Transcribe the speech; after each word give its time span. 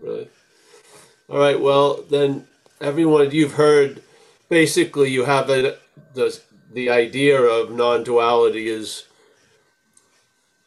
Right. 0.00 0.30
All 1.28 1.38
right. 1.38 1.60
Well, 1.60 2.02
then, 2.08 2.46
everyone, 2.80 3.30
you've 3.32 3.54
heard. 3.54 4.02
Basically, 4.48 5.10
you 5.10 5.24
have 5.24 5.50
a, 5.50 5.78
the 6.14 6.38
the 6.72 6.90
idea 6.90 7.40
of 7.40 7.72
non-duality 7.72 8.68
is 8.68 9.06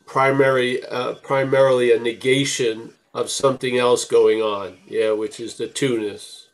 primary, 0.06 0.84
uh, 0.86 1.16
primarily 1.16 1.92
a 1.92 2.00
negation 2.00 2.94
of 3.14 3.30
something 3.30 3.78
else 3.78 4.06
going 4.06 4.42
on. 4.42 4.78
Yeah, 4.88 5.12
which 5.12 5.40
is 5.40 5.56
the 5.56 5.68
two-ness, 5.68 6.48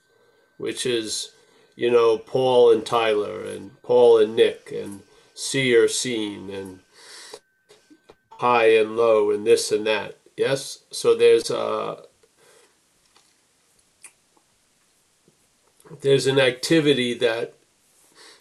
which 0.57 0.85
is, 0.85 1.31
you 1.75 1.89
know, 1.91 2.17
Paul 2.17 2.71
and 2.73 2.85
Tyler, 2.85 3.43
and 3.43 3.81
Paul 3.81 4.19
and 4.19 4.35
Nick, 4.35 4.71
and 4.71 5.01
seer, 5.33 5.87
seen, 5.87 6.49
and 6.49 6.79
high 8.31 8.75
and 8.75 8.97
low, 8.97 9.31
and 9.31 9.47
this 9.47 9.71
and 9.71 9.87
that. 9.87 10.17
Yes. 10.37 10.79
So 10.91 11.15
there's 11.15 11.49
uh 11.51 12.03
there's 15.99 16.27
an 16.27 16.39
activity 16.39 17.13
that 17.15 17.55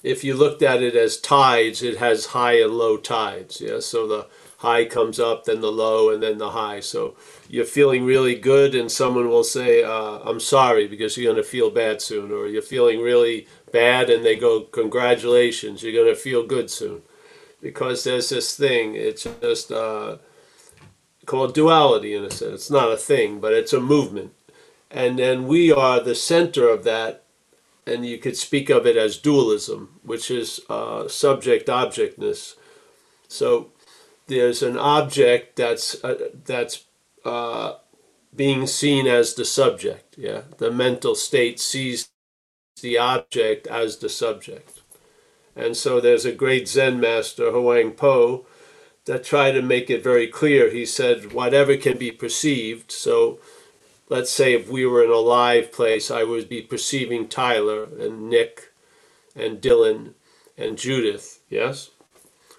if 0.03 0.25
you 0.25 0.35
looked 0.35 0.63
at 0.63 0.83
it 0.83 0.95
as 0.95 1.19
tides, 1.19 1.83
it 1.83 1.99
has 1.99 2.27
high 2.27 2.61
and 2.61 2.73
low 2.73 2.97
tides. 2.97 3.61
Yeah, 3.61 3.81
so 3.81 4.07
the 4.07 4.27
high 4.59 4.85
comes 4.85 5.19
up, 5.19 5.45
then 5.45 5.61
the 5.61 5.73
low, 5.73 6.11
and 6.11 6.23
then 6.23 6.39
the 6.39 6.51
high. 6.51 6.81
So 6.81 7.17
you're 7.49 7.65
feeling 7.65 8.05
really 8.05 8.35
good, 8.35 8.75
and 8.75 8.91
someone 8.91 9.29
will 9.29 9.45
say, 9.45 9.83
uh, 9.83 10.19
"I'm 10.25 10.41
sorry," 10.41 10.87
because 10.87 11.17
you're 11.17 11.33
going 11.33 11.43
to 11.43 11.49
feel 11.49 11.71
bad 11.71 12.01
soon, 12.01 12.31
or 12.33 12.47
you're 12.47 12.63
feeling 12.63 13.01
really 13.01 13.47
bad, 13.73 14.11
and 14.11 14.25
they 14.25 14.37
go, 14.37 14.61
"Congratulations, 14.61 15.83
you're 15.83 15.93
going 15.93 16.15
to 16.15 16.21
feel 16.21 16.47
good 16.47 16.71
soon," 16.71 17.03
because 17.61 18.05
there's 18.05 18.31
this 18.31 18.57
thing. 18.57 18.95
It's 18.95 19.27
just 19.43 19.71
uh, 19.71 20.17
called 21.27 21.55
duality 21.55 22.15
in 22.15 22.25
a 22.25 22.31
sense. 22.31 22.55
It's 22.55 22.71
not 22.71 22.93
a 22.93 22.97
thing, 22.97 23.41
but 23.41 23.53
it's 23.53 23.73
a 23.73 23.81
movement, 23.81 24.33
and 24.91 25.19
then 25.19 25.47
we 25.47 25.71
are 25.73 26.01
the 26.01 26.15
center 26.15 26.69
of 26.69 26.85
that 26.85 27.20
and 27.91 28.07
you 28.07 28.19
could 28.19 28.37
speak 28.37 28.71
of 28.71 28.87
it 28.87 28.97
as 28.97 29.19
dualism, 29.19 30.01
which 30.03 30.31
is 30.31 30.61
uh, 30.69 31.09
subject 31.09 31.69
objectness. 31.69 32.57
So 33.29 33.73
there's 34.27 34.63
an 34.63 34.77
object 34.79 35.57
that's 35.57 36.03
uh, 36.05 36.31
that's 36.45 36.85
uh, 37.25 37.75
being 38.35 38.67
seen 38.67 39.07
as 39.07 39.35
the 39.35 39.45
subject. 39.45 40.17
Yeah, 40.17 40.43
the 40.59 40.71
mental 40.71 41.15
state 41.15 41.61
sees 41.61 42.09
the 42.81 42.99
object 42.99 43.67
as 43.67 43.99
the 43.99 44.09
subject, 44.09 44.81
and 45.57 45.77
so 45.77 46.01
there's 46.01 46.25
a 46.25 46.33
great 46.33 46.69
Zen 46.69 47.01
master, 47.01 47.51
Huang 47.51 47.93
Po, 47.93 48.47
that 49.07 49.25
tried 49.25 49.53
to 49.53 49.63
make 49.63 49.91
it 49.91 50.05
very 50.05 50.29
clear. 50.29 50.71
He 50.71 50.87
said, 50.87 51.33
whatever 51.33 51.77
can 51.77 51.99
be 51.99 52.13
perceived. 52.13 52.93
So 52.93 53.41
let's 54.11 54.31
say 54.31 54.53
if 54.53 54.69
we 54.69 54.85
were 54.85 55.03
in 55.03 55.11
a 55.11 55.17
live 55.17 55.73
place, 55.73 56.11
I 56.11 56.25
would 56.25 56.49
be 56.49 56.61
perceiving 56.61 57.29
Tyler 57.29 57.85
and 57.85 58.29
Nick 58.29 58.73
and 59.35 59.61
Dylan 59.63 60.15
and 60.59 60.77
Judith, 60.77 61.41
yes? 61.49 61.91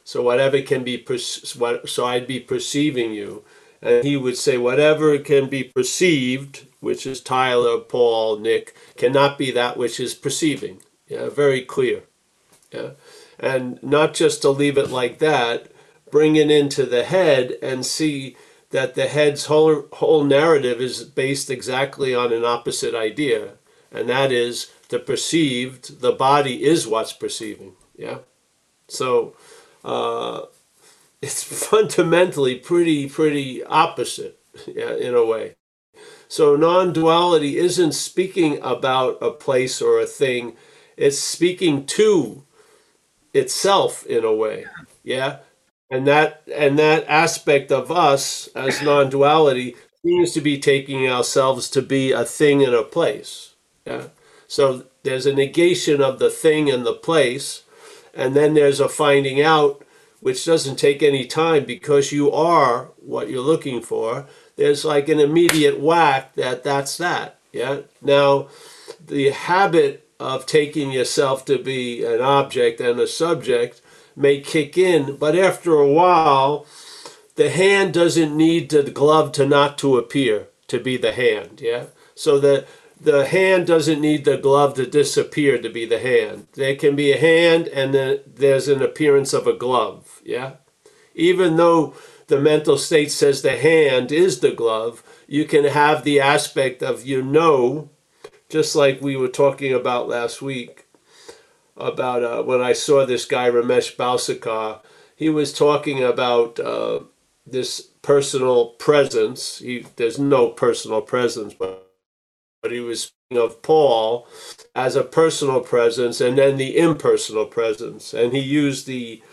So 0.03 0.23
whatever 0.23 0.61
can 0.61 0.83
be, 0.83 0.97
per- 0.97 1.17
so 1.19 2.05
I'd 2.05 2.25
be 2.25 2.39
perceiving 2.39 3.13
you. 3.13 3.43
And 3.81 4.03
he 4.03 4.15
would 4.15 4.37
say, 4.37 4.57
whatever 4.57 5.17
can 5.19 5.49
be 5.49 5.63
perceived, 5.63 6.67
which 6.79 7.05
is 7.05 7.19
Tyler, 7.21 7.79
Paul, 7.79 8.39
Nick, 8.39 8.75
cannot 8.95 9.37
be 9.37 9.51
that 9.51 9.77
which 9.77 9.99
is 9.99 10.13
perceiving. 10.13 10.81
Yeah, 11.07 11.29
very 11.29 11.61
clear. 11.63 12.03
Yeah. 12.71 12.91
And 13.39 13.81
not 13.83 14.13
just 14.13 14.41
to 14.43 14.49
leave 14.49 14.77
it 14.77 14.89
like 14.89 15.19
that, 15.19 15.71
bring 16.09 16.35
it 16.35 16.49
into 16.49 16.85
the 16.85 17.03
head 17.03 17.57
and 17.61 17.85
see 17.85 18.37
that 18.71 18.95
the 18.95 19.07
head's 19.07 19.45
whole, 19.45 19.85
whole 19.93 20.23
narrative 20.23 20.81
is 20.81 21.03
based 21.03 21.49
exactly 21.49 22.15
on 22.15 22.33
an 22.33 22.45
opposite 22.45 22.95
idea, 22.95 23.53
and 23.91 24.09
that 24.09 24.31
is 24.31 24.71
the 24.89 24.99
perceived, 24.99 26.01
the 26.01 26.11
body 26.11 26.63
is 26.63 26.87
what's 26.87 27.13
perceiving. 27.13 27.73
Yeah? 27.95 28.19
So 28.87 29.35
uh, 29.83 30.43
it's 31.21 31.43
fundamentally 31.43 32.55
pretty, 32.55 33.09
pretty 33.09 33.63
opposite 33.63 34.39
yeah, 34.67 34.93
in 34.95 35.13
a 35.13 35.25
way. 35.25 35.55
So 36.27 36.55
non 36.55 36.93
duality 36.93 37.57
isn't 37.57 37.91
speaking 37.91 38.57
about 38.61 39.17
a 39.21 39.31
place 39.31 39.81
or 39.81 39.99
a 39.99 40.05
thing, 40.05 40.55
it's 40.95 41.19
speaking 41.19 41.85
to 41.87 42.43
itself 43.33 44.05
in 44.05 44.23
a 44.23 44.33
way. 44.33 44.65
Yeah? 45.03 45.39
And 45.91 46.07
that 46.07 46.41
and 46.55 46.79
that 46.79 47.05
aspect 47.07 47.71
of 47.71 47.91
us 47.91 48.47
as 48.55 48.81
non-duality 48.81 49.75
seems 50.03 50.31
to 50.31 50.41
be 50.41 50.57
taking 50.57 51.07
ourselves 51.07 51.69
to 51.69 51.81
be 51.81 52.11
a 52.11 52.25
thing 52.25 52.63
and 52.63 52.73
a 52.73 52.81
place. 52.81 53.53
Yeah. 53.85 54.07
So 54.47 54.85
there's 55.03 55.25
a 55.25 55.35
negation 55.35 56.01
of 56.01 56.17
the 56.17 56.29
thing 56.29 56.69
and 56.69 56.85
the 56.85 56.93
place 56.93 57.63
and 58.13 58.35
then 58.35 58.53
there's 58.53 58.79
a 58.79 58.89
finding 58.89 59.41
out 59.41 59.85
which 60.21 60.45
doesn't 60.45 60.77
take 60.77 61.03
any 61.03 61.25
time 61.25 61.65
because 61.65 62.11
you 62.11 62.31
are 62.31 62.91
what 62.97 63.29
you're 63.29 63.41
looking 63.41 63.81
for. 63.81 64.27
There's 64.55 64.85
like 64.85 65.09
an 65.09 65.19
immediate 65.19 65.79
whack 65.79 66.35
that 66.35 66.63
that's 66.63 66.97
that. 66.97 67.37
Yeah. 67.51 67.81
Now 68.01 68.47
the 69.05 69.31
habit 69.31 70.07
of 70.19 70.45
taking 70.45 70.91
yourself 70.91 71.43
to 71.45 71.57
be 71.57 72.05
an 72.05 72.21
object 72.21 72.79
and 72.79 72.99
a 72.99 73.07
subject 73.07 73.81
may 74.15 74.41
kick 74.41 74.77
in, 74.77 75.15
but 75.17 75.35
after 75.35 75.73
a 75.73 75.91
while, 75.91 76.65
the 77.35 77.49
hand 77.49 77.93
doesn't 77.93 78.35
need 78.35 78.69
the 78.69 78.83
glove 78.83 79.31
to 79.33 79.45
not 79.45 79.77
to 79.79 79.97
appear 79.97 80.47
to 80.67 80.79
be 80.79 80.97
the 80.97 81.11
hand. 81.11 81.61
Yeah. 81.61 81.85
So 82.15 82.39
the 82.39 82.65
the 82.99 83.25
hand 83.25 83.65
doesn't 83.65 83.99
need 83.99 84.25
the 84.25 84.37
glove 84.37 84.75
to 84.75 84.85
disappear 84.85 85.57
to 85.59 85.69
be 85.69 85.85
the 85.85 85.97
hand. 85.99 86.47
There 86.53 86.75
can 86.75 86.95
be 86.95 87.11
a 87.11 87.17
hand 87.17 87.67
and 87.67 87.95
then 87.95 88.19
there's 88.27 88.67
an 88.67 88.83
appearance 88.83 89.33
of 89.33 89.47
a 89.47 89.53
glove. 89.53 90.21
Yeah. 90.23 90.53
Even 91.15 91.57
though 91.57 91.95
the 92.27 92.39
mental 92.39 92.77
state 92.77 93.11
says 93.11 93.41
the 93.41 93.57
hand 93.57 94.11
is 94.11 94.39
the 94.39 94.51
glove, 94.51 95.03
you 95.27 95.45
can 95.45 95.65
have 95.65 96.03
the 96.03 96.19
aspect 96.19 96.83
of 96.83 97.05
you 97.05 97.23
know, 97.23 97.89
just 98.49 98.75
like 98.75 99.01
we 99.01 99.15
were 99.15 99.27
talking 99.27 99.73
about 99.73 100.07
last 100.07 100.41
week, 100.41 100.80
about 101.81 102.23
uh, 102.23 102.43
when 102.43 102.61
I 102.61 102.73
saw 102.73 103.05
this 103.05 103.25
guy 103.25 103.49
Ramesh 103.49 103.95
Balsekar. 103.95 104.81
He 105.15 105.29
was 105.29 105.53
talking 105.53 106.03
about 106.03 106.59
uh, 106.59 107.01
this 107.45 107.81
personal 108.01 108.67
presence. 108.71 109.59
He, 109.59 109.85
there's 109.97 110.19
no 110.19 110.49
personal 110.49 111.01
presence, 111.01 111.53
but 111.53 111.91
but 112.61 112.71
he 112.71 112.79
was 112.79 113.03
speaking 113.03 113.43
of 113.43 113.61
Paul 113.63 114.27
as 114.75 114.95
a 114.95 115.03
personal 115.03 115.61
presence 115.61 116.21
and 116.21 116.37
then 116.37 116.57
the 116.57 116.77
impersonal 116.77 117.45
presence. 117.45 118.13
And 118.13 118.33
he 118.33 118.39
used 118.39 118.85
the 118.87 119.23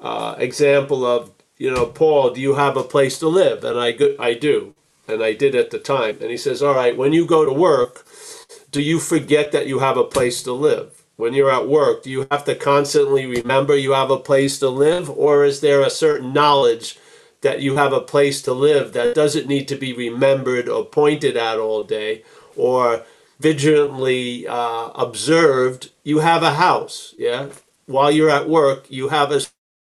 uh, 0.00 0.34
example 0.38 1.06
of, 1.06 1.32
you 1.56 1.70
know, 1.70 1.86
Paul, 1.86 2.30
do 2.30 2.40
you 2.40 2.54
have 2.54 2.76
a 2.76 2.82
place 2.82 3.18
to 3.20 3.28
live? 3.28 3.64
And 3.64 3.78
I, 3.78 3.96
I 4.18 4.34
do. 4.34 4.74
And 5.06 5.22
I 5.22 5.34
did 5.34 5.54
at 5.54 5.70
the 5.70 5.78
time. 5.78 6.18
And 6.20 6.30
he 6.30 6.36
says, 6.36 6.62
all 6.62 6.74
right, 6.74 6.96
when 6.96 7.12
you 7.12 7.26
go 7.26 7.44
to 7.44 7.52
work, 7.52 8.06
do 8.72 8.82
you 8.82 8.98
forget 8.98 9.52
that 9.52 9.68
you 9.68 9.80
have 9.80 9.96
a 9.96 10.04
place 10.04 10.42
to 10.44 10.52
live? 10.52 11.03
When 11.16 11.34
you're 11.34 11.50
at 11.50 11.68
work, 11.68 12.02
do 12.02 12.10
you 12.10 12.26
have 12.30 12.44
to 12.46 12.54
constantly 12.54 13.26
remember 13.26 13.76
you 13.76 13.92
have 13.92 14.10
a 14.10 14.18
place 14.18 14.58
to 14.60 14.68
live, 14.68 15.10
or 15.10 15.44
is 15.44 15.60
there 15.60 15.82
a 15.82 15.90
certain 15.90 16.32
knowledge 16.32 16.98
that 17.42 17.60
you 17.60 17.76
have 17.76 17.92
a 17.92 18.00
place 18.00 18.42
to 18.42 18.52
live 18.52 18.92
that 18.94 19.14
doesn't 19.14 19.46
need 19.46 19.68
to 19.68 19.76
be 19.76 19.92
remembered 19.92 20.68
or 20.68 20.84
pointed 20.84 21.36
at 21.36 21.58
all 21.58 21.84
day, 21.84 22.24
or 22.56 23.04
vigilantly 23.40 24.46
uh, 24.48 24.90
observed? 24.94 25.90
You 26.02 26.20
have 26.20 26.42
a 26.42 26.54
house, 26.54 27.14
yeah. 27.18 27.48
While 27.86 28.10
you're 28.10 28.30
at 28.30 28.48
work, 28.48 28.90
you 28.90 29.08
have 29.08 29.30
a 29.30 29.42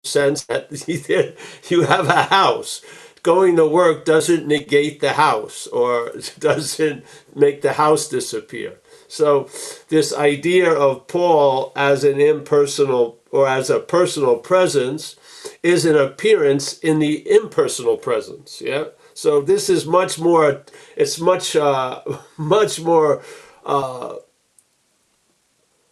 sense 0.05 0.45
that 0.45 0.71
you 1.69 1.83
have 1.83 2.07
a 2.07 2.23
house. 2.23 2.81
Going 3.23 3.57
to 3.57 3.67
work 3.67 4.05
doesn't 4.05 4.47
negate 4.47 5.01
the 5.01 5.13
house 5.13 5.67
or 5.67 6.13
doesn't 6.39 7.05
make 7.35 7.61
the 7.61 7.73
house 7.73 8.07
disappear. 8.07 8.79
So, 9.07 9.49
this 9.89 10.13
idea 10.13 10.71
of 10.71 11.07
Paul 11.07 11.71
as 11.75 12.03
an 12.03 12.19
impersonal 12.19 13.19
or 13.31 13.47
as 13.47 13.69
a 13.69 13.79
personal 13.79 14.37
presence 14.37 15.15
is 15.63 15.85
an 15.85 15.95
appearance 15.95 16.77
in 16.79 16.99
the 16.99 17.29
impersonal 17.29 17.97
presence. 17.97 18.61
Yeah. 18.61 18.85
So 19.13 19.41
this 19.41 19.69
is 19.69 19.85
much 19.85 20.19
more. 20.19 20.63
It's 20.95 21.19
much 21.19 21.55
uh, 21.55 22.01
much 22.37 22.79
more 22.79 23.21
uh, 23.65 24.15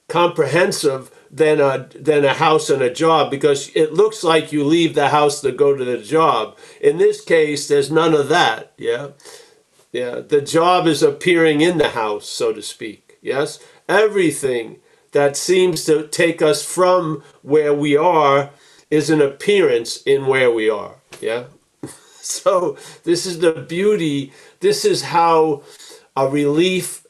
comprehensive 0.07 1.11
than 1.31 1.59
a 1.59 1.89
than 1.95 2.25
a 2.25 2.33
house 2.33 2.69
and 2.69 2.81
a 2.81 2.93
job 2.93 3.31
because 3.31 3.69
it 3.75 3.93
looks 3.93 4.23
like 4.23 4.51
you 4.51 4.63
leave 4.63 4.95
the 4.95 5.09
house 5.09 5.41
to 5.41 5.51
go 5.51 5.75
to 5.75 5.83
the 5.83 5.97
job. 5.97 6.57
In 6.81 6.97
this 6.97 7.23
case, 7.23 7.67
there's 7.67 7.91
none 7.91 8.13
of 8.13 8.29
that. 8.29 8.73
Yeah. 8.77 9.09
Yeah. 9.91 10.19
The 10.21 10.41
job 10.41 10.87
is 10.87 11.03
appearing 11.03 11.61
in 11.61 11.77
the 11.77 11.89
house, 11.89 12.29
so 12.29 12.53
to 12.53 12.61
speak. 12.61 13.04
Yes? 13.25 13.59
Everything 13.89 14.77
that 15.11 15.35
seems 15.35 15.83
to 15.85 16.07
take 16.07 16.41
us 16.41 16.63
from 16.63 17.23
where 17.41 17.73
we 17.73 17.97
are 17.97 18.51
is 18.91 19.09
an 19.09 19.21
appearance 19.21 20.01
in 20.03 20.27
where 20.27 20.51
we 20.51 20.69
are. 20.69 20.95
Yeah? 21.19 21.45
So 22.21 22.75
this 23.03 23.27
is 23.27 23.37
the 23.37 23.53
beauty. 23.53 24.33
This 24.59 24.83
is 24.83 25.03
how 25.03 25.61
a 26.15 26.27
relief 26.27 27.05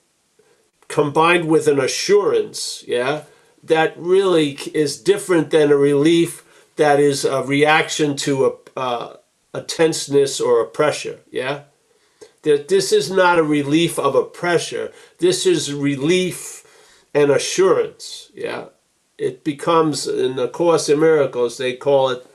combined 0.89 1.47
with 1.47 1.67
an 1.69 1.79
assurance, 1.79 2.83
yeah, 2.85 3.23
that 3.63 3.93
really 3.97 4.59
is 4.73 5.01
different 5.01 5.51
than 5.51 5.71
a 5.71 5.77
relief 5.77 6.43
that 6.75 6.99
is 6.99 7.23
a 7.23 7.43
reaction 7.43 8.17
to 8.17 8.45
a, 8.45 8.79
uh, 8.79 9.15
a 9.53 9.61
tenseness 9.61 10.41
or 10.41 10.61
a 10.61 10.67
pressure, 10.67 11.19
yeah? 11.31 11.61
That 12.45 12.69
this 12.69 12.93
is 12.93 13.11
not 13.11 13.39
a 13.39 13.43
relief 13.43 13.99
of 13.99 14.15
a 14.15 14.23
pressure, 14.23 14.93
this 15.17 15.45
is 15.47 15.73
relief 15.73 16.63
and 17.13 17.31
assurance, 17.31 18.29
yeah? 18.35 18.65
It 19.17 19.43
becomes, 19.43 20.07
in 20.07 20.35
the 20.35 20.47
Course 20.47 20.87
in 20.87 20.99
Miracles, 20.99 21.57
they 21.57 21.73
call 21.73 22.09
it, 22.09 22.27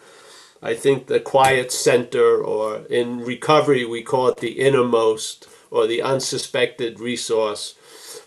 I 0.63 0.75
think, 0.75 1.07
the 1.07 1.21
quiet 1.21 1.71
center, 1.71 2.43
or 2.43 2.79
in 2.91 3.21
recovery, 3.21 3.85
we 3.85 4.03
call 4.03 4.29
it 4.29 4.39
the 4.39 4.61
innermost 4.61 5.47
or 5.71 5.87
the 5.87 6.03
unsuspected 6.03 6.99
resource. 6.99 7.77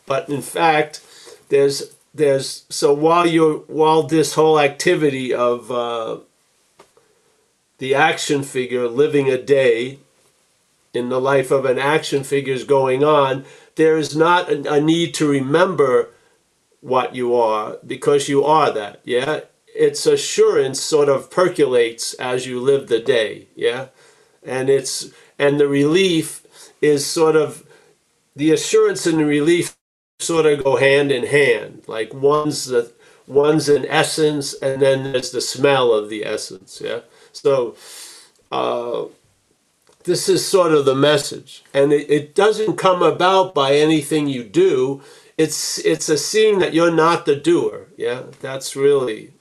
But 0.06 0.30
in 0.30 0.42
fact, 0.42 1.02
there's 1.50 1.96
there's 2.14 2.66
so 2.70 2.94
while 2.94 3.28
you're 3.28 3.60
while 3.68 4.04
this 4.04 4.36
whole 4.36 4.60
activity 4.60 5.34
of 5.34 5.72
uh, 5.72 6.20
the 7.80 7.96
action 7.96 8.44
figure 8.44 8.88
living 8.88 9.30
a 9.30 9.42
day 9.42 10.00
in 10.94 11.10
the 11.10 11.22
life 11.22 11.52
of 11.52 11.66
an 11.66 11.80
action 11.80 12.24
figure 12.24 12.54
is 12.54 12.64
going 12.64 13.04
on, 13.04 13.46
there 13.76 13.98
is 13.98 14.16
not 14.16 14.50
a, 14.50 14.74
a 14.74 14.82
need 14.82 15.14
to 15.16 15.28
remember 15.28 16.10
what 16.82 17.16
you 17.16 17.36
are 17.36 17.78
because 17.86 18.30
you 18.30 18.44
are 18.44 18.72
that. 18.72 19.02
Yeah, 19.04 19.42
its 19.76 20.06
assurance 20.06 20.82
sort 20.82 21.10
of 21.10 21.32
percolates 21.32 22.14
as 22.16 22.46
you 22.46 22.60
live 22.60 22.88
the 22.88 23.00
day. 23.00 23.48
Yeah, 23.56 23.88
and 24.44 24.70
it's 24.70 25.10
and 25.40 25.60
the 25.60 25.68
relief 25.68 26.46
is 26.82 27.06
sort 27.06 27.36
of 27.36 27.66
the 28.36 28.52
assurance 28.52 29.06
and 29.06 29.20
the 29.20 29.26
relief 29.26 29.76
sort 30.20 30.46
of 30.46 30.64
go 30.64 30.78
hand 30.78 31.12
in 31.12 31.26
hand. 31.26 31.84
Like 31.88 32.14
one's 32.14 32.66
the 32.66 32.92
one's 33.28 33.70
an 33.70 33.86
essence, 33.88 34.54
and 34.54 34.82
then 34.82 35.12
there's 35.12 35.32
the 35.32 35.42
smell 35.42 35.94
of 35.94 36.10
the 36.10 36.26
essence. 36.26 36.82
Yeah. 36.84 37.02
So 37.32 37.76
uh, 38.52 39.06
this 40.06 40.30
is 40.30 40.46
sort 40.46 40.74
of 40.74 40.86
the 40.86 40.96
message, 40.96 41.64
and 41.74 41.94
it, 41.94 42.10
it 42.10 42.36
doesn't 42.36 42.78
come 42.78 43.02
about 43.02 43.54
by 43.54 43.74
anything 43.76 44.28
you 44.28 44.44
do. 44.44 45.02
It's 45.38 45.80
it's 45.80 46.10
a 46.10 46.18
seeing 46.18 46.60
that 46.60 46.74
you're 46.74 46.92
not 46.92 47.26
the 47.26 47.36
doer. 47.36 47.88
Yeah. 47.98 48.24
That's 48.40 48.76
really 48.76 49.34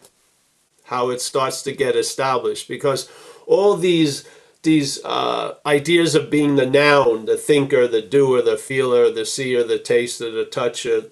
how 0.84 1.10
it 1.10 1.20
starts 1.20 1.62
to 1.62 1.72
get 1.72 1.96
established 1.96 2.68
because 2.68 3.10
all 3.46 3.76
these 3.76 4.24
these 4.62 5.04
uh, 5.04 5.54
ideas 5.66 6.14
of 6.14 6.30
being 6.30 6.56
the 6.56 6.66
noun, 6.66 7.26
the 7.26 7.36
thinker, 7.36 7.88
the 7.88 8.02
doer, 8.02 8.42
the 8.42 8.56
feeler, 8.56 9.10
the 9.10 9.26
seer, 9.26 9.64
the 9.64 9.78
taster, 9.78 10.30
the 10.30 10.44
toucher, 10.44 11.06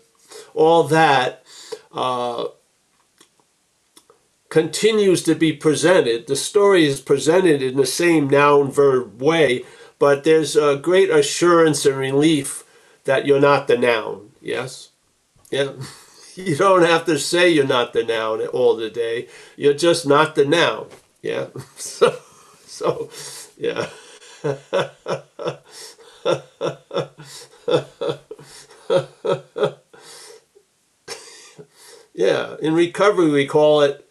all 0.54 0.84
that 0.84 1.44
uh, 1.92 2.46
continues 4.50 5.22
to 5.22 5.34
be 5.34 5.52
presented. 5.52 6.26
The 6.26 6.36
story 6.36 6.84
is 6.84 7.00
presented 7.00 7.62
in 7.62 7.76
the 7.76 7.86
same 7.86 8.28
noun 8.28 8.70
verb 8.70 9.22
way, 9.22 9.64
but 9.98 10.24
there's 10.24 10.56
a 10.56 10.76
great 10.76 11.08
assurance 11.08 11.86
and 11.86 11.96
relief 11.96 12.64
that 13.04 13.26
you're 13.26 13.40
not 13.40 13.68
the 13.68 13.78
noun. 13.78 14.32
Yes? 14.42 14.90
Yeah. 15.50 15.72
You 16.36 16.56
don't 16.56 16.84
have 16.84 17.04
to 17.06 17.18
say 17.18 17.50
you're 17.50 17.66
not 17.66 17.92
the 17.92 18.04
noun 18.04 18.46
all 18.46 18.74
the 18.74 18.88
day. 18.88 19.26
You're 19.56 19.74
just 19.74 20.06
not 20.06 20.36
the 20.36 20.46
noun. 20.46 20.86
Yeah. 21.20 21.48
So, 21.76 22.16
so 22.64 23.10
yeah. 23.58 23.88
yeah, 32.14 32.56
in 32.62 32.74
recovery 32.74 33.30
we 33.30 33.46
call 33.46 33.82
it 33.82 34.09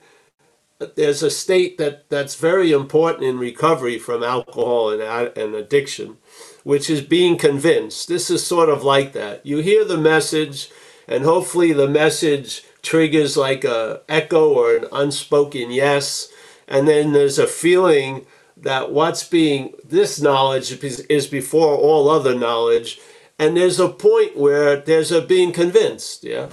there's 0.95 1.23
a 1.23 1.29
state 1.29 1.77
that 1.77 2.09
that's 2.09 2.35
very 2.35 2.71
important 2.71 3.23
in 3.23 3.37
recovery 3.37 3.99
from 3.99 4.23
alcohol 4.23 4.91
and, 4.91 5.01
and 5.37 5.55
addiction, 5.55 6.17
which 6.63 6.89
is 6.89 7.01
being 7.01 7.37
convinced. 7.37 8.07
This 8.07 8.29
is 8.29 8.45
sort 8.45 8.69
of 8.69 8.83
like 8.83 9.13
that. 9.13 9.45
You 9.45 9.57
hear 9.57 9.83
the 9.83 9.97
message, 9.97 10.69
and 11.07 11.23
hopefully 11.23 11.73
the 11.73 11.87
message 11.87 12.63
triggers 12.81 13.35
like 13.35 13.63
a 13.63 14.01
echo 14.07 14.53
or 14.53 14.75
an 14.75 14.85
unspoken 14.91 15.71
yes, 15.71 16.29
and 16.67 16.87
then 16.87 17.11
there's 17.11 17.39
a 17.39 17.47
feeling 17.47 18.25
that 18.55 18.91
what's 18.91 19.23
being 19.23 19.73
this 19.83 20.21
knowledge 20.21 20.71
is 20.83 21.27
before 21.27 21.75
all 21.75 22.09
other 22.09 22.35
knowledge 22.35 22.99
and 23.37 23.55
there's 23.55 23.79
a 23.79 23.87
point 23.87 24.37
where 24.37 24.75
there's 24.75 25.11
a 25.11 25.21
being 25.21 25.51
convinced 25.51 26.23
yeah 26.23 26.49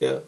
yeah 0.00 0.20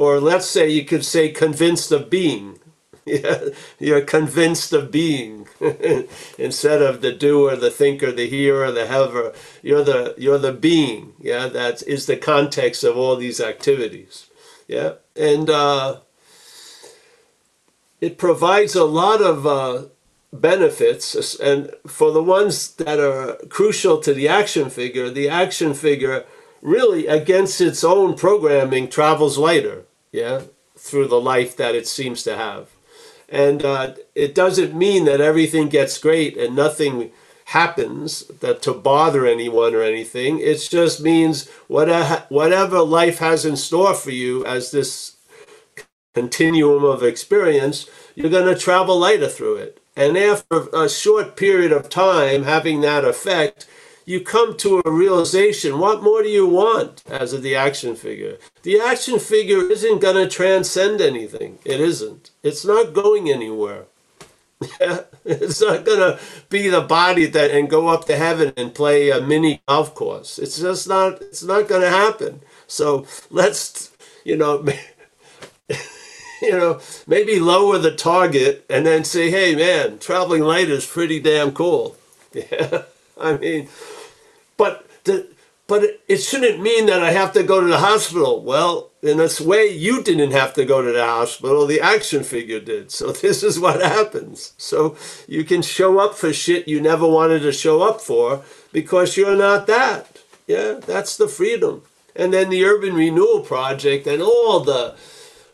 or 0.00 0.18
let's 0.18 0.46
say 0.46 0.66
you 0.66 0.82
could 0.82 1.04
say 1.04 1.28
convinced 1.28 1.92
of 1.92 2.08
being. 2.08 2.58
You're 3.78 4.00
convinced 4.00 4.72
of 4.72 4.90
being. 4.90 5.46
Instead 6.38 6.80
of 6.80 7.02
the 7.02 7.12
doer 7.12 7.54
the 7.54 7.70
thinker 7.70 8.10
the 8.10 8.26
hearer 8.26 8.72
the 8.72 8.86
helper 8.86 9.34
you're 9.62 9.84
the 9.84 10.14
you're 10.16 10.38
the 10.38 10.54
being. 10.54 11.12
Yeah 11.20 11.48
that 11.48 11.82
is 11.82 12.06
the 12.06 12.16
context 12.16 12.82
of 12.82 12.96
all 12.96 13.16
these 13.16 13.42
activities. 13.42 14.30
Yeah 14.66 14.94
and 15.14 15.50
uh 15.50 16.00
it 18.00 18.16
provides 18.16 18.74
a 18.74 18.84
lot 18.84 19.20
of 19.20 19.46
uh, 19.46 19.82
benefits 20.32 21.38
and 21.38 21.74
for 21.86 22.10
the 22.10 22.22
ones 22.22 22.74
that 22.76 22.98
are 22.98 23.36
crucial 23.50 23.98
to 23.98 24.14
the 24.14 24.28
action 24.28 24.70
figure 24.70 25.10
the 25.10 25.28
action 25.28 25.74
figure 25.74 26.24
really 26.62 27.06
against 27.06 27.60
its 27.60 27.84
own 27.84 28.14
programming 28.14 28.88
travels 28.88 29.36
lighter 29.36 29.84
yeah 30.12 30.42
through 30.76 31.08
the 31.08 31.20
life 31.20 31.56
that 31.56 31.74
it 31.74 31.86
seems 31.86 32.22
to 32.22 32.36
have. 32.36 32.70
And 33.28 33.64
uh, 33.64 33.94
it 34.14 34.34
doesn't 34.34 34.74
mean 34.74 35.04
that 35.04 35.20
everything 35.20 35.68
gets 35.68 35.98
great 35.98 36.36
and 36.36 36.56
nothing 36.56 37.12
happens 37.46 38.26
that 38.40 38.62
to 38.62 38.72
bother 38.72 39.26
anyone 39.26 39.74
or 39.74 39.82
anything. 39.82 40.38
It 40.40 40.66
just 40.70 41.00
means 41.00 41.48
whatever 41.68 42.24
whatever 42.28 42.80
life 42.80 43.18
has 43.18 43.44
in 43.44 43.56
store 43.56 43.94
for 43.94 44.10
you 44.10 44.44
as 44.46 44.70
this 44.70 45.16
continuum 46.14 46.84
of 46.84 47.02
experience 47.04 47.88
you're 48.14 48.30
going 48.30 48.52
to 48.52 48.60
travel 48.60 48.98
lighter 48.98 49.28
through 49.28 49.56
it. 49.56 49.80
And 49.96 50.16
after 50.16 50.68
a 50.74 50.88
short 50.88 51.36
period 51.36 51.72
of 51.72 51.88
time 51.88 52.44
having 52.44 52.80
that 52.80 53.04
effect, 53.04 53.66
you 54.10 54.20
come 54.20 54.56
to 54.58 54.82
a 54.84 54.90
realization 54.90 55.78
what 55.78 56.02
more 56.02 56.22
do 56.22 56.28
you 56.28 56.46
want 56.46 57.02
as 57.08 57.32
of 57.32 57.42
the 57.42 57.54
action 57.54 57.94
figure? 57.94 58.38
The 58.62 58.80
action 58.80 59.18
figure 59.18 59.70
isn't 59.70 60.00
going 60.00 60.16
to 60.16 60.28
transcend 60.28 61.00
anything. 61.00 61.58
It 61.64 61.80
isn't. 61.80 62.30
It's 62.42 62.64
not 62.64 62.92
going 62.92 63.30
anywhere. 63.30 63.84
it's 65.24 65.60
not 65.62 65.84
going 65.84 66.00
to 66.00 66.18
be 66.50 66.68
the 66.68 66.82
body 66.82 67.26
that 67.26 67.50
and 67.50 67.70
go 67.70 67.88
up 67.88 68.04
to 68.06 68.16
heaven 68.16 68.52
and 68.56 68.74
play 68.74 69.10
a 69.10 69.20
mini 69.20 69.62
golf 69.68 69.94
course. 69.94 70.38
It's 70.38 70.58
just 70.58 70.88
not 70.88 71.22
it's 71.22 71.42
not 71.42 71.68
going 71.68 71.82
to 71.82 71.90
happen. 71.90 72.40
So 72.66 73.06
let's 73.30 73.92
you 74.24 74.36
know 74.36 74.66
you 76.42 76.52
know, 76.52 76.80
maybe 77.06 77.38
lower 77.38 77.78
the 77.78 77.94
target 77.94 78.64
and 78.68 78.86
then 78.86 79.04
say, 79.04 79.30
hey, 79.30 79.54
man, 79.54 79.98
traveling 79.98 80.42
light 80.42 80.68
is 80.68 80.86
pretty 80.86 81.20
damn 81.20 81.52
cool. 81.52 81.96
Yeah. 82.32 82.84
I 83.20 83.36
mean, 83.36 83.68
but 84.60 84.86
the, 85.04 85.26
but 85.66 86.02
it 86.06 86.18
shouldn't 86.18 86.60
mean 86.60 86.84
that 86.84 87.02
I 87.02 87.12
have 87.12 87.32
to 87.32 87.42
go 87.42 87.62
to 87.62 87.66
the 87.66 87.78
hospital. 87.78 88.42
Well, 88.42 88.90
in 89.02 89.16
this 89.16 89.40
way, 89.40 89.68
you 89.68 90.02
didn't 90.02 90.32
have 90.32 90.52
to 90.54 90.66
go 90.66 90.82
to 90.82 90.92
the 90.92 91.02
hospital. 91.02 91.64
The 91.64 91.80
action 91.80 92.22
figure 92.24 92.60
did. 92.60 92.90
So 92.92 93.10
this 93.24 93.42
is 93.42 93.58
what 93.58 93.80
happens. 93.80 94.52
So 94.58 94.98
you 95.26 95.44
can 95.44 95.62
show 95.62 95.98
up 95.98 96.14
for 96.14 96.34
shit 96.34 96.68
you 96.68 96.78
never 96.78 97.08
wanted 97.08 97.40
to 97.40 97.52
show 97.52 97.80
up 97.80 98.02
for 98.02 98.42
because 98.70 99.16
you're 99.16 99.34
not 99.34 99.66
that. 99.66 100.18
Yeah, 100.46 100.74
that's 100.74 101.16
the 101.16 101.26
freedom. 101.26 101.82
And 102.14 102.34
then 102.34 102.50
the 102.50 102.66
Urban 102.66 102.92
Renewal 102.94 103.40
Project 103.40 104.06
and 104.06 104.20
all 104.20 104.60
the 104.60 104.94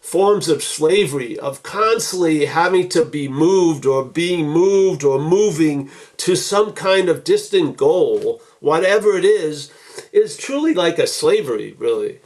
forms 0.00 0.48
of 0.48 0.64
slavery, 0.64 1.38
of 1.38 1.62
constantly 1.62 2.46
having 2.46 2.88
to 2.88 3.04
be 3.04 3.28
moved 3.28 3.86
or 3.86 4.04
being 4.04 4.48
moved 4.48 5.04
or 5.04 5.20
moving 5.20 5.90
to 6.16 6.34
some 6.34 6.72
kind 6.72 7.08
of 7.08 7.22
distant 7.22 7.76
goal, 7.76 8.40
whatever 8.60 9.16
it 9.16 9.24
is, 9.24 9.72
is 10.12 10.36
truly 10.36 10.74
like 10.74 10.98
a 10.98 11.06
slavery, 11.06 11.74
really. 11.78 12.20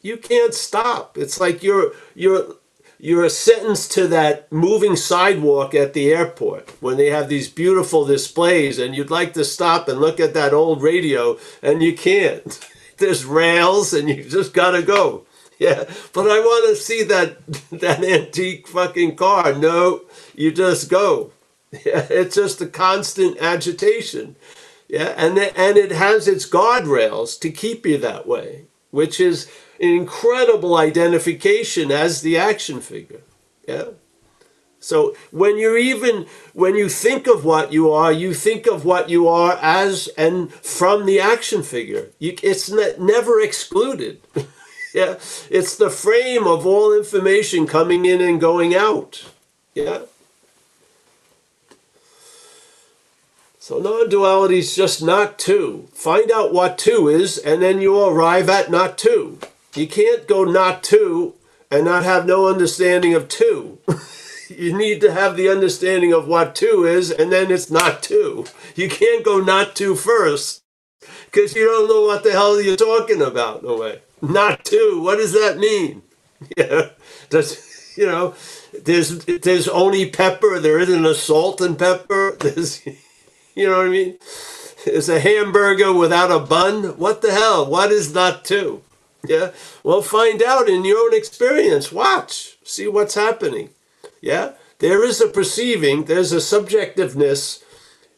You 0.00 0.16
can't 0.16 0.54
stop. 0.54 1.18
It's 1.18 1.40
like 1.40 1.62
you're 1.62 1.92
you're 2.14 2.56
you're 2.98 3.28
sentenced 3.28 3.92
to 3.92 4.08
that 4.08 4.50
moving 4.50 4.96
sidewalk 4.96 5.74
at 5.74 5.92
the 5.92 6.12
airport 6.12 6.70
when 6.80 6.96
they 6.96 7.10
have 7.10 7.28
these 7.28 7.48
beautiful 7.48 8.06
displays 8.06 8.78
and 8.78 8.94
you'd 8.96 9.10
like 9.10 9.34
to 9.34 9.44
stop 9.44 9.88
and 9.88 10.00
look 10.00 10.18
at 10.18 10.32
that 10.34 10.54
old 10.54 10.82
radio 10.82 11.38
and 11.62 11.82
you 11.82 11.94
can't. 11.94 12.66
There's 12.98 13.26
rails 13.26 13.92
and 13.92 14.08
you 14.08 14.24
just 14.24 14.54
gotta 14.54 14.82
go. 14.82 15.24
Yeah, 15.58 15.84
but 16.12 16.30
I 16.30 16.38
want 16.40 16.68
to 16.68 16.76
see 16.76 17.02
that 17.04 17.38
that 17.70 18.04
antique 18.04 18.68
fucking 18.68 19.16
car. 19.16 19.54
No, 19.54 20.02
you 20.34 20.52
just 20.52 20.90
go. 20.90 21.32
Yeah, 21.72 22.06
it's 22.10 22.34
just 22.34 22.60
a 22.60 22.66
constant 22.66 23.38
agitation. 23.38 24.36
Yeah, 24.88 25.14
and 25.16 25.38
and 25.38 25.76
it 25.76 25.92
has 25.92 26.28
its 26.28 26.48
guardrails 26.48 27.38
to 27.40 27.50
keep 27.50 27.84
you 27.84 27.98
that 27.98 28.26
way, 28.26 28.66
which 28.90 29.18
is 29.18 29.48
an 29.80 29.88
incredible 29.88 30.76
identification 30.76 31.90
as 31.90 32.22
the 32.22 32.36
action 32.36 32.80
figure. 32.80 33.22
Yeah. 33.66 33.88
So 34.78 35.16
when 35.32 35.58
you're 35.58 35.78
even 35.78 36.26
when 36.52 36.76
you 36.76 36.88
think 36.88 37.26
of 37.26 37.44
what 37.44 37.72
you 37.72 37.90
are, 37.90 38.12
you 38.12 38.32
think 38.32 38.68
of 38.68 38.84
what 38.84 39.08
you 39.10 39.26
are 39.26 39.58
as 39.60 40.08
and 40.16 40.52
from 40.52 41.06
the 41.06 41.18
action 41.18 41.64
figure. 41.64 42.10
You, 42.20 42.36
it's 42.42 42.70
ne- 42.70 42.94
never 42.96 43.40
excluded. 43.40 44.20
yeah, 44.94 45.16
it's 45.50 45.76
the 45.76 45.90
frame 45.90 46.46
of 46.46 46.64
all 46.64 46.96
information 46.96 47.66
coming 47.66 48.04
in 48.04 48.20
and 48.20 48.40
going 48.40 48.76
out. 48.76 49.24
Yeah. 49.74 50.02
So 53.66 53.80
non-duality 53.80 54.60
is 54.60 54.76
just 54.76 55.02
not 55.02 55.40
two. 55.40 55.88
Find 55.92 56.30
out 56.30 56.54
what 56.54 56.78
two 56.78 57.08
is, 57.08 57.36
and 57.36 57.60
then 57.60 57.80
you 57.80 58.00
arrive 58.00 58.48
at 58.48 58.70
not 58.70 58.96
two. 58.96 59.40
You 59.74 59.88
can't 59.88 60.28
go 60.28 60.44
not 60.44 60.84
two 60.84 61.34
and 61.68 61.84
not 61.84 62.04
have 62.04 62.26
no 62.26 62.46
understanding 62.46 63.12
of 63.14 63.26
two. 63.26 63.78
you 64.48 64.72
need 64.78 65.00
to 65.00 65.12
have 65.12 65.36
the 65.36 65.48
understanding 65.48 66.12
of 66.12 66.28
what 66.28 66.54
two 66.54 66.84
is, 66.84 67.10
and 67.10 67.32
then 67.32 67.50
it's 67.50 67.68
not 67.68 68.04
two. 68.04 68.46
You 68.76 68.88
can't 68.88 69.24
go 69.24 69.40
not 69.40 69.74
two 69.74 69.96
first 69.96 70.62
because 71.24 71.56
you 71.56 71.64
don't 71.64 71.88
know 71.88 72.02
what 72.02 72.22
the 72.22 72.30
hell 72.30 72.60
you're 72.60 72.76
talking 72.76 73.20
about. 73.20 73.64
No 73.64 73.78
way. 73.78 74.00
Not 74.22 74.64
two. 74.64 75.00
What 75.02 75.16
does 75.16 75.32
that 75.32 75.58
mean? 75.58 76.02
Yeah. 76.56 76.90
Does 77.30 77.96
you 77.96 78.06
know? 78.06 78.36
There's 78.84 79.24
there's 79.24 79.66
only 79.66 80.08
pepper. 80.08 80.60
There 80.60 80.78
isn't 80.78 81.04
a 81.04 81.14
salt 81.16 81.60
and 81.60 81.76
pepper. 81.76 82.36
There's 82.40 82.86
you 83.56 83.68
know 83.68 83.78
what 83.78 83.86
I 83.86 83.90
mean. 83.90 84.18
There's 84.84 85.08
a 85.08 85.18
hamburger 85.18 85.92
without 85.92 86.30
a 86.30 86.38
bun. 86.38 86.96
What 86.96 87.22
the 87.22 87.32
hell? 87.32 87.66
What 87.66 87.90
is 87.90 88.14
not 88.14 88.44
two? 88.44 88.82
Yeah. 89.26 89.50
Well, 89.82 90.02
find 90.02 90.42
out 90.42 90.68
in 90.68 90.84
your 90.84 90.98
own 90.98 91.14
experience. 91.14 91.90
Watch. 91.90 92.58
See 92.62 92.86
what's 92.86 93.14
happening. 93.14 93.70
Yeah? 94.20 94.52
There 94.78 95.04
is 95.04 95.20
a 95.20 95.28
perceiving, 95.28 96.04
there's 96.04 96.32
a 96.32 96.36
subjectiveness 96.36 97.64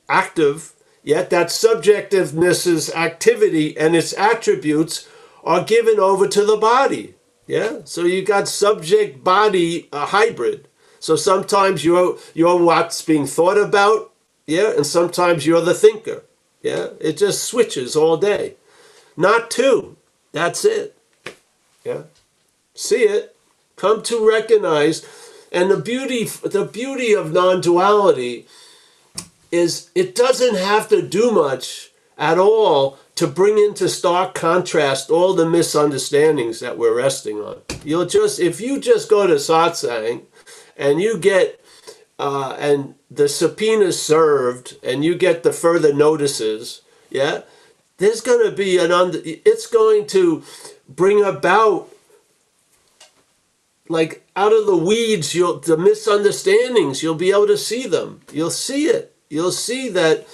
active, 0.09 0.73
yet 1.05 1.31
that 1.31 1.47
subjectiveness's 1.47 2.93
activity 2.95 3.79
and 3.79 3.95
its 3.95 4.13
attributes 4.19 5.09
are 5.45 5.63
given 5.63 6.01
over 6.01 6.27
to 6.27 6.45
the 6.45 6.57
body. 6.57 7.15
Yeah? 7.47 7.81
So 7.85 8.03
you 8.05 8.25
got 8.25 8.49
subject 8.49 9.23
body 9.23 9.89
a 9.93 9.99
uh, 9.99 10.07
hybrid. 10.07 10.67
So 11.01 11.15
sometimes 11.15 11.85
you're 11.85 12.19
you're 12.35 12.61
what's 12.61 13.03
being 13.03 13.27
thought 13.27 13.57
about, 13.57 14.13
yeah, 14.49 14.73
and 14.75 14.87
sometimes 14.87 15.47
you're 15.47 15.61
the 15.61 15.75
thinker. 15.75 16.23
Yeah? 16.63 16.89
It 17.01 17.19
just 17.19 17.45
switches 17.45 17.95
all 17.95 18.17
day. 18.17 18.55
Not 19.15 19.51
two. 19.51 19.97
That's 20.33 20.65
it. 20.65 20.97
Yeah? 21.85 22.05
See 22.75 23.03
it. 23.03 23.37
Come 23.77 24.03
to 24.05 24.27
recognize 24.27 25.07
and 25.53 25.71
the 25.71 25.77
beauty, 25.77 26.25
the 26.25 26.65
beauty 26.65 27.13
of 27.13 27.33
non-duality 27.33 28.47
is 29.53 29.91
it 29.95 30.15
doesn't 30.15 30.57
have 30.57 30.89
to 30.89 31.03
do 31.03 31.31
much 31.31 31.91
at 32.17 32.39
all 32.39 32.99
to 33.17 33.27
bring 33.27 33.59
into 33.59 33.89
stark 33.89 34.35
contrast 34.35 35.11
all 35.11 35.35
the 35.35 35.49
misunderstandings 35.49 36.61
that 36.61 36.79
we're 36.79 36.97
resting 36.97 37.39
on. 37.39 37.61
You'll 37.85 38.07
just, 38.07 38.41
if 38.41 38.63
you 38.63 38.81
just 38.81 39.11
go 39.11 39.27
to 39.27 39.35
satsang 39.35 40.23
and 40.77 41.03
you 41.03 41.19
get, 41.19 41.61
uh, 42.19 42.57
and 42.59 42.95
the 43.11 43.29
subpoena 43.29 43.93
served 43.93 44.77
and 44.83 45.05
you 45.05 45.15
get 45.15 45.43
the 45.43 45.53
further 45.53 45.93
notices, 45.93 46.83
yeah, 47.11 47.43
there's 47.99 48.21
going 48.21 48.49
to 48.49 48.55
be 48.55 48.79
an 48.79 48.93
under, 48.93 49.19
it's 49.25 49.67
going 49.67 50.07
to 50.09 50.43
bring 50.89 51.25
about 51.25 51.89
like 53.89 54.27
out 54.37 54.53
of 54.53 54.67
the 54.67 54.77
weeds, 54.77 55.35
you'll 55.35 55.61
the 55.61 55.77
misunderstandings, 55.77 57.03
you'll 57.03 57.15
be 57.15 57.31
able 57.31 57.47
to 57.47 57.59
see 57.59 57.87
them. 57.87 58.21
You'll 58.33 58.51
see 58.51 58.87
it. 58.87 59.15
You'll 59.29 59.53
see 59.53 59.89
that 59.91 60.27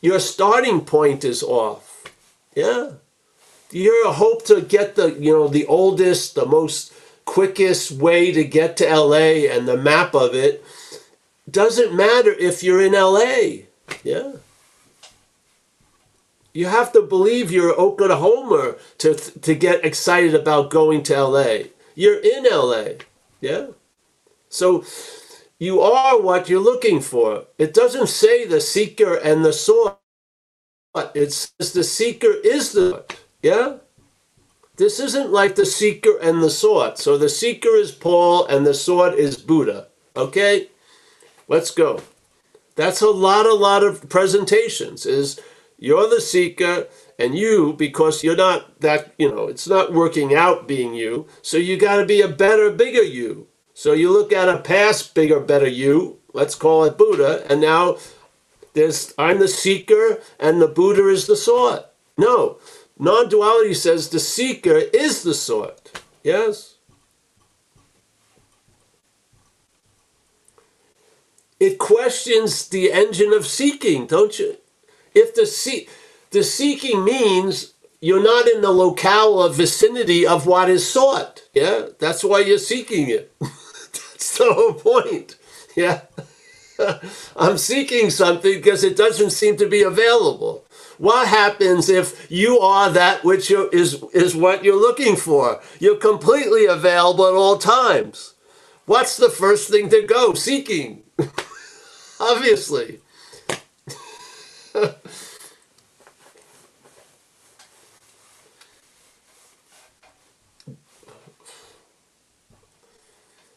your 0.00 0.18
starting 0.18 0.82
point 0.82 1.24
is 1.24 1.42
off. 1.42 2.04
Yeah. 2.54 2.92
Your 3.70 4.12
hope 4.12 4.44
to 4.46 4.60
get 4.60 4.94
the, 4.94 5.12
you 5.12 5.32
know, 5.32 5.48
the 5.48 5.66
oldest, 5.66 6.34
the 6.34 6.46
most 6.46 6.92
quickest 7.24 7.92
way 7.92 8.32
to 8.32 8.44
get 8.44 8.76
to 8.76 8.86
LA 8.86 9.48
and 9.50 9.66
the 9.66 9.76
map 9.76 10.14
of 10.14 10.34
it 10.34 10.64
doesn't 11.50 11.94
matter 11.94 12.32
if 12.32 12.62
you're 12.62 12.82
in 12.82 12.92
LA. 12.92 13.66
Yeah. 14.04 14.32
You 16.54 16.66
have 16.66 16.92
to 16.92 17.02
believe 17.02 17.50
you're 17.52 17.74
Oklahoma 17.78 18.76
to 18.98 19.14
to 19.14 19.54
get 19.54 19.84
excited 19.84 20.34
about 20.34 20.70
going 20.70 21.02
to 21.04 21.22
LA. 21.24 21.56
You're 21.96 22.20
in 22.20 22.44
LA. 22.44 23.04
Yeah? 23.40 23.68
So 24.50 24.84
you 25.58 25.80
are 25.80 26.20
what 26.20 26.48
you're 26.48 26.60
looking 26.60 27.00
for. 27.00 27.46
It 27.58 27.74
doesn't 27.74 28.08
say 28.08 28.46
the 28.46 28.60
seeker 28.60 29.16
and 29.16 29.44
the 29.44 29.52
sought. 29.52 30.00
It 31.14 31.32
says 31.32 31.72
the 31.72 31.84
seeker 31.84 32.32
is 32.44 32.72
the 32.72 33.04
yeah? 33.42 33.78
This 34.76 35.00
isn't 35.00 35.30
like 35.32 35.56
the 35.56 35.66
seeker 35.66 36.18
and 36.20 36.42
the 36.42 36.50
sought. 36.50 36.98
So 36.98 37.18
the 37.18 37.28
seeker 37.30 37.76
is 37.76 37.92
Paul 37.92 38.46
and 38.46 38.66
the 38.66 38.74
sought 38.74 39.14
is 39.14 39.36
Buddha. 39.36 39.88
Okay? 40.16 40.68
Let's 41.48 41.70
go. 41.70 42.00
That's 42.76 43.00
a 43.00 43.10
lot, 43.10 43.46
a 43.46 43.54
lot 43.54 43.84
of 43.84 44.08
presentations 44.08 45.06
is 45.06 45.40
you're 45.78 46.08
the 46.08 46.20
seeker 46.20 46.86
and 47.18 47.36
you 47.36 47.72
because 47.74 48.24
you're 48.24 48.36
not 48.36 48.80
that 48.80 49.14
you 49.18 49.30
know 49.30 49.46
it's 49.46 49.68
not 49.68 49.92
working 49.92 50.34
out 50.34 50.66
being 50.66 50.94
you 50.94 51.26
so 51.42 51.56
you 51.56 51.76
got 51.76 51.96
to 51.96 52.06
be 52.06 52.20
a 52.20 52.28
better 52.28 52.70
bigger 52.70 53.02
you. 53.02 53.46
So 53.74 53.92
you 53.92 54.12
look 54.12 54.32
at 54.32 54.48
a 54.48 54.58
past 54.58 55.14
bigger 55.14 55.40
better 55.40 55.68
you 55.68 56.18
let's 56.32 56.54
call 56.54 56.84
it 56.84 56.98
buddha 56.98 57.46
and 57.50 57.60
now 57.60 57.98
there's 58.72 59.14
i'm 59.18 59.38
the 59.38 59.48
seeker 59.48 60.20
and 60.40 60.60
the 60.60 60.68
buddha 60.68 61.08
is 61.08 61.26
the 61.26 61.36
sought. 61.36 61.90
No 62.16 62.58
non-duality 62.98 63.74
says 63.74 64.08
the 64.08 64.20
seeker 64.20 64.76
is 64.76 65.22
the 65.22 65.34
sought. 65.34 66.00
Yes 66.22 66.73
it 71.64 71.78
questions 71.78 72.68
the 72.68 72.92
engine 72.92 73.32
of 73.32 73.46
seeking 73.46 74.06
don't 74.06 74.38
you 74.38 74.56
if 75.14 75.34
the 75.34 75.46
see 75.46 75.88
the 76.30 76.42
seeking 76.42 77.04
means 77.04 77.74
you're 78.04 78.22
not 78.22 78.46
in 78.48 78.60
the 78.60 78.70
locale 78.70 79.38
or 79.38 79.48
vicinity 79.48 80.26
of 80.26 80.46
what 80.46 80.68
is 80.68 80.86
sought. 80.86 81.42
Yeah, 81.54 81.86
that's 81.98 82.22
why 82.22 82.40
you're 82.40 82.58
seeking 82.58 83.08
it. 83.08 83.32
that's 83.40 84.36
the 84.36 84.52
whole 84.52 84.74
point. 84.74 85.36
Yeah. 85.74 86.02
I'm 87.36 87.56
seeking 87.56 88.10
something 88.10 88.52
because 88.52 88.84
it 88.84 88.96
doesn't 88.96 89.30
seem 89.30 89.56
to 89.56 89.66
be 89.66 89.82
available. 89.82 90.66
What 90.98 91.28
happens 91.28 91.88
if 91.88 92.30
you 92.30 92.58
are 92.58 92.90
that 92.90 93.24
which 93.24 93.50
is, 93.50 94.02
is 94.12 94.36
what 94.36 94.64
you're 94.64 94.80
looking 94.80 95.16
for? 95.16 95.62
You're 95.80 95.96
completely 95.96 96.66
available 96.66 97.26
at 97.26 97.34
all 97.34 97.56
times. 97.56 98.34
What's 98.86 99.16
the 99.16 99.30
first 99.30 99.70
thing 99.70 99.88
to 99.88 100.02
go? 100.02 100.34
Seeking. 100.34 101.04
Obviously. 102.20 103.00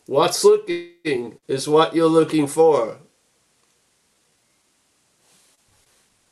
What's 0.07 0.43
looking 0.45 1.37
is 1.49 1.67
what 1.67 1.93
you're 1.93 2.07
looking 2.07 2.47
for. 2.47 2.99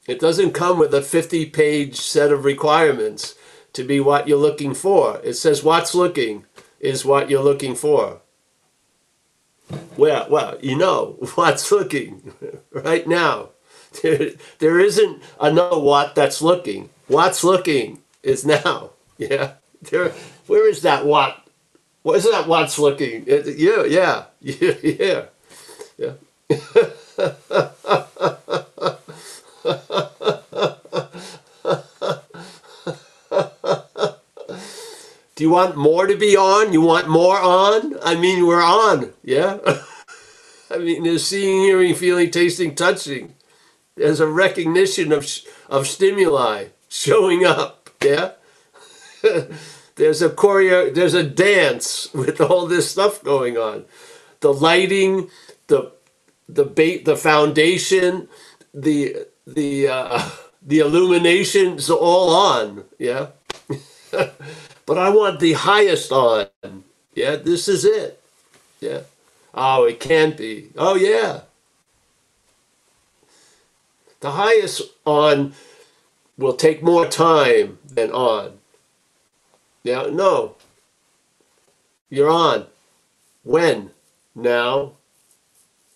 It 0.08 0.20
doesn't 0.20 0.54
come 0.54 0.80
with 0.80 0.94
a 0.94 1.02
50 1.02 1.48
page 1.48 1.98
set 1.98 2.32
of 2.32 2.46
requirements 2.46 3.36
to 3.74 3.84
be 3.84 4.00
what 4.00 4.30
you're 4.30 4.38
looking 4.38 4.74
for. 4.74 5.20
It 5.24 5.34
says 5.34 5.64
what's 5.64 5.94
looking 5.94 6.46
is 6.80 7.04
what 7.04 7.30
you're 7.30 7.44
looking 7.44 7.76
for. 7.76 8.22
Well, 9.98 10.28
well, 10.30 10.58
you 10.62 10.78
know 10.78 11.18
what's 11.36 11.72
looking 11.72 12.34
right 12.72 13.08
now. 13.08 13.50
There, 14.02 14.32
there 14.60 14.80
isn't 14.80 15.24
another 15.40 15.80
what 15.80 16.16
that's 16.16 16.42
looking. 16.42 16.90
What's 17.08 17.44
looking 17.44 18.00
is 18.24 18.46
now. 18.46 18.92
Yeah. 19.18 19.54
There, 19.82 20.10
where 20.46 20.68
is 20.68 20.82
that 20.82 21.06
what 21.06 21.46
well, 22.06 22.16
isn't 22.18 22.32
that 22.32 22.48
what's 22.48 22.78
looking? 22.78 23.24
Uh, 23.24 23.42
it, 23.46 23.58
yeah, 23.58 23.84
yeah, 23.86 24.26
yeah, 24.84 25.26
yeah. 25.98 26.14
Do 35.36 35.44
you 35.44 35.50
want 35.50 35.76
more 35.76 36.06
to 36.06 36.16
be 36.16 36.38
on? 36.38 36.74
You 36.74 36.82
want 36.82 37.10
more 37.10 37.40
on? 37.40 37.98
I 38.04 38.14
mean, 38.14 38.46
we're 38.46 38.62
on, 38.64 39.12
yeah? 39.36 39.60
I 40.72 40.80
mean, 40.80 41.04
there's 41.04 41.26
seeing, 41.28 41.62
hearing, 41.62 41.96
feeling, 41.96 42.32
tasting, 42.32 42.76
touching. 42.76 43.36
There's 43.96 44.20
a 44.22 44.28
recognition 44.28 45.12
of 45.12 45.28
of 45.70 45.88
stimuli 45.88 46.68
showing 46.90 47.46
up. 47.46 47.90
Yeah. 48.04 48.32
there's 49.96 50.22
a 50.22 50.30
choreo, 50.30 50.94
there's 50.94 51.14
a 51.16 51.24
dance 51.24 52.14
with 52.14 52.42
all 52.42 52.68
this 52.68 52.92
stuff 52.92 53.24
going 53.24 53.58
on. 53.58 53.86
The 54.42 54.54
lighting, 54.54 55.30
the 55.68 55.94
the 56.50 56.66
bait, 56.66 57.06
the 57.06 57.18
foundation, 57.18 58.30
the 58.74 59.28
the 59.48 59.88
uh, 59.90 60.30
the 60.64 60.80
illumination's 60.80 61.90
all 61.90 62.32
on. 62.32 62.86
Yeah. 63.00 63.28
but 64.12 64.98
I 64.98 65.10
want 65.10 65.40
the 65.40 65.54
highest 65.54 66.12
on. 66.12 66.48
Yeah, 67.16 67.38
this 67.38 67.68
is 67.68 67.86
it. 67.86 68.22
Yeah. 68.82 69.02
Oh, 69.56 69.86
it 69.86 70.02
can't 70.02 70.36
be. 70.36 70.70
Oh, 70.78 70.96
yeah. 70.96 71.42
The 74.20 74.32
highest 74.32 74.82
on 75.06 75.54
will 76.38 76.56
take 76.56 76.84
more 76.84 77.08
time 77.08 77.80
than 77.90 78.12
on. 78.12 78.60
Yeah, 79.84 80.08
no. 80.12 80.56
You're 82.10 82.30
on. 82.30 82.66
When? 83.44 83.92
Now. 84.36 84.94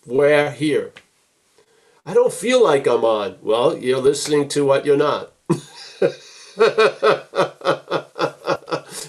Where? 0.06 0.52
Here. 0.52 0.94
I 2.06 2.14
don't 2.14 2.32
feel 2.32 2.64
like 2.64 2.88
I'm 2.88 3.04
on. 3.04 3.40
Well, 3.42 3.78
you're 3.78 4.00
listening 4.00 4.48
to 4.50 4.64
what 4.66 4.86
you're 4.86 4.96
not. 4.96 5.34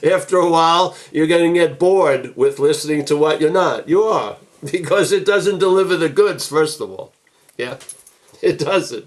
After 0.02 0.36
a 0.36 0.50
while, 0.50 0.96
you're 1.12 1.26
going 1.26 1.52
to 1.52 1.58
get 1.58 1.78
bored 1.78 2.36
with 2.36 2.58
listening 2.58 3.04
to 3.06 3.16
what 3.16 3.40
you're 3.40 3.50
not. 3.50 3.88
You 3.88 4.02
are. 4.02 4.36
Because 4.70 5.10
it 5.10 5.24
doesn't 5.24 5.58
deliver 5.58 5.96
the 5.96 6.10
goods, 6.10 6.46
first 6.46 6.82
of 6.82 6.90
all. 6.90 7.14
Yeah? 7.56 7.78
It 8.42 8.58
doesn't. 8.58 9.06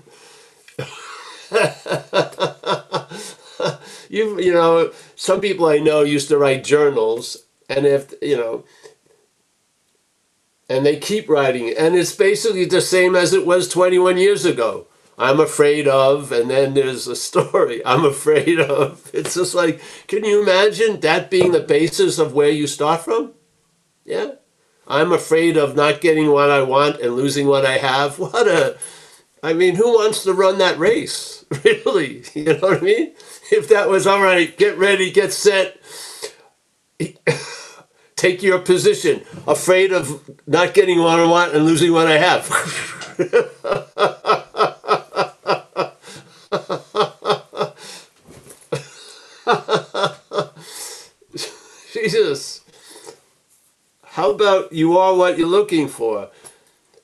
you 4.10 4.40
you 4.40 4.54
know, 4.54 4.92
some 5.16 5.42
people 5.42 5.68
I 5.68 5.80
know 5.80 6.02
used 6.02 6.30
to 6.30 6.38
write 6.38 6.64
journals, 6.64 7.44
and 7.70 7.86
if 7.86 8.14
you 8.22 8.38
know, 8.38 8.64
and 10.70 10.86
they 10.86 10.98
keep 10.98 11.30
writing, 11.30 11.74
and 11.78 11.96
it's 11.96 12.16
basically 12.16 12.66
the 12.66 12.82
same 12.82 13.16
as 13.16 13.34
it 13.34 13.46
was 13.46 13.68
21 13.70 14.18
years 14.18 14.46
ago. 14.46 14.88
I'm 15.18 15.40
afraid 15.40 15.88
of, 15.88 16.32
and 16.32 16.50
then 16.50 16.74
there's 16.74 17.08
a 17.08 17.16
story 17.16 17.82
I'm 17.88 18.06
afraid 18.06 18.60
of. 18.60 19.10
It's 19.14 19.36
just 19.36 19.56
like, 19.56 19.82
can 20.08 20.26
you 20.26 20.42
imagine 20.44 21.00
that 21.02 21.32
being 21.32 21.52
the 21.52 21.62
basis 21.62 22.20
of 22.20 22.34
where 22.34 22.50
you 22.50 22.68
start 22.68 23.02
from? 23.02 23.34
Yeah. 24.06 24.34
I'm 24.88 25.14
afraid 25.14 25.58
of 25.58 25.76
not 25.76 26.02
getting 26.02 26.32
what 26.32 26.52
I 26.52 26.62
want 26.64 27.02
and 27.02 27.16
losing 27.16 27.48
what 27.48 27.66
I 27.66 27.78
have. 27.78 28.20
What 28.20 28.48
a, 28.48 28.78
I 29.44 29.54
mean, 29.54 29.76
who 29.76 29.94
wants 29.96 30.24
to 30.24 30.34
run 30.34 30.58
that 30.60 30.80
race? 30.80 31.46
Really? 31.64 32.24
You 32.34 32.46
know 32.46 32.60
what 32.60 32.80
I 32.80 32.82
mean? 32.82 33.14
If 33.52 33.70
that 33.70 33.90
was 33.90 34.08
all 34.08 34.22
right, 34.22 34.58
get 34.58 34.78
ready, 34.78 35.12
get 35.12 35.34
set, 35.34 35.78
take 38.16 38.44
your 38.44 38.60
position, 38.60 39.24
afraid 39.48 39.94
of 39.94 40.30
not 40.48 40.74
getting 40.74 41.00
what 41.00 41.20
I 41.20 41.26
want 41.26 41.54
and 41.56 41.66
losing 41.66 41.94
what 41.94 42.08
I 42.08 42.18
have. 42.18 42.50
Jesus. 51.94 52.62
How 54.04 54.32
about 54.32 54.72
you 54.72 54.98
are 54.98 55.16
what 55.16 55.38
you're 55.38 55.48
looking 55.48 55.88
for? 55.88 56.30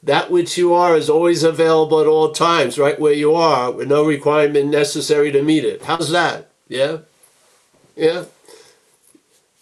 That 0.04 0.32
which 0.32 0.58
you 0.58 0.74
are 0.74 0.96
is 0.96 1.10
always 1.10 1.44
available 1.44 2.00
at 2.00 2.08
all 2.08 2.32
times, 2.32 2.80
right 2.80 3.00
where 3.00 3.14
you 3.14 3.36
are, 3.36 3.72
with 3.72 3.90
no 3.90 4.06
requirement 4.06 4.70
necessary 4.70 5.32
to 5.32 5.42
meet 5.42 5.66
it. 5.66 5.84
How's 5.84 6.12
that? 6.12 6.50
Yeah? 6.68 7.00
Yeah? 7.96 8.26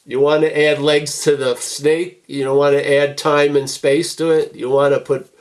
You 0.05 0.19
want 0.19 0.43
to 0.43 0.65
add 0.65 0.79
legs 0.79 1.21
to 1.23 1.35
the 1.37 1.55
snake? 1.55 2.23
You 2.27 2.43
don't 2.43 2.57
want 2.57 2.75
to 2.75 2.97
add 2.97 3.17
time 3.17 3.55
and 3.55 3.69
space 3.69 4.15
to 4.17 4.29
it? 4.31 4.55
You 4.55 4.69
want 4.69 4.93
to 4.93 4.99
put 4.99 5.33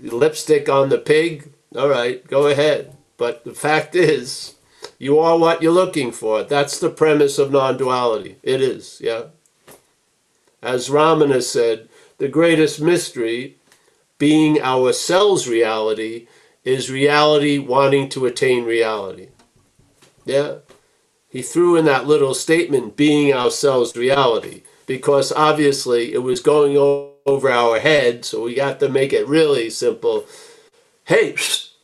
lipstick 0.00 0.68
on 0.68 0.88
the 0.88 0.98
pig? 0.98 1.50
All 1.76 1.88
right, 1.88 2.26
go 2.26 2.46
ahead. 2.46 2.95
But 3.16 3.44
the 3.44 3.54
fact 3.54 3.94
is, 3.94 4.54
you 4.98 5.18
are 5.18 5.38
what 5.38 5.62
you're 5.62 5.72
looking 5.72 6.12
for. 6.12 6.42
That's 6.42 6.78
the 6.78 6.90
premise 6.90 7.38
of 7.38 7.50
non 7.52 7.76
duality. 7.76 8.36
It 8.42 8.60
is, 8.60 9.00
yeah. 9.02 9.24
As 10.62 10.88
Ramana 10.88 11.42
said, 11.42 11.88
the 12.18 12.28
greatest 12.28 12.80
mystery, 12.80 13.56
being 14.18 14.60
ourselves 14.60 15.48
reality, 15.48 16.26
is 16.64 16.90
reality 16.90 17.58
wanting 17.58 18.08
to 18.10 18.26
attain 18.26 18.64
reality. 18.64 19.28
Yeah? 20.24 20.56
He 21.28 21.42
threw 21.42 21.76
in 21.76 21.84
that 21.84 22.06
little 22.06 22.34
statement, 22.34 22.96
being 22.96 23.32
ourselves 23.32 23.96
reality, 23.96 24.62
because 24.86 25.32
obviously 25.32 26.12
it 26.12 26.22
was 26.22 26.40
going 26.40 26.76
over 27.26 27.50
our 27.50 27.78
head, 27.78 28.24
so 28.24 28.44
we 28.44 28.54
got 28.54 28.80
to 28.80 28.88
make 28.88 29.12
it 29.12 29.28
really 29.28 29.68
simple. 29.70 30.24
Hey, 31.04 31.36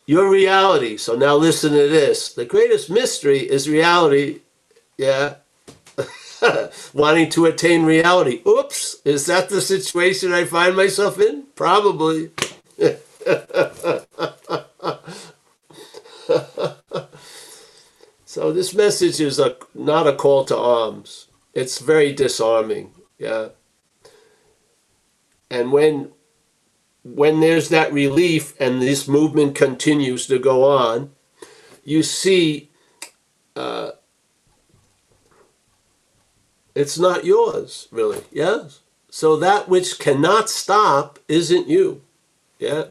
your 0.06 0.30
reality. 0.30 0.96
So 0.96 1.14
now 1.16 1.36
listen 1.36 1.72
to 1.72 1.88
this. 1.88 2.32
The 2.32 2.44
greatest 2.44 2.90
mystery 2.90 3.40
is 3.40 3.68
reality. 3.68 4.40
Yeah. 4.98 5.36
Wanting 6.92 7.30
to 7.30 7.46
attain 7.46 7.84
reality. 7.84 8.42
Oops. 8.46 8.96
Is 9.04 9.26
that 9.26 9.48
the 9.48 9.60
situation 9.60 10.32
I 10.32 10.44
find 10.44 10.76
myself 10.76 11.20
in? 11.20 11.44
Probably. 11.54 12.30
so 18.24 18.52
this 18.52 18.74
message 18.74 19.20
is 19.20 19.38
a 19.38 19.56
not 19.74 20.06
a 20.06 20.14
call 20.14 20.44
to 20.46 20.56
arms. 20.56 21.28
It's 21.54 21.78
very 21.78 22.12
disarming. 22.12 22.92
Yeah. 23.18 23.50
And 25.50 25.70
when 25.72 26.10
when 27.04 27.40
there's 27.40 27.68
that 27.68 27.92
relief 27.92 28.54
and 28.60 28.80
this 28.80 29.08
movement 29.08 29.54
continues 29.54 30.26
to 30.26 30.38
go 30.38 30.64
on, 30.64 31.10
you 31.84 32.02
see 32.02 32.70
uh, 33.56 33.92
it's 36.74 36.98
not 36.98 37.24
yours, 37.24 37.88
really. 37.90 38.22
Yes? 38.30 38.80
So 39.10 39.36
that 39.36 39.68
which 39.68 39.98
cannot 39.98 40.48
stop 40.48 41.18
isn't 41.28 41.68
you. 41.68 42.02
Yeah? 42.58 42.84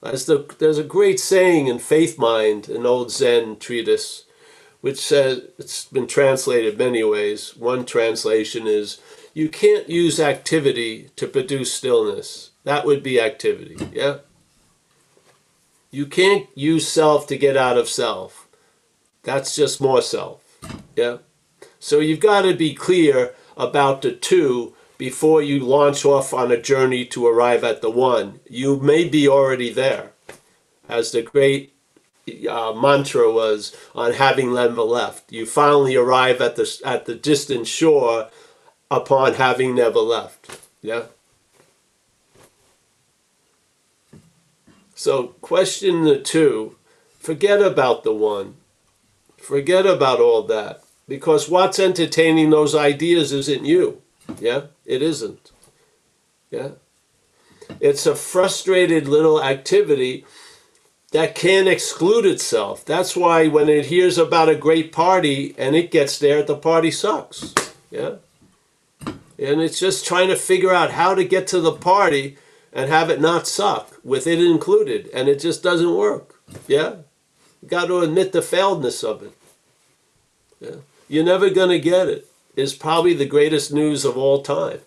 The, 0.00 0.54
there's 0.58 0.78
a 0.78 0.84
great 0.84 1.20
saying 1.20 1.66
in 1.66 1.78
Faith 1.78 2.18
Mind, 2.18 2.68
an 2.68 2.86
old 2.86 3.10
Zen 3.10 3.58
treatise, 3.58 4.24
which 4.80 4.98
says 4.98 5.42
it's 5.58 5.84
been 5.86 6.06
translated 6.06 6.78
many 6.78 7.02
ways. 7.02 7.56
One 7.56 7.84
translation 7.84 8.66
is 8.66 9.00
you 9.34 9.48
can't 9.48 9.88
use 9.88 10.20
activity 10.20 11.10
to 11.16 11.26
produce 11.26 11.72
stillness. 11.72 12.47
That 12.68 12.84
would 12.84 13.02
be 13.02 13.18
activity, 13.18 13.78
yeah? 13.94 14.18
You 15.90 16.04
can't 16.04 16.46
use 16.54 16.86
self 16.86 17.26
to 17.28 17.38
get 17.38 17.56
out 17.56 17.78
of 17.78 17.88
self. 17.88 18.46
That's 19.22 19.56
just 19.56 19.80
more 19.80 20.02
self, 20.02 20.44
yeah? 20.94 21.16
So 21.80 22.00
you've 22.00 22.20
got 22.20 22.42
to 22.42 22.52
be 22.52 22.74
clear 22.74 23.34
about 23.56 24.02
the 24.02 24.12
two 24.12 24.74
before 24.98 25.40
you 25.40 25.60
launch 25.60 26.04
off 26.04 26.34
on 26.34 26.52
a 26.52 26.60
journey 26.60 27.06
to 27.06 27.26
arrive 27.26 27.64
at 27.64 27.80
the 27.80 27.88
one. 27.88 28.40
You 28.50 28.76
may 28.76 29.08
be 29.08 29.26
already 29.26 29.72
there. 29.72 30.12
As 30.90 31.12
the 31.12 31.22
great 31.22 31.72
uh, 32.50 32.74
mantra 32.74 33.32
was 33.32 33.74
on 33.94 34.12
having 34.12 34.52
never 34.52 34.82
left. 34.82 35.32
You 35.32 35.46
finally 35.46 35.96
arrive 35.96 36.42
at 36.42 36.56
the, 36.56 36.80
at 36.84 37.06
the 37.06 37.14
distant 37.14 37.66
shore 37.66 38.28
upon 38.90 39.34
having 39.34 39.74
never 39.74 40.00
left. 40.00 40.68
Yeah? 40.82 41.04
So, 44.98 45.28
question 45.42 46.02
the 46.02 46.18
two 46.18 46.74
forget 47.20 47.62
about 47.62 48.02
the 48.02 48.12
one. 48.12 48.56
Forget 49.36 49.86
about 49.86 50.18
all 50.18 50.42
that. 50.42 50.82
Because 51.06 51.48
what's 51.48 51.78
entertaining 51.78 52.50
those 52.50 52.74
ideas 52.74 53.30
isn't 53.30 53.64
you. 53.64 54.02
Yeah? 54.40 54.62
It 54.84 55.00
isn't. 55.00 55.52
Yeah? 56.50 56.70
It's 57.78 58.06
a 58.06 58.16
frustrated 58.16 59.06
little 59.06 59.40
activity 59.40 60.26
that 61.12 61.36
can't 61.36 61.68
exclude 61.68 62.26
itself. 62.26 62.84
That's 62.84 63.14
why 63.14 63.46
when 63.46 63.68
it 63.68 63.86
hears 63.86 64.18
about 64.18 64.48
a 64.48 64.56
great 64.56 64.90
party 64.90 65.54
and 65.56 65.76
it 65.76 65.92
gets 65.92 66.18
there, 66.18 66.42
the 66.42 66.56
party 66.56 66.90
sucks. 66.90 67.54
Yeah? 67.88 68.16
And 69.06 69.60
it's 69.60 69.78
just 69.78 70.04
trying 70.04 70.28
to 70.30 70.34
figure 70.34 70.72
out 70.72 70.90
how 70.90 71.14
to 71.14 71.22
get 71.22 71.46
to 71.48 71.60
the 71.60 71.70
party 71.70 72.36
and 72.78 72.88
have 72.88 73.10
it 73.10 73.20
not 73.20 73.48
suck 73.48 73.98
with 74.04 74.28
it 74.28 74.38
included, 74.38 75.10
and 75.12 75.28
it 75.28 75.40
just 75.40 75.64
doesn't 75.64 75.96
work. 75.96 76.40
Yeah, 76.68 76.98
you 77.60 77.66
got 77.66 77.86
to 77.86 77.98
admit 77.98 78.30
the 78.30 78.38
failedness 78.38 79.02
of 79.02 79.24
it. 79.24 79.32
Yeah, 80.60 80.76
you're 81.08 81.24
never 81.24 81.50
gonna 81.50 81.80
get 81.80 82.06
it. 82.08 82.28
It's 82.54 82.74
probably 82.74 83.14
the 83.14 83.26
greatest 83.26 83.72
news 83.72 84.04
of 84.04 84.16
all 84.16 84.42
time. 84.42 84.78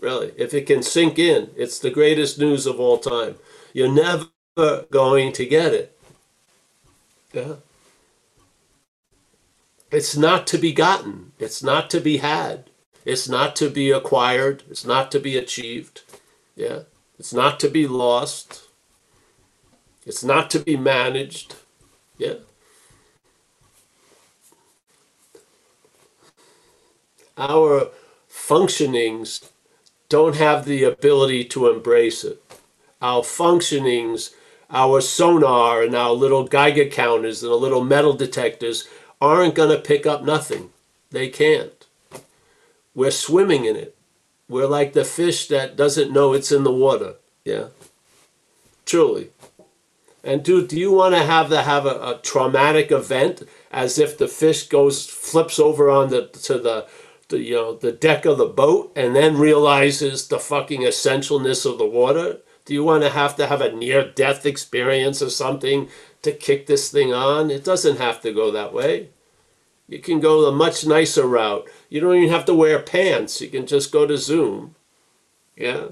Really, 0.00 0.32
if 0.36 0.52
it 0.52 0.66
can 0.66 0.82
sink 0.82 1.18
in, 1.18 1.48
it's 1.56 1.78
the 1.78 1.88
greatest 1.88 2.38
news 2.38 2.66
of 2.66 2.78
all 2.78 2.98
time. 2.98 3.36
You're 3.72 3.90
never 3.90 4.26
going 4.90 5.32
to 5.32 5.46
get 5.46 5.72
it. 5.72 5.98
Yeah. 7.32 7.54
It's 9.90 10.14
not 10.14 10.46
to 10.48 10.58
be 10.58 10.72
gotten. 10.72 11.32
It's 11.38 11.62
not 11.62 11.88
to 11.90 12.00
be 12.00 12.18
had. 12.18 12.68
It's 13.06 13.28
not 13.28 13.56
to 13.56 13.70
be 13.70 13.90
acquired. 13.90 14.62
It's 14.68 14.84
not 14.84 15.10
to 15.12 15.20
be 15.20 15.38
achieved. 15.38 16.02
Yeah. 16.54 16.80
It's 17.18 17.32
not 17.32 17.60
to 17.60 17.68
be 17.68 17.86
lost. 17.86 18.68
It's 20.06 20.24
not 20.24 20.50
to 20.50 20.58
be 20.58 20.76
managed. 20.76 21.54
Yeah. 22.18 22.34
Our 27.36 27.88
functionings 28.30 29.48
don't 30.08 30.36
have 30.36 30.64
the 30.64 30.84
ability 30.84 31.44
to 31.46 31.68
embrace 31.68 32.22
it. 32.24 32.42
Our 33.00 33.22
functionings, 33.22 34.34
our 34.70 35.00
sonar 35.00 35.82
and 35.82 35.94
our 35.94 36.12
little 36.12 36.44
Geiger 36.44 36.86
counters 36.86 37.42
and 37.42 37.50
the 37.50 37.56
little 37.56 37.82
metal 37.82 38.12
detectors 38.12 38.86
aren't 39.20 39.54
going 39.54 39.70
to 39.70 39.78
pick 39.78 40.06
up 40.06 40.22
nothing. 40.22 40.70
They 41.10 41.28
can't. 41.28 41.86
We're 42.94 43.10
swimming 43.10 43.64
in 43.64 43.76
it. 43.76 43.96
We're 44.48 44.66
like 44.66 44.92
the 44.92 45.04
fish 45.04 45.48
that 45.48 45.76
doesn't 45.76 46.12
know 46.12 46.32
it's 46.32 46.52
in 46.52 46.64
the 46.64 46.72
water. 46.72 47.14
Yeah. 47.44 47.68
Truly. 48.84 49.30
And 50.22 50.42
dude, 50.42 50.68
do 50.68 50.78
you 50.78 50.90
want 50.90 51.14
to 51.14 51.22
have 51.22 51.50
the 51.50 51.62
have 51.62 51.84
a, 51.84 51.90
a, 51.90 52.20
traumatic 52.22 52.90
event 52.90 53.42
as 53.70 53.98
if 53.98 54.16
the 54.16 54.28
fish 54.28 54.68
goes 54.68 55.06
flips 55.06 55.58
over 55.58 55.90
on 55.90 56.08
the 56.08 56.28
to 56.28 56.58
the, 56.58 56.86
the 57.28 57.40
you 57.40 57.54
know 57.54 57.74
the 57.74 57.92
deck 57.92 58.24
of 58.24 58.38
the 58.38 58.46
boat 58.46 58.90
and 58.96 59.14
then 59.14 59.36
realizes 59.36 60.28
the 60.28 60.38
fucking 60.38 60.80
essentialness 60.80 61.70
of 61.70 61.76
the 61.76 61.86
water? 61.86 62.38
Do 62.64 62.72
you 62.72 62.82
want 62.82 63.02
to 63.02 63.10
have 63.10 63.36
to 63.36 63.46
have 63.46 63.60
a 63.60 63.72
near 63.72 64.10
death 64.10 64.46
experience 64.46 65.20
or 65.20 65.28
something 65.28 65.88
to 66.22 66.32
kick 66.32 66.66
this 66.66 66.90
thing 66.90 67.12
on? 67.12 67.50
It 67.50 67.62
doesn't 67.62 67.98
have 67.98 68.22
to 68.22 68.32
go 68.32 68.50
that 68.50 68.72
way. 68.72 69.10
You 69.86 69.98
can 69.98 70.20
go 70.20 70.42
the 70.42 70.52
much 70.52 70.86
nicer 70.86 71.26
route. 71.26 71.68
You 71.94 72.00
don't 72.00 72.16
even 72.16 72.30
have 72.30 72.44
to 72.46 72.54
wear 72.54 72.80
pants. 72.80 73.40
You 73.40 73.48
can 73.48 73.68
just 73.68 73.92
go 73.92 74.04
to 74.04 74.18
Zoom. 74.18 74.74
Yeah. 75.56 75.90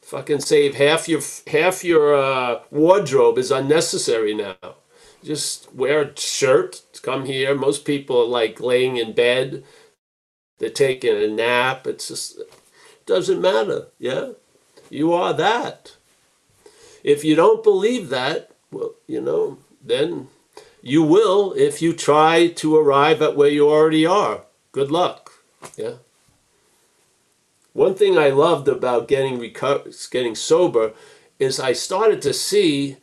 Fucking 0.00 0.38
save 0.38 0.76
half 0.76 1.08
your 1.08 1.20
half 1.48 1.82
your 1.82 2.14
uh, 2.14 2.60
wardrobe 2.70 3.38
is 3.38 3.50
unnecessary 3.50 4.34
now. 4.34 4.76
Just 5.24 5.74
wear 5.74 6.02
a 6.02 6.16
shirt. 6.16 6.82
Come 7.02 7.24
here. 7.24 7.56
Most 7.56 7.84
people 7.84 8.20
are 8.20 8.28
like 8.28 8.60
laying 8.60 8.98
in 8.98 9.14
bed. 9.14 9.64
They're 10.58 10.70
taking 10.70 11.16
a 11.16 11.26
nap. 11.26 11.88
It's 11.88 12.06
just 12.06 12.38
it 12.38 13.06
doesn't 13.06 13.40
matter. 13.40 13.88
Yeah. 13.98 14.34
You 14.90 15.12
are 15.12 15.32
that. 15.32 15.96
If 17.02 17.24
you 17.24 17.34
don't 17.34 17.64
believe 17.64 18.10
that, 18.10 18.52
well, 18.70 18.94
you 19.08 19.20
know, 19.20 19.58
then 19.84 20.28
you 20.82 21.02
will 21.02 21.52
if 21.54 21.82
you 21.82 21.94
try 21.94 22.46
to 22.46 22.76
arrive 22.76 23.20
at 23.20 23.36
where 23.36 23.50
you 23.50 23.68
already 23.68 24.06
are. 24.06 24.42
Good 24.70 24.92
luck. 24.92 25.21
Yeah. 25.76 25.94
One 27.74 27.94
thing 27.94 28.18
I 28.18 28.30
loved 28.30 28.68
about 28.68 29.08
getting 29.08 29.38
reco- 29.38 30.10
getting 30.10 30.34
sober 30.36 30.92
is 31.38 31.60
I 31.60 31.72
started 31.74 32.22
to 32.22 32.34
see 32.34 32.98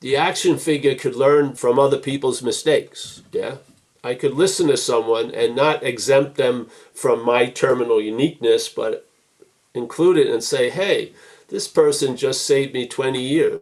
the 0.00 0.16
action 0.16 0.58
figure 0.58 0.94
could 0.96 1.16
learn 1.16 1.54
from 1.54 1.78
other 1.78 1.98
people's 1.98 2.42
mistakes. 2.42 3.22
Yeah. 3.32 3.56
I 4.04 4.14
could 4.14 4.34
listen 4.34 4.68
to 4.68 4.76
someone 4.78 5.32
and 5.32 5.56
not 5.56 5.82
exempt 5.84 6.36
them 6.36 6.70
from 6.94 7.24
my 7.24 7.46
terminal 7.48 8.00
uniqueness, 8.00 8.68
but 8.68 9.08
include 9.74 10.18
it 10.18 10.28
and 10.28 10.44
say, 10.44 10.70
hey, 10.70 11.12
this 11.48 11.68
person 11.68 12.16
just 12.16 12.46
saved 12.46 12.74
me 12.74 12.86
20 12.88 13.22
years. 13.22 13.60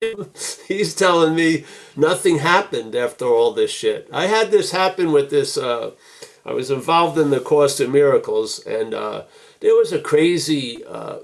he's 0.68 0.94
telling 0.94 1.34
me 1.34 1.64
nothing 1.94 2.38
happened 2.38 2.94
after 2.94 3.26
all 3.26 3.52
this 3.52 3.70
shit. 3.70 4.08
I 4.12 4.26
had 4.26 4.50
this 4.50 4.70
happen 4.70 5.12
with 5.12 5.30
this. 5.30 5.58
Uh, 5.58 5.92
I 6.46 6.52
was 6.52 6.70
involved 6.70 7.18
in 7.18 7.30
the 7.30 7.40
Course 7.40 7.80
of 7.80 7.90
Miracles, 7.90 8.60
and 8.60 8.94
uh, 8.94 9.24
there 9.60 9.74
was 9.74 9.92
a 9.92 10.00
crazy 10.00 10.82
uh, 10.86 11.18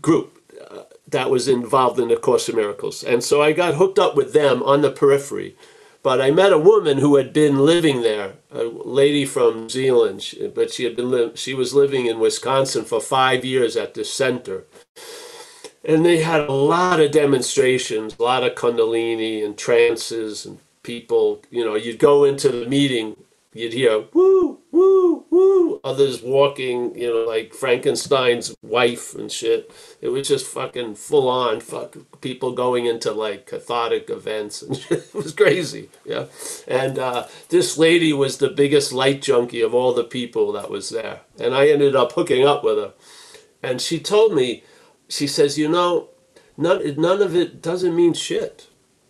group 0.00 0.40
uh, 0.70 0.84
that 1.08 1.30
was 1.30 1.48
involved 1.48 2.00
in 2.00 2.08
the 2.08 2.16
Course 2.16 2.48
of 2.48 2.54
Miracles, 2.54 3.04
and 3.04 3.22
so 3.22 3.42
I 3.42 3.52
got 3.52 3.74
hooked 3.74 3.98
up 3.98 4.16
with 4.16 4.32
them 4.32 4.62
on 4.62 4.80
the 4.80 4.90
periphery. 4.90 5.56
But 6.02 6.20
I 6.20 6.30
met 6.30 6.52
a 6.52 6.58
woman 6.58 6.98
who 6.98 7.16
had 7.16 7.32
been 7.32 7.58
living 7.66 8.02
there, 8.02 8.34
a 8.52 8.62
lady 8.62 9.26
from 9.26 9.68
Zealand, 9.68 10.24
but 10.54 10.72
she 10.72 10.84
had 10.84 10.96
been 10.96 11.10
li- 11.10 11.32
she 11.34 11.52
was 11.52 11.74
living 11.74 12.06
in 12.06 12.20
Wisconsin 12.20 12.84
for 12.84 13.00
five 13.00 13.44
years 13.44 13.76
at 13.76 13.94
this 13.94 14.12
center 14.14 14.64
and 15.86 16.04
they 16.04 16.18
had 16.18 16.40
a 16.40 16.52
lot 16.52 17.00
of 17.00 17.12
demonstrations, 17.12 18.16
a 18.18 18.22
lot 18.22 18.42
of 18.42 18.56
kundalini 18.56 19.44
and 19.44 19.56
trances 19.56 20.44
and 20.44 20.58
people, 20.82 21.40
you 21.50 21.64
know, 21.64 21.76
you'd 21.76 22.00
go 22.00 22.24
into 22.24 22.48
the 22.48 22.66
meeting, 22.66 23.16
you'd 23.54 23.72
hear 23.72 24.04
woo, 24.12 24.58
woo, 24.72 25.24
woo, 25.30 25.80
others 25.84 26.22
walking, 26.22 26.92
you 26.98 27.08
know, 27.08 27.24
like 27.30 27.54
Frankenstein's 27.54 28.52
wife 28.62 29.14
and 29.14 29.30
shit. 29.30 29.70
It 30.00 30.08
was 30.08 30.26
just 30.26 30.46
fucking 30.46 30.96
full 30.96 31.28
on, 31.28 31.60
fuck, 31.60 31.96
people 32.20 32.50
going 32.50 32.86
into 32.86 33.12
like 33.12 33.46
cathartic 33.46 34.10
events 34.10 34.62
and. 34.62 34.84
It 34.90 35.14
was 35.14 35.32
crazy, 35.32 35.88
yeah. 36.04 36.26
And 36.68 36.98
uh, 36.98 37.26
this 37.48 37.78
lady 37.78 38.12
was 38.12 38.38
the 38.38 38.50
biggest 38.50 38.92
light 38.92 39.22
junkie 39.22 39.62
of 39.62 39.74
all 39.74 39.94
the 39.94 40.04
people 40.04 40.52
that 40.52 40.68
was 40.68 40.90
there. 40.90 41.20
And 41.38 41.54
I 41.54 41.68
ended 41.68 41.96
up 41.96 42.12
hooking 42.12 42.46
up 42.46 42.62
with 42.62 42.76
her. 42.76 42.92
And 43.62 43.80
she 43.80 43.98
told 43.98 44.34
me, 44.34 44.62
she 45.08 45.26
says, 45.26 45.58
you 45.58 45.68
know, 45.68 46.08
none, 46.56 47.00
none 47.00 47.22
of 47.22 47.34
it 47.34 47.62
doesn't 47.62 47.96
mean 47.96 48.14
shit. 48.14 48.68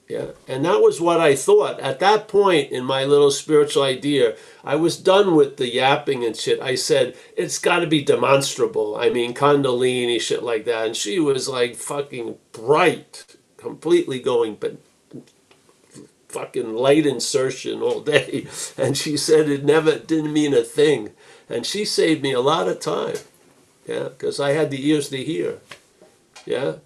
Yeah. 0.09 0.29
And 0.47 0.65
that 0.65 0.81
was 0.81 1.01
what 1.01 1.21
I 1.21 1.35
thought. 1.35 1.81
At 1.81 1.99
that 1.99 2.29
point 2.29 2.71
in 2.71 2.85
my 2.85 3.05
little 3.05 3.33
spiritual 3.33 3.83
idea, 3.83 4.37
I 4.63 4.77
was 4.77 4.97
done 4.97 5.35
with 5.35 5.57
the 5.57 5.69
yapping 5.69 6.25
and 6.25 6.37
shit. 6.37 6.61
I 6.61 6.77
said, 6.77 7.17
it's 7.37 7.59
got 7.59 7.81
to 7.81 7.87
be 7.89 8.05
demonstrable. 8.05 8.97
I 8.97 9.11
mean, 9.11 9.35
Kundalini, 9.35 10.21
shit 10.21 10.45
like 10.45 10.65
that. 10.67 10.87
And 10.87 10.97
she 10.97 11.19
was 11.19 11.49
like 11.49 11.75
fucking 11.75 12.37
bright, 12.53 13.37
completely 13.57 14.21
going, 14.21 14.57
but 14.61 14.77
fucking 16.29 16.75
light 16.75 17.07
insertion 17.07 17.83
all 17.83 18.01
day. 18.01 18.47
And 18.79 18.97
she 18.97 19.17
said 19.17 19.49
it 19.49 19.65
never 19.65 19.99
didn't 19.99 20.33
mean 20.33 20.55
a 20.55 20.63
thing. 20.63 21.11
And 21.49 21.67
she 21.67 21.85
saved 21.85 22.23
me 22.23 22.33
a 22.33 22.41
lot 22.41 22.69
of 22.69 22.79
time. 22.79 23.17
Yeah. 23.89 24.05
Because 24.11 24.39
I 24.39 24.51
had 24.53 24.71
the 24.71 24.89
ears 24.89 25.09
to 25.09 25.17
hear. 25.17 25.59
Yeah. 26.47 26.77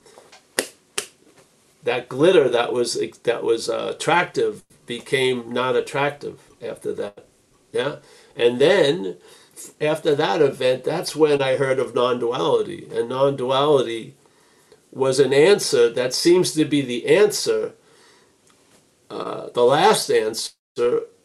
That 1.85 2.09
glitter 2.09 2.49
that 2.49 2.73
was 2.73 2.99
that 3.25 3.44
was 3.44 3.70
uh, 3.70 3.92
attractive 3.96 4.64
became 4.87 5.53
not 5.53 5.77
attractive 5.77 6.40
after 6.62 6.92
that. 6.94 7.27
Yeah. 7.73 7.96
And 8.37 8.61
then 8.61 9.18
after 9.81 10.14
that 10.16 10.42
event, 10.42 10.85
that's 10.85 11.16
when 11.16 11.42
I 11.42 11.57
heard 11.57 11.79
of 11.79 11.94
non-duality, 11.94 12.88
and 12.94 13.09
non-duality 13.09 14.14
was 14.92 15.20
an 15.20 15.33
answer 15.35 15.90
that 15.90 16.14
seems 16.14 16.53
to 16.55 16.64
be 16.64 16.83
the 16.83 17.07
answer, 17.07 17.75
uh, 19.11 19.51
the 19.51 19.62
last 19.64 20.11
answer, 20.11 20.53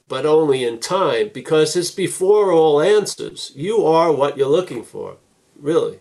but 0.08 0.26
only 0.26 0.63
in 0.63 0.80
time, 0.80 1.32
because 1.34 1.76
it's 1.76 1.91
before 1.91 2.52
all 2.52 2.82
answers. 2.82 3.52
You 3.56 3.86
are 3.86 4.12
what 4.12 4.38
you're 4.38 4.48
looking 4.50 4.84
for, 4.84 5.17
really 5.60 6.00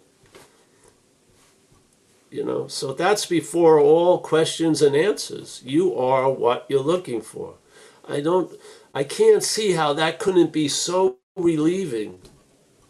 you 2.34 2.44
know? 2.44 2.68
So 2.68 2.94
that's 2.94 3.26
before 3.26 3.80
all 3.80 4.20
questions 4.20 4.82
and 4.82 4.96
answers. 4.96 5.62
You 5.64 5.96
are 5.98 6.30
what 6.30 6.66
you're 6.68 6.82
looking 6.82 7.22
for. 7.22 7.56
I 8.08 8.20
don't 8.22 8.52
i 8.94 9.04
can't 9.04 9.44
see 9.44 9.72
how 9.72 9.92
that 9.94 10.18
couldn't 10.20 10.52
be 10.52 10.68
so 10.68 11.18
relieving 11.36 12.20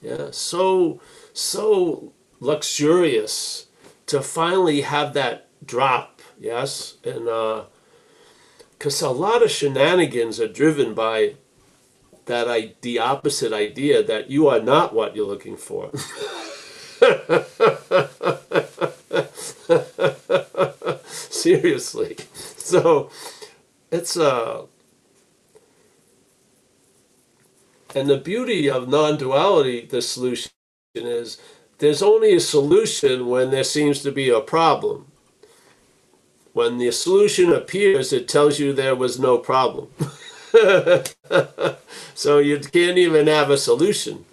yeah? 0.03 0.29
So 0.33 1.01
so 1.35 2.13
luxurious 2.41 3.67
to 4.07 4.23
finally 4.23 4.83
have 4.83 5.15
that 5.15 5.49
drop 5.67 6.23
yes? 6.41 6.97
And 7.05 7.29
uh 7.29 7.65
because 8.73 9.03
a 9.03 9.11
lot 9.11 9.43
of 9.43 9.51
shenanigans 9.51 10.41
are 10.41 10.49
driven 10.49 10.95
by 10.95 11.37
that 12.27 12.49
I, 12.51 12.75
the 12.83 12.99
opposite 13.01 13.53
idea 13.53 14.03
that 14.05 14.31
you 14.31 14.49
are 14.49 14.61
not 14.61 14.95
what 14.95 15.17
you're 15.17 15.27
looking 15.27 15.57
for 15.59 15.91
Seriously. 21.45 22.17
So 22.57 23.11
it's 23.93 24.17
uh 24.17 24.63
and 27.95 28.09
the 28.09 28.17
beauty 28.17 28.71
of 28.71 28.89
non-duality, 28.89 29.85
the 29.85 30.01
solution 30.01 30.51
is 30.95 31.37
there's 31.79 32.03
only 32.03 32.35
a 32.35 32.41
solution 32.41 33.29
when 33.29 33.51
there 33.51 33.65
seems 33.65 34.01
to 34.03 34.11
be 34.11 34.31
a 34.31 34.41
problem. 34.41 35.13
When 36.55 36.79
the 36.79 36.91
solution 36.93 37.53
appears, 37.53 38.15
it 38.15 38.29
tells 38.29 38.59
you 38.59 38.73
there 38.73 38.97
was 38.97 39.21
no 39.21 39.37
problem. 39.37 39.91
so 42.15 42.39
you 42.39 42.59
can't 42.61 42.97
even 42.99 43.27
have 43.27 43.51
a 43.51 43.59
solution. 43.59 44.25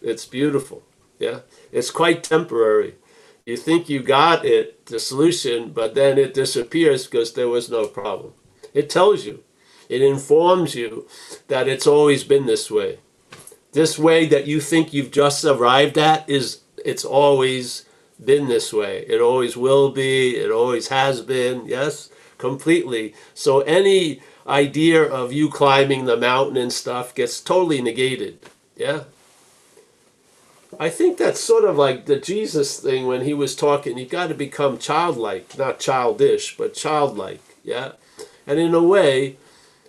It's 0.00 0.26
beautiful. 0.26 0.82
Yeah. 1.18 1.40
It's 1.72 1.90
quite 1.90 2.22
temporary. 2.22 2.94
You 3.46 3.58
think 3.58 3.90
you 3.90 4.02
got 4.02 4.46
it, 4.46 4.86
the 4.86 4.98
solution, 4.98 5.70
but 5.72 5.94
then 5.94 6.16
it 6.16 6.32
disappears 6.32 7.06
because 7.06 7.34
there 7.34 7.48
was 7.48 7.68
no 7.70 7.86
problem. 7.86 8.32
It 8.72 8.88
tells 8.88 9.26
you, 9.26 9.44
it 9.90 10.00
informs 10.00 10.74
you 10.74 11.06
that 11.48 11.68
it's 11.68 11.86
always 11.86 12.24
been 12.24 12.46
this 12.46 12.70
way. 12.70 13.00
This 13.72 13.98
way 13.98 14.24
that 14.26 14.46
you 14.46 14.60
think 14.60 14.94
you've 14.94 15.10
just 15.10 15.44
arrived 15.44 15.98
at 15.98 16.28
is 16.28 16.60
it's 16.86 17.04
always 17.04 17.84
been 18.24 18.48
this 18.48 18.72
way. 18.72 19.04
It 19.08 19.20
always 19.20 19.58
will 19.58 19.90
be, 19.90 20.36
it 20.36 20.50
always 20.50 20.88
has 20.88 21.20
been, 21.20 21.66
yes, 21.66 22.08
completely. 22.38 23.14
So 23.34 23.60
any 23.60 24.22
idea 24.46 25.02
of 25.02 25.34
you 25.34 25.50
climbing 25.50 26.06
the 26.06 26.16
mountain 26.16 26.56
and 26.56 26.72
stuff 26.72 27.14
gets 27.14 27.42
totally 27.42 27.82
negated. 27.82 28.38
Yeah. 28.74 29.04
I 30.78 30.88
think 30.88 31.18
that's 31.18 31.40
sort 31.40 31.64
of 31.64 31.76
like 31.76 32.06
the 32.06 32.18
Jesus 32.18 32.78
thing 32.80 33.06
when 33.06 33.22
he 33.22 33.34
was 33.34 33.56
talking, 33.56 33.98
you 33.98 34.06
got 34.06 34.28
to 34.28 34.34
become 34.34 34.78
childlike, 34.78 35.56
not 35.58 35.78
childish, 35.80 36.56
but 36.56 36.74
childlike. 36.74 37.40
Yeah. 37.62 37.92
And 38.46 38.58
in 38.58 38.74
a 38.74 38.82
way, 38.82 39.36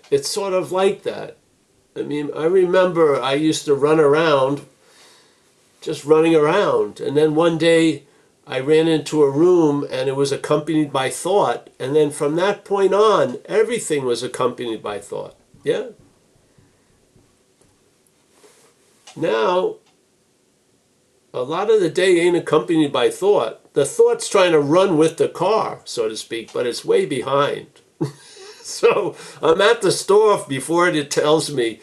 it's 0.10 0.30
sort 0.30 0.54
of 0.54 0.72
like 0.72 1.04
that. 1.04 1.38
I 1.96 2.02
mean, 2.02 2.30
I 2.36 2.46
remember 2.46 3.22
I 3.22 3.34
used 3.34 3.66
to 3.66 3.76
run 3.76 4.00
around, 4.00 4.66
just 5.82 6.06
running 6.06 6.36
around. 6.36 7.00
And 7.00 7.16
then 7.16 7.36
one 7.36 7.58
day 7.58 8.04
I 8.48 8.60
ran 8.60 8.88
into 8.88 9.24
a 9.24 9.32
room 9.32 9.86
and 9.90 10.10
it 10.10 10.16
was 10.16 10.32
accompanied 10.32 10.92
by 10.92 11.10
thought. 11.10 11.70
And 11.80 11.96
then 11.96 12.12
from 12.12 12.36
that 12.36 12.66
point 12.66 12.94
on, 12.94 13.38
everything 13.46 14.06
was 14.06 14.24
accompanied 14.24 14.84
by 14.84 15.00
thought. 15.00 15.36
Yeah? 15.64 15.88
Now, 19.16 19.76
a 21.36 21.44
lot 21.44 21.70
of 21.70 21.82
the 21.82 21.90
day 21.90 22.20
ain't 22.22 22.38
accompanied 22.38 22.94
by 22.94 23.10
thought. 23.10 23.74
The 23.74 23.86
thought's 23.86 24.30
trying 24.30 24.54
to 24.54 24.60
run 24.60 24.98
with 24.98 25.18
the 25.18 25.28
car, 25.28 25.82
so 25.84 26.08
to 26.08 26.16
speak, 26.16 26.54
but 26.54 26.66
it's 26.66 26.86
way 26.86 27.06
behind. 27.06 27.68
so 28.62 29.16
I'm 29.42 29.60
at 29.62 29.82
the 29.82 29.92
store 29.92 30.46
before 30.48 30.88
it 30.88 31.12
tells 31.12 31.52
me, 31.52 31.82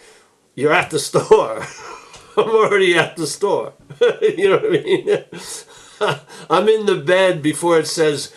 you're 0.55 0.73
at 0.73 0.91
the 0.91 0.99
store. 0.99 1.67
I'm 2.37 2.49
already 2.49 2.97
at 2.97 3.17
the 3.17 3.27
store. 3.27 3.75
you 4.23 4.49
know 4.49 4.57
what 4.57 4.67
I 4.67 4.71
mean? 4.71 5.25
I'm 6.51 6.69
in 6.69 6.87
the 6.87 6.97
bed 6.97 7.43
before 7.43 7.79
it 7.79 7.87
says 7.87 8.33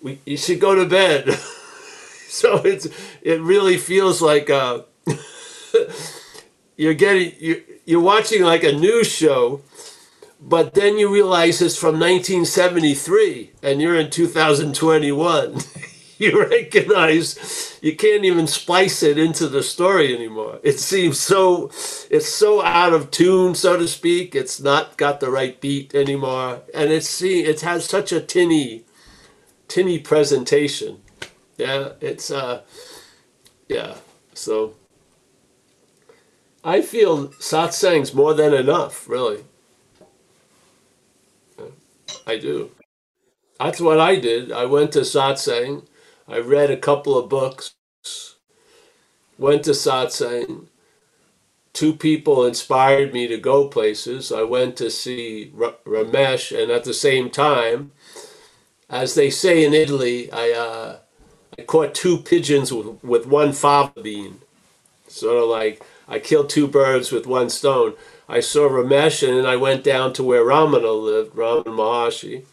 we, 0.00 0.20
you 0.24 0.36
should 0.36 0.60
go 0.60 0.74
to 0.76 0.86
bed. 0.86 1.30
so 2.28 2.56
it's 2.64 2.86
it 3.20 3.40
really 3.40 3.76
feels 3.76 4.22
like 4.22 4.48
uh, 4.48 4.82
you're 6.76 6.94
getting 6.94 7.32
you 7.38 7.62
you're 7.84 8.00
watching 8.00 8.42
like 8.42 8.64
a 8.64 8.72
news 8.72 9.08
show, 9.08 9.60
but 10.44 10.74
then 10.74 10.98
you 10.98 11.12
realize 11.12 11.62
it's 11.62 11.76
from 11.76 12.00
1973 12.00 13.52
and 13.62 13.80
you're 13.80 13.98
in 13.98 14.10
2021. 14.10 15.58
you 16.18 16.40
recognize 16.40 17.78
you 17.80 17.94
can't 17.96 18.24
even 18.24 18.46
splice 18.46 19.02
it 19.02 19.18
into 19.18 19.48
the 19.48 19.62
story 19.62 20.14
anymore. 20.14 20.58
It 20.62 20.80
seems 20.80 21.20
so 21.20 21.70
it's 22.10 22.28
so 22.28 22.62
out 22.62 22.92
of 22.92 23.10
tune, 23.10 23.54
so 23.54 23.76
to 23.76 23.86
speak. 23.86 24.34
It's 24.34 24.60
not 24.60 24.96
got 24.96 25.20
the 25.20 25.30
right 25.30 25.60
beat 25.60 25.94
anymore, 25.94 26.62
and 26.74 26.90
it's 26.90 27.08
see 27.08 27.44
it 27.44 27.60
has 27.60 27.84
such 27.84 28.12
a 28.12 28.20
tinny, 28.20 28.84
tinny 29.68 29.98
presentation. 30.00 30.98
Yeah, 31.56 31.90
it's 32.00 32.30
uh, 32.30 32.62
yeah. 33.68 33.96
So 34.34 34.74
I 36.64 36.82
feel 36.82 37.28
satsang's 37.28 38.12
more 38.12 38.34
than 38.34 38.54
enough, 38.54 39.08
really. 39.08 39.44
I 42.26 42.38
do. 42.38 42.70
That's 43.58 43.80
what 43.80 44.00
I 44.00 44.16
did. 44.16 44.52
I 44.52 44.64
went 44.66 44.92
to 44.92 45.00
satsang 45.00 45.86
I 46.28 46.38
read 46.38 46.70
a 46.70 46.76
couple 46.76 47.18
of 47.18 47.28
books, 47.28 47.74
went 49.38 49.64
to 49.64 49.72
satsang. 49.72 50.66
Two 51.72 51.94
people 51.94 52.46
inspired 52.46 53.12
me 53.12 53.26
to 53.26 53.38
go 53.38 53.68
places. 53.68 54.30
I 54.30 54.42
went 54.42 54.76
to 54.76 54.90
see 54.90 55.52
Ramesh, 55.54 56.56
and 56.56 56.70
at 56.70 56.84
the 56.84 56.94
same 56.94 57.28
time, 57.28 57.92
as 58.88 59.14
they 59.14 59.30
say 59.30 59.64
in 59.64 59.74
Italy, 59.74 60.30
I, 60.32 60.52
uh, 60.52 60.98
I 61.58 61.62
caught 61.62 61.94
two 61.94 62.18
pigeons 62.18 62.72
with, 62.72 63.02
with 63.02 63.26
one 63.26 63.52
fava 63.52 64.00
bean. 64.00 64.40
Sort 65.08 65.42
of 65.42 65.48
like 65.48 65.84
I 66.08 66.18
killed 66.18 66.50
two 66.50 66.68
birds 66.68 67.12
with 67.12 67.26
one 67.26 67.50
stone. 67.50 67.94
I 68.32 68.40
saw 68.40 68.68
Ramesh, 68.68 69.18
and 69.28 69.46
I 69.46 69.56
went 69.56 69.84
down 69.84 70.12
to 70.14 70.24
where 70.24 70.44
Ramana 70.44 70.92
lived, 71.10 71.36
Ramana 71.36 71.64
Maharshi 71.64 72.44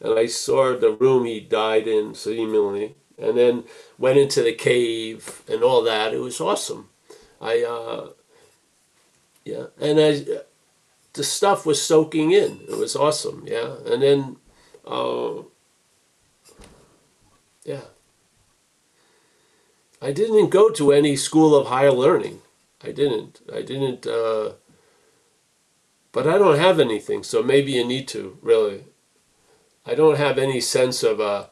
and 0.00 0.18
I 0.18 0.26
saw 0.26 0.76
the 0.76 0.90
room 0.92 1.24
he 1.24 1.40
died 1.40 1.88
in, 1.88 2.14
seemingly, 2.14 2.94
and 3.18 3.36
then 3.36 3.64
went 3.98 4.18
into 4.18 4.42
the 4.42 4.52
cave 4.52 5.42
and 5.48 5.62
all 5.62 5.82
that. 5.82 6.14
It 6.14 6.20
was 6.20 6.40
awesome. 6.40 6.88
I, 7.40 7.62
uh, 7.62 8.10
yeah, 9.44 9.66
and 9.80 9.98
I, 9.98 10.24
the 11.14 11.24
stuff 11.24 11.66
was 11.66 11.82
soaking 11.82 12.32
in. 12.32 12.60
It 12.68 12.78
was 12.78 12.94
awesome, 12.94 13.44
yeah. 13.46 13.76
And 13.86 14.02
then, 14.02 14.36
uh, 14.86 15.42
yeah. 17.64 17.82
I 20.00 20.12
didn't 20.12 20.50
go 20.50 20.70
to 20.70 20.92
any 20.92 21.16
school 21.16 21.56
of 21.56 21.66
higher 21.66 21.90
learning. 21.90 22.40
I 22.84 22.92
didn't. 22.92 23.40
I 23.52 23.62
didn't. 23.62 24.06
Uh, 24.06 24.52
but 26.12 26.26
I 26.26 26.38
don't 26.38 26.58
have 26.58 26.80
anything, 26.80 27.22
so 27.22 27.42
maybe 27.42 27.72
you 27.72 27.84
need 27.84 28.08
to 28.08 28.38
really. 28.42 28.84
I 29.86 29.94
don't 29.94 30.18
have 30.18 30.38
any 30.38 30.60
sense 30.60 31.02
of 31.02 31.20
a, 31.20 31.48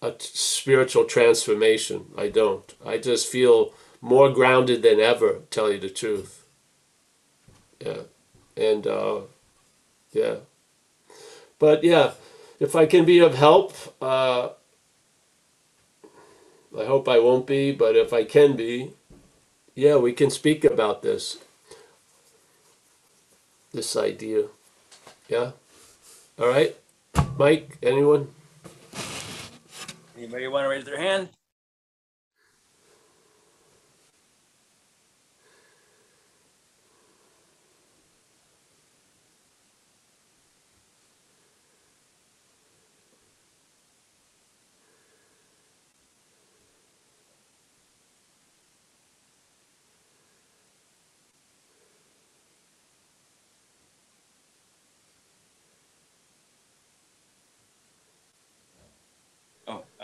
a 0.00 0.14
spiritual 0.18 1.04
transformation. 1.04 2.06
I 2.16 2.28
don't. 2.28 2.72
I 2.84 2.98
just 2.98 3.26
feel 3.26 3.72
more 4.00 4.30
grounded 4.30 4.82
than 4.82 5.00
ever, 5.00 5.40
tell 5.50 5.72
you 5.72 5.78
the 5.80 5.88
truth. 5.90 6.44
Yeah. 7.80 8.02
And, 8.56 8.86
uh, 8.86 9.22
yeah. 10.12 10.36
But 11.58 11.82
yeah, 11.82 12.12
if 12.60 12.76
I 12.76 12.86
can 12.86 13.04
be 13.04 13.18
of 13.18 13.34
help, 13.34 13.72
uh, 14.00 14.50
I 16.78 16.84
hope 16.84 17.08
I 17.08 17.18
won't 17.18 17.46
be, 17.46 17.72
but 17.72 17.96
if 17.96 18.12
I 18.12 18.24
can 18.24 18.54
be, 18.56 18.92
yeah, 19.74 19.96
we 19.96 20.12
can 20.12 20.30
speak 20.30 20.64
about 20.64 21.02
this. 21.02 21.38
This 23.74 23.96
idea. 23.96 24.44
Yeah? 25.28 25.50
All 26.38 26.46
right? 26.46 26.76
Mike, 27.36 27.76
anyone? 27.82 28.28
Anybody 30.16 30.46
want 30.46 30.64
to 30.64 30.68
raise 30.68 30.84
their 30.84 30.96
hand? 30.96 31.28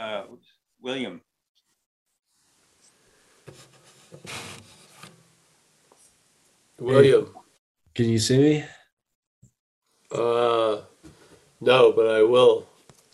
uh, 0.00 0.22
William. 0.82 1.20
William. 6.78 7.34
Can 7.94 8.08
you 8.08 8.18
see 8.18 8.38
me? 8.38 8.64
Uh, 10.10 10.80
no, 11.60 11.92
but 11.92 12.06
I 12.06 12.22
will. 12.22 12.66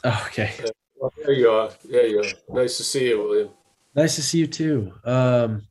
Oh, 0.04 0.24
okay. 0.28 0.52
Well, 0.96 1.12
there 1.16 1.32
you 1.32 1.50
are. 1.50 1.70
There 1.84 2.06
you 2.06 2.20
are. 2.20 2.54
Nice 2.62 2.76
to 2.76 2.84
see 2.84 3.08
you, 3.08 3.18
William. 3.18 3.50
Nice 3.94 4.14
to 4.16 4.22
see 4.22 4.38
you 4.38 4.46
too. 4.46 4.92
Um, 5.04 5.66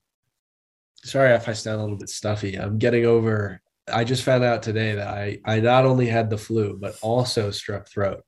sorry 1.04 1.34
if 1.34 1.48
I 1.48 1.54
sound 1.54 1.80
a 1.80 1.84
little 1.84 1.98
bit 1.98 2.10
stuffy. 2.10 2.56
I'm 2.56 2.78
getting 2.78 3.06
over. 3.06 3.62
I 3.92 4.04
just 4.04 4.24
found 4.24 4.44
out 4.44 4.64
today 4.64 4.96
that 4.96 5.08
I 5.08 5.40
I 5.46 5.60
not 5.60 5.86
only 5.86 6.08
had 6.08 6.30
the 6.30 6.38
flu 6.38 6.78
but 6.78 6.98
also 7.02 7.50
strep 7.50 7.88
throat. 7.88 8.24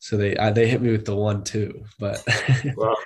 So 0.00 0.16
they 0.16 0.36
I, 0.36 0.50
they 0.50 0.68
hit 0.68 0.80
me 0.80 0.92
with 0.92 1.04
the 1.04 1.16
one 1.16 1.42
two, 1.42 1.84
but 1.98 2.22
wow. 2.76 2.96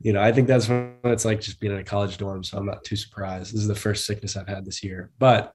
you 0.00 0.12
know 0.12 0.22
I 0.22 0.32
think 0.32 0.48
that's 0.48 0.68
what 0.68 0.96
it's 1.04 1.24
like 1.24 1.40
just 1.40 1.60
being 1.60 1.72
in 1.72 1.80
a 1.80 1.84
college 1.84 2.18
dorm. 2.18 2.44
So 2.44 2.58
I'm 2.58 2.66
not 2.66 2.84
too 2.84 2.96
surprised. 2.96 3.52
This 3.52 3.62
is 3.62 3.68
the 3.68 3.74
first 3.74 4.06
sickness 4.06 4.36
I've 4.36 4.48
had 4.48 4.64
this 4.64 4.82
year. 4.82 5.10
But 5.18 5.54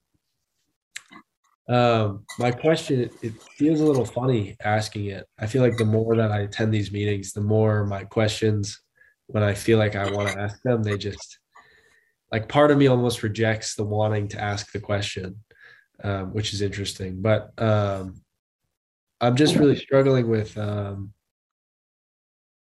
um, 1.70 2.26
my 2.40 2.52
question 2.52 3.02
it, 3.02 3.14
it 3.22 3.34
feels 3.58 3.82
a 3.82 3.86
little 3.86 4.06
funny 4.06 4.56
asking 4.64 5.08
it. 5.08 5.28
I 5.40 5.46
feel 5.48 5.62
like 5.62 5.78
the 5.78 5.86
more 5.86 6.16
that 6.16 6.32
I 6.32 6.40
attend 6.40 6.74
these 6.74 6.92
meetings, 6.92 7.34
the 7.34 7.42
more 7.42 7.86
my 7.86 8.04
questions, 8.04 8.80
when 9.28 9.44
I 9.44 9.54
feel 9.54 9.78
like 9.78 9.96
I 9.96 10.10
want 10.12 10.30
to 10.30 10.40
ask 10.40 10.62
them, 10.64 10.82
they 10.82 10.98
just 10.98 11.40
like 12.32 12.50
part 12.50 12.72
of 12.72 12.78
me 12.78 12.88
almost 12.88 13.24
rejects 13.24 13.76
the 13.76 13.84
wanting 13.84 14.28
to 14.30 14.42
ask 14.42 14.72
the 14.72 14.80
question, 14.80 15.44
um, 16.04 16.34
which 16.34 16.54
is 16.54 16.62
interesting. 16.62 17.22
But 17.22 17.52
um, 17.62 18.22
I'm 19.19 19.36
just 19.36 19.56
really 19.56 19.75
struggling 19.75 20.30
with 20.30 20.58
um, 20.58 21.13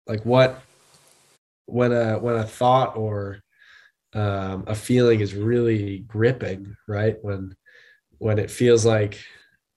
like 0.07 0.25
what 0.25 0.61
when 1.65 1.91
a 1.91 2.17
when 2.19 2.35
a 2.35 2.43
thought 2.43 2.95
or 2.95 3.41
um, 4.13 4.63
a 4.67 4.75
feeling 4.75 5.19
is 5.19 5.33
really 5.33 5.99
gripping, 5.99 6.75
right? 6.87 7.17
When 7.21 7.55
when 8.17 8.39
it 8.39 8.49
feels 8.49 8.85
like 8.85 9.19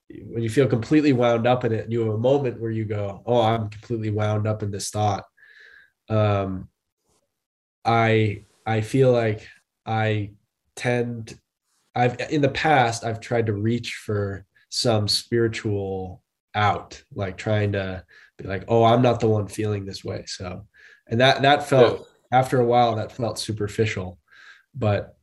when 0.08 0.42
you 0.42 0.48
feel 0.48 0.66
completely 0.66 1.12
wound 1.12 1.46
up 1.46 1.64
in 1.64 1.72
it, 1.72 1.84
and 1.84 1.92
you 1.92 2.00
have 2.00 2.14
a 2.14 2.18
moment 2.18 2.60
where 2.60 2.70
you 2.70 2.84
go, 2.84 3.22
"Oh, 3.26 3.42
I'm 3.42 3.68
completely 3.68 4.10
wound 4.10 4.46
up 4.46 4.62
in 4.62 4.70
this 4.70 4.90
thought." 4.90 5.24
Um, 6.08 6.68
I 7.84 8.44
I 8.66 8.80
feel 8.82 9.12
like 9.12 9.46
I 9.86 10.32
tend 10.76 11.38
I've 11.94 12.20
in 12.30 12.42
the 12.42 12.48
past 12.50 13.04
I've 13.04 13.20
tried 13.20 13.46
to 13.46 13.52
reach 13.54 13.94
for 13.94 14.44
some 14.68 15.08
spiritual 15.08 16.22
out, 16.54 17.02
like 17.14 17.36
trying 17.36 17.72
to 17.72 18.04
be 18.36 18.48
like, 18.48 18.64
oh, 18.68 18.84
I'm 18.84 19.02
not 19.02 19.20
the 19.20 19.28
one 19.28 19.46
feeling 19.46 19.84
this 19.84 20.04
way. 20.04 20.24
So, 20.26 20.66
and 21.06 21.20
that 21.20 21.42
that 21.42 21.68
felt 21.68 22.08
after 22.32 22.60
a 22.60 22.64
while 22.64 22.96
that 22.96 23.12
felt 23.12 23.38
superficial, 23.38 24.18
but 24.74 25.16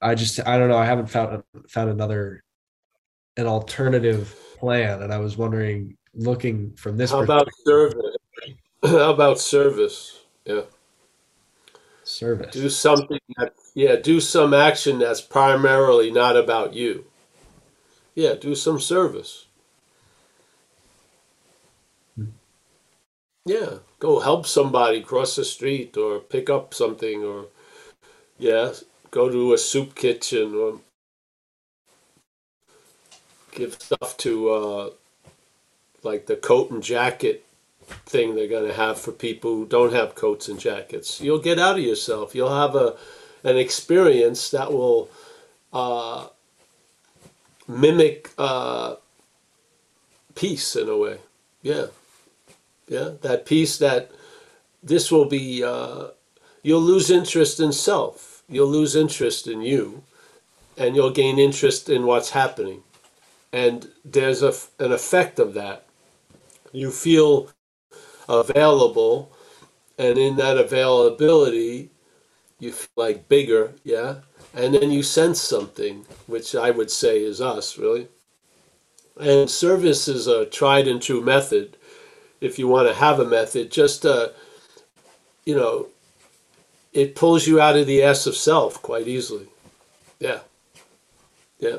I 0.00 0.14
just 0.14 0.40
I 0.46 0.58
don't 0.58 0.68
know. 0.68 0.78
I 0.78 0.86
haven't 0.86 1.06
found 1.06 1.42
found 1.68 1.90
another 1.90 2.42
an 3.36 3.46
alternative 3.46 4.34
plan, 4.58 5.02
and 5.02 5.12
I 5.12 5.18
was 5.18 5.36
wondering, 5.36 5.96
looking 6.14 6.72
from 6.74 6.96
this. 6.96 7.10
How 7.10 7.22
about 7.22 7.48
service? 7.64 8.16
How 8.82 9.12
about 9.12 9.38
service? 9.38 10.20
Yeah. 10.44 10.62
Service. 12.04 12.52
Do 12.52 12.68
something 12.68 13.18
that 13.36 13.54
yeah, 13.74 13.96
do 13.96 14.20
some 14.20 14.54
action 14.54 14.98
that's 14.98 15.20
primarily 15.20 16.10
not 16.10 16.36
about 16.36 16.72
you. 16.72 17.06
Yeah, 18.14 18.34
do 18.34 18.54
some 18.54 18.80
service. 18.80 19.45
Yeah, 23.46 23.76
go 24.00 24.20
help 24.20 24.46
somebody 24.46 25.02
cross 25.02 25.36
the 25.36 25.46
street 25.46 25.96
or 25.98 26.20
pick 26.20 26.50
up 26.50 26.74
something 26.74 27.24
or 27.24 27.46
yeah, 28.38 28.72
go 29.12 29.30
to 29.30 29.54
a 29.54 29.58
soup 29.58 29.94
kitchen 29.94 30.54
or 30.54 30.80
give 33.52 33.74
stuff 33.74 34.16
to 34.18 34.50
uh, 34.50 34.90
like 36.02 36.26
the 36.26 36.36
coat 36.36 36.70
and 36.70 36.82
jacket 36.82 37.44
thing 38.06 38.34
they're 38.34 38.48
going 38.48 38.68
to 38.68 38.74
have 38.74 38.98
for 39.00 39.12
people 39.12 39.52
who 39.52 39.66
don't 39.66 39.92
have 39.94 40.16
coats 40.16 40.48
and 40.48 40.60
jackets. 40.60 41.20
You'll 41.20 41.40
get 41.40 41.58
out 41.58 41.78
of 41.78 41.84
yourself. 41.84 42.34
You'll 42.34 42.54
have 42.54 42.74
a 42.76 42.96
an 43.44 43.56
experience 43.58 44.50
that 44.50 44.72
will 44.72 45.08
uh, 45.72 46.28
mimic 47.68 48.30
uh, 48.38 48.96
peace 50.34 50.76
in 50.76 50.88
a 50.88 50.96
way. 50.96 51.18
Yeah, 51.62 51.86
yeah, 52.88 53.10
that 53.22 53.46
peace 53.46 53.78
that 53.78 54.10
this 54.82 55.10
will 55.10 55.26
be. 55.26 55.62
Uh, 55.64 56.08
you'll 56.62 56.80
lose 56.80 57.10
interest 57.10 57.60
in 57.60 57.72
self. 57.72 58.42
You'll 58.48 58.68
lose 58.68 58.94
interest 58.94 59.46
in 59.46 59.60
you, 59.60 60.02
and 60.76 60.94
you'll 60.94 61.10
gain 61.10 61.38
interest 61.38 61.88
in 61.88 62.06
what's 62.06 62.30
happening. 62.30 62.82
And 63.52 63.88
there's 64.04 64.42
a, 64.42 64.52
an 64.78 64.92
effect 64.92 65.38
of 65.38 65.54
that. 65.54 65.86
You 66.72 66.90
feel 66.90 67.50
available, 68.28 69.32
and 69.98 70.18
in 70.18 70.36
that 70.36 70.58
availability, 70.58 71.90
you 72.58 72.72
feel 72.72 72.88
like 72.96 73.28
bigger, 73.28 73.72
yeah, 73.84 74.16
and 74.54 74.74
then 74.74 74.90
you 74.90 75.02
sense 75.02 75.40
something, 75.40 76.04
which 76.26 76.54
I 76.54 76.70
would 76.70 76.90
say 76.90 77.22
is 77.22 77.40
us, 77.40 77.78
really. 77.78 78.08
And 79.18 79.50
service 79.50 80.08
is 80.08 80.26
a 80.26 80.46
tried 80.46 80.88
and 80.88 81.00
true 81.00 81.22
method. 81.22 81.76
If 82.40 82.58
you 82.58 82.68
want 82.68 82.88
to 82.88 82.94
have 82.94 83.18
a 83.20 83.24
method, 83.24 83.70
just 83.70 84.04
uh, 84.04 84.28
you 85.44 85.54
know, 85.54 85.88
it 86.92 87.14
pulls 87.14 87.46
you 87.46 87.60
out 87.60 87.76
of 87.76 87.86
the 87.86 88.02
s 88.02 88.26
of 88.26 88.36
self 88.36 88.82
quite 88.82 89.08
easily. 89.08 89.48
Yeah, 90.18 90.40
yeah. 91.58 91.78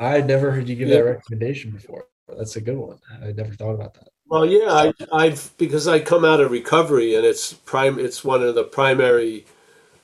I 0.00 0.10
had 0.10 0.26
never 0.26 0.50
heard 0.50 0.68
you 0.68 0.76
give 0.76 0.88
yeah. 0.88 0.96
that 0.96 1.04
recommendation 1.04 1.70
before. 1.70 2.06
That's 2.28 2.56
a 2.56 2.60
good 2.60 2.76
one. 2.76 2.98
I 3.22 3.32
never 3.32 3.54
thought 3.54 3.74
about 3.74 3.94
that. 3.94 4.08
Well, 4.26 4.46
yeah, 4.46 4.72
I, 4.72 4.92
I've 5.12 5.52
because 5.58 5.86
I 5.86 6.00
come 6.00 6.24
out 6.24 6.40
of 6.40 6.50
recovery, 6.50 7.14
and 7.14 7.24
it's 7.24 7.52
prime. 7.52 7.98
It's 7.98 8.24
one 8.24 8.42
of 8.42 8.54
the 8.54 8.64
primary 8.64 9.46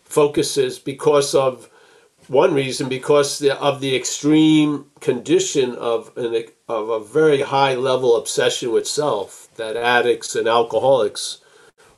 focuses 0.04 0.78
because 0.78 1.34
of 1.34 1.70
one 2.28 2.54
reason 2.54 2.88
because 2.88 3.42
of 3.42 3.80
the 3.80 3.96
extreme 3.96 4.86
condition 5.00 5.74
of 5.74 6.16
an 6.16 6.44
of 6.68 6.88
a 6.90 7.00
very 7.00 7.42
high 7.42 7.74
level 7.74 8.16
obsession 8.16 8.70
with 8.72 8.86
self 8.86 9.48
that 9.56 9.76
addicts 9.76 10.36
and 10.36 10.46
alcoholics 10.46 11.38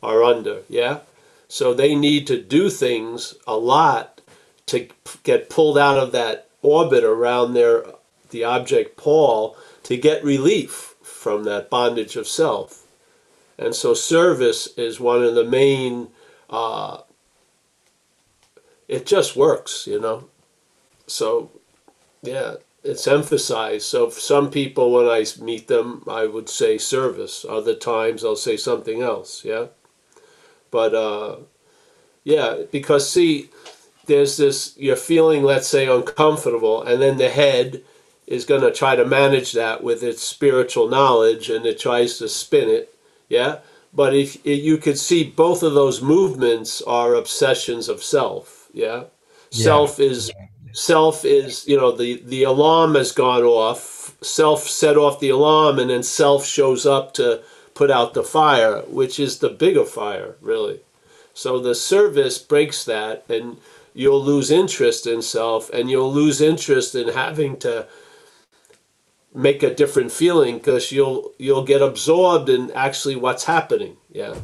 are 0.03 0.23
under. 0.23 0.63
Yeah, 0.69 1.01
so 1.49 1.75
they 1.75 1.95
need 1.95 2.27
to 2.29 2.41
do 2.41 2.71
things 2.71 3.35
a 3.47 3.57
lot 3.57 4.21
to 4.67 4.89
get 5.25 5.51
pulled 5.51 5.77
out 5.77 5.99
of 5.99 6.13
that 6.13 6.49
orbit 6.63 7.05
around 7.05 7.55
their 7.55 7.85
the 8.31 8.45
object 8.45 8.97
Paul 8.97 9.57
to 9.83 9.97
get 9.97 10.23
relief 10.25 10.95
from 11.03 11.45
that 11.45 11.69
bondage 11.69 12.17
of 12.17 12.29
self. 12.29 12.87
And 13.59 13.75
so 13.75 13.93
service 13.93 14.69
is 14.79 15.01
one 15.01 15.23
of 15.23 15.35
the 15.35 15.45
main, 15.45 16.09
uh, 16.49 16.99
it 18.91 19.07
just 19.07 19.37
works, 19.37 19.87
you 19.87 20.01
know. 20.01 20.29
So, 21.07 21.51
yeah, 22.23 22.57
it's 22.83 23.07
emphasized. 23.07 23.87
So, 23.87 24.11
some 24.11 24.51
people, 24.51 24.93
when 24.93 25.07
I 25.07 25.25
meet 25.41 25.69
them, 25.69 26.03
I 26.09 26.27
would 26.27 26.49
say 26.49 26.77
service. 26.77 27.47
Other 27.49 27.75
times, 27.75 28.25
I'll 28.25 28.37
say 28.37 28.57
something 28.57 29.01
else, 29.01 29.45
yeah. 29.45 29.67
But, 30.71 30.95
uh, 30.95 31.37
yeah, 32.25 32.63
because 32.73 33.11
see, 33.11 33.51
there's 34.07 34.37
this, 34.37 34.75
you're 34.77 34.97
feeling, 34.97 35.45
let's 35.45 35.69
say, 35.69 35.87
uncomfortable, 35.87 36.83
and 36.83 37.01
then 37.01 37.17
the 37.17 37.31
head 37.31 37.83
is 38.31 38.45
going 38.45 38.63
to 38.63 38.73
try 38.73 38.97
to 38.97 39.05
manage 39.05 39.53
that 39.53 39.83
with 39.83 40.03
its 40.03 40.23
spiritual 40.23 40.89
knowledge 40.89 41.51
and 41.51 41.67
it 41.67 41.79
tries 41.79 42.17
to 42.17 42.29
spin 42.29 42.69
it 42.69 42.95
yeah 43.29 43.59
but 43.93 44.15
if, 44.15 44.37
if 44.47 44.63
you 44.63 44.79
could 44.79 44.99
see 44.99 45.25
both 45.25 45.65
of 45.65 45.75
those 45.75 46.01
movements 46.01 46.81
are 46.83 47.15
obsessions 47.15 47.89
of 47.89 48.03
self 48.03 48.60
yeah, 48.73 49.05
yeah. 49.51 49.65
self 49.65 50.01
is 50.01 50.31
self 50.73 51.25
is 51.25 51.67
you 51.67 51.77
know 51.77 51.93
the 51.93 52.23
the 52.25 52.43
alarm 52.43 52.95
has 52.95 53.13
gone 53.13 53.43
off. 53.43 54.17
Self 54.23 54.69
set 54.69 54.97
off 54.97 55.21
the 55.21 55.31
alarm 55.31 55.79
and 55.79 55.91
then 55.91 56.03
self 56.03 56.45
shows 56.45 56.87
up 56.87 57.15
to 57.15 57.43
put 57.75 57.91
out 57.91 58.15
the 58.15 58.23
fire 58.23 58.83
which 58.83 59.19
is 59.19 59.39
the 59.39 59.49
bigger 59.49 59.85
fire 59.85 60.37
really. 60.41 60.81
So 61.33 61.59
the 61.59 61.75
service 61.75 62.39
breaks 62.39 62.85
that 62.85 63.25
and 63.29 63.57
you'll 63.95 64.23
lose 64.23 64.51
interest 64.51 65.07
in 65.07 65.23
self 65.23 65.71
and 65.71 65.91
you'll 65.91 66.13
lose 66.13 66.41
interest 66.41 66.95
in 66.95 67.09
having 67.09 67.57
to 67.59 67.87
make 69.33 69.63
a 69.63 69.75
different 69.75 70.13
feeling 70.13 70.59
because 70.59 70.93
you'll 70.93 71.33
you'll 71.39 71.65
get 71.65 71.83
absorbed 71.83 72.49
in 72.49 72.71
actually 72.73 73.17
what's 73.17 73.45
happening. 73.45 73.97
Yeah. 74.13 74.35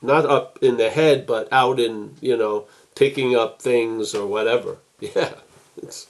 Not 0.00 0.26
up 0.26 0.58
in 0.62 0.76
the 0.76 0.90
head 0.90 1.26
but 1.26 1.52
out 1.52 1.78
in 1.78 2.16
you 2.20 2.36
know 2.36 2.66
picking 2.96 3.36
up 3.36 3.62
things 3.62 4.14
or 4.14 4.26
whatever 4.26 4.78
yeah 5.00 5.34
it's 5.82 6.08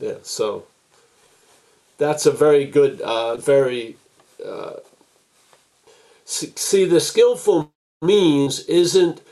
yeah 0.00 0.16
so 0.22 0.66
that's 1.98 2.26
a 2.26 2.32
very 2.32 2.66
good 2.66 3.00
uh, 3.02 3.36
very 3.36 3.96
uh, 4.44 4.74
see 6.56 6.84
the 6.86 7.00
skillful 7.00 7.72
means 8.02 8.60
isn't 8.66 9.22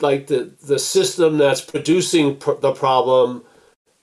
like 0.00 0.28
the 0.28 0.52
the 0.66 0.78
system 0.78 1.38
that's 1.38 1.60
producing 1.62 2.36
pr- 2.36 2.54
the 2.60 2.72
problem 2.72 3.44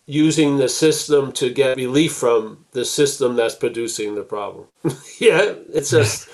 using 0.07 0.57
the 0.57 0.69
system 0.69 1.31
to 1.33 1.51
get 1.53 1.77
relief 1.77 2.13
from 2.13 2.65
the 2.73 2.85
system 2.85 3.35
that's 3.37 3.55
producing 3.55 4.15
the 4.15 4.23
problem. 4.23 4.67
yeah, 5.19 5.53
it's 5.73 5.91
just, 5.91 6.29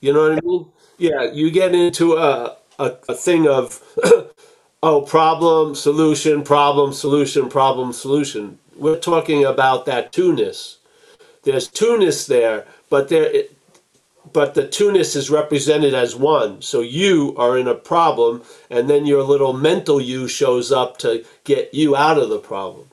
you 0.00 0.12
know 0.12 0.30
what 0.30 0.38
I 0.38 0.40
mean? 0.46 0.66
Yeah, 0.98 1.24
you 1.32 1.50
get 1.50 1.74
into 1.74 2.14
a, 2.16 2.58
a, 2.80 2.96
a 3.08 3.14
thing 3.14 3.48
of, 3.48 3.82
oh, 4.82 5.02
problem, 5.02 5.74
solution, 5.74 6.42
problem, 6.42 6.92
solution, 6.92 7.48
problem, 7.48 7.92
solution. 7.92 8.58
We're 8.76 8.98
talking 8.98 9.44
about 9.44 9.86
that 9.86 10.12
two-ness. 10.12 10.78
There's 11.44 11.68
two-ness 11.68 12.26
there, 12.26 12.66
but 12.90 13.08
there, 13.08 13.44
but 14.32 14.54
the 14.54 14.66
two-ness 14.68 15.16
is 15.16 15.30
represented 15.30 15.94
as 15.94 16.16
one. 16.16 16.62
So 16.62 16.80
you 16.80 17.34
are 17.36 17.58
in 17.58 17.68
a 17.68 17.74
problem, 17.74 18.42
and 18.70 18.90
then 18.90 19.06
your 19.06 19.22
little 19.22 19.52
mental 19.54 20.00
you 20.00 20.28
shows 20.28 20.72
up 20.72 20.98
to 20.98 21.24
get 21.44 21.74
you 21.74 21.96
out 21.96 22.18
of 22.18 22.30
the 22.30 22.40
problem 22.40 22.88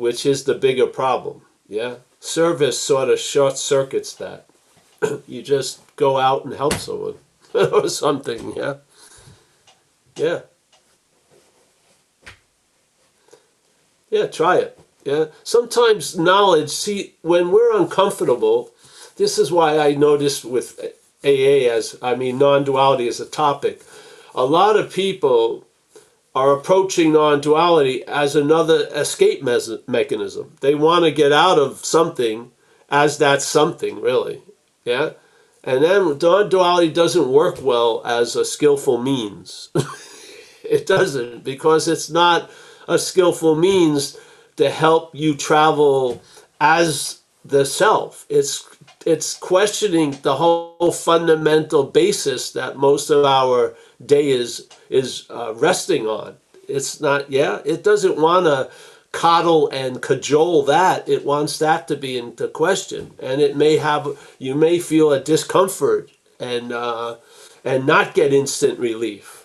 which 0.00 0.24
is 0.24 0.44
the 0.44 0.54
bigger 0.54 0.86
problem. 0.86 1.42
Yeah, 1.68 1.96
service 2.20 2.80
sort 2.80 3.10
of 3.10 3.20
short 3.20 3.58
circuits 3.58 4.14
that. 4.14 4.46
you 5.28 5.42
just 5.42 5.80
go 5.96 6.18
out 6.18 6.46
and 6.46 6.54
help 6.54 6.74
someone 6.74 7.16
or 7.54 7.88
something. 7.88 8.54
Yeah, 8.56 8.76
yeah, 10.20 10.40
yeah. 14.10 14.26
Try 14.26 14.58
it. 14.58 14.78
Yeah. 15.04 15.26
Sometimes 15.44 16.18
knowledge, 16.18 16.70
see, 16.70 17.14
when 17.22 17.50
we're 17.50 17.76
uncomfortable, 17.76 18.70
this 19.16 19.38
is 19.38 19.50
why 19.50 19.78
I 19.78 19.94
noticed 19.94 20.44
with 20.44 20.78
AA 21.24 21.68
as, 21.70 21.96
I 22.02 22.14
mean, 22.14 22.38
non 22.38 22.64
duality 22.64 23.08
as 23.08 23.20
a 23.20 23.26
topic. 23.26 23.82
A 24.34 24.44
lot 24.44 24.78
of 24.78 24.92
people 24.92 25.66
are 26.34 26.52
approaching 26.52 27.12
non 27.12 27.40
duality 27.40 28.04
as 28.04 28.36
another 28.36 28.86
escape 28.94 29.42
mechanism. 29.42 30.56
They 30.60 30.74
want 30.74 31.04
to 31.04 31.10
get 31.10 31.32
out 31.32 31.58
of 31.58 31.84
something 31.84 32.52
as 32.88 33.18
that 33.18 33.42
something, 33.42 34.00
really. 34.00 34.42
Yeah. 34.84 35.10
And 35.64 35.82
then 35.82 36.18
non 36.18 36.48
duality 36.48 36.90
doesn't 36.90 37.28
work 37.28 37.62
well 37.62 38.02
as 38.04 38.36
a 38.36 38.44
skillful 38.44 38.98
means. 38.98 39.70
it 40.70 40.86
doesn't, 40.86 41.44
because 41.44 41.88
it's 41.88 42.10
not 42.10 42.50
a 42.88 42.98
skillful 42.98 43.56
means 43.56 44.16
to 44.56 44.70
help 44.70 45.14
you 45.14 45.34
travel 45.34 46.22
as 46.60 47.20
the 47.44 47.64
self. 47.64 48.26
It's 48.28 48.68
it's 49.06 49.34
questioning 49.34 50.18
the 50.22 50.36
whole 50.36 50.92
fundamental 50.92 51.84
basis 51.84 52.52
that 52.52 52.76
most 52.76 53.10
of 53.10 53.24
our 53.24 53.74
day 54.04 54.28
is 54.28 54.68
is 54.90 55.26
uh, 55.30 55.54
resting 55.54 56.06
on. 56.06 56.36
It's 56.68 57.00
not, 57.00 57.30
yeah, 57.30 57.62
it 57.64 57.82
doesn't 57.82 58.16
want 58.16 58.46
to 58.46 58.70
coddle 59.12 59.68
and 59.70 60.00
cajole 60.00 60.62
that. 60.64 61.08
It 61.08 61.24
wants 61.24 61.58
that 61.58 61.88
to 61.88 61.96
be 61.96 62.18
into 62.18 62.46
question, 62.48 63.12
and 63.18 63.40
it 63.40 63.56
may 63.56 63.76
have 63.78 64.06
you 64.38 64.54
may 64.54 64.78
feel 64.78 65.12
a 65.12 65.20
discomfort 65.20 66.10
and 66.38 66.72
uh, 66.72 67.16
and 67.64 67.86
not 67.86 68.14
get 68.14 68.32
instant 68.32 68.78
relief, 68.78 69.39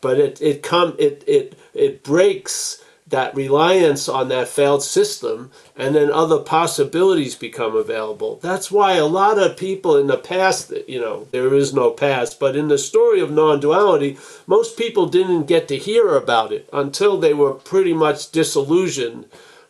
but 0.00 0.18
it 0.18 0.40
it 0.40 0.62
come 0.62 0.94
it 0.98 1.24
it 1.26 1.58
it 1.74 2.02
breaks 2.04 2.82
that 3.08 3.34
reliance 3.36 4.08
on 4.08 4.28
that 4.28 4.48
failed 4.48 4.82
system 4.82 5.50
and 5.76 5.94
then 5.94 6.10
other 6.10 6.40
possibilities 6.40 7.36
become 7.36 7.76
available. 7.76 8.40
That's 8.42 8.68
why 8.70 8.94
a 8.94 9.06
lot 9.06 9.38
of 9.38 9.56
people 9.56 9.96
in 9.96 10.08
the 10.08 10.16
past 10.18 10.72
you 10.88 11.00
know 11.00 11.28
there 11.30 11.54
is 11.54 11.72
no 11.72 11.90
past 11.92 12.40
but 12.40 12.56
in 12.56 12.68
the 12.68 12.78
story 12.78 13.20
of 13.20 13.30
non-duality 13.30 14.18
most 14.46 14.76
people 14.76 15.06
didn't 15.06 15.46
get 15.46 15.68
to 15.68 15.76
hear 15.76 16.16
about 16.16 16.52
it 16.52 16.68
until 16.72 17.18
they 17.18 17.34
were 17.34 17.54
pretty 17.54 17.92
much 17.94 18.32
disillusioned 18.32 19.26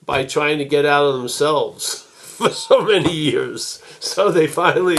by 0.07 0.24
trying 0.24 0.59
to 0.59 0.64
get 0.64 0.87
out 0.87 1.05
of 1.05 1.18
themselves 1.18 2.03
for 2.39 2.51
so 2.51 2.83
many 2.85 3.12
years. 3.12 3.83
So 4.01 4.31
they 4.31 4.47
finally 4.47 4.99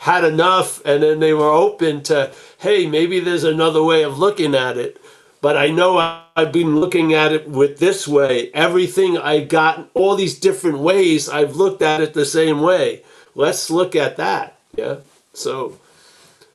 had 0.00 0.24
enough 0.24 0.84
and 0.84 1.02
then 1.02 1.20
they 1.20 1.32
were 1.32 1.50
open 1.50 2.02
to 2.04 2.32
hey 2.58 2.86
maybe 2.86 3.20
there's 3.20 3.44
another 3.44 3.82
way 3.82 4.02
of 4.02 4.18
looking 4.18 4.54
at 4.54 4.76
it 4.76 5.00
but 5.40 5.56
I 5.56 5.68
know 5.68 5.98
I've 6.34 6.52
been 6.52 6.76
looking 6.76 7.14
at 7.14 7.32
it 7.32 7.48
with 7.48 7.78
this 7.78 8.08
way. 8.08 8.50
Everything 8.52 9.16
I 9.16 9.40
got, 9.44 9.88
all 9.94 10.16
these 10.16 10.38
different 10.38 10.80
ways, 10.80 11.28
I've 11.28 11.56
looked 11.56 11.82
at 11.82 12.00
it 12.00 12.14
the 12.14 12.24
same 12.24 12.60
way. 12.60 13.02
Let's 13.34 13.70
look 13.70 13.94
at 13.94 14.16
that. 14.16 14.58
Yeah. 14.74 14.96
So, 15.32 15.78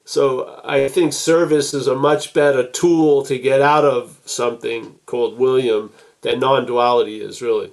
so 0.04 0.62
I 0.66 0.89
think 0.89 1.14
service 1.14 1.74
is 1.74 1.88
a 1.88 1.95
much 1.95 2.34
better 2.34 2.68
tool 2.68 3.24
to 3.24 3.39
get 3.39 3.62
out 3.62 3.86
of 3.86 4.20
something 4.26 4.99
called 5.06 5.38
William 5.38 5.91
than 6.22 6.39
non-duality 6.39 7.22
is 7.22 7.41
really. 7.41 7.72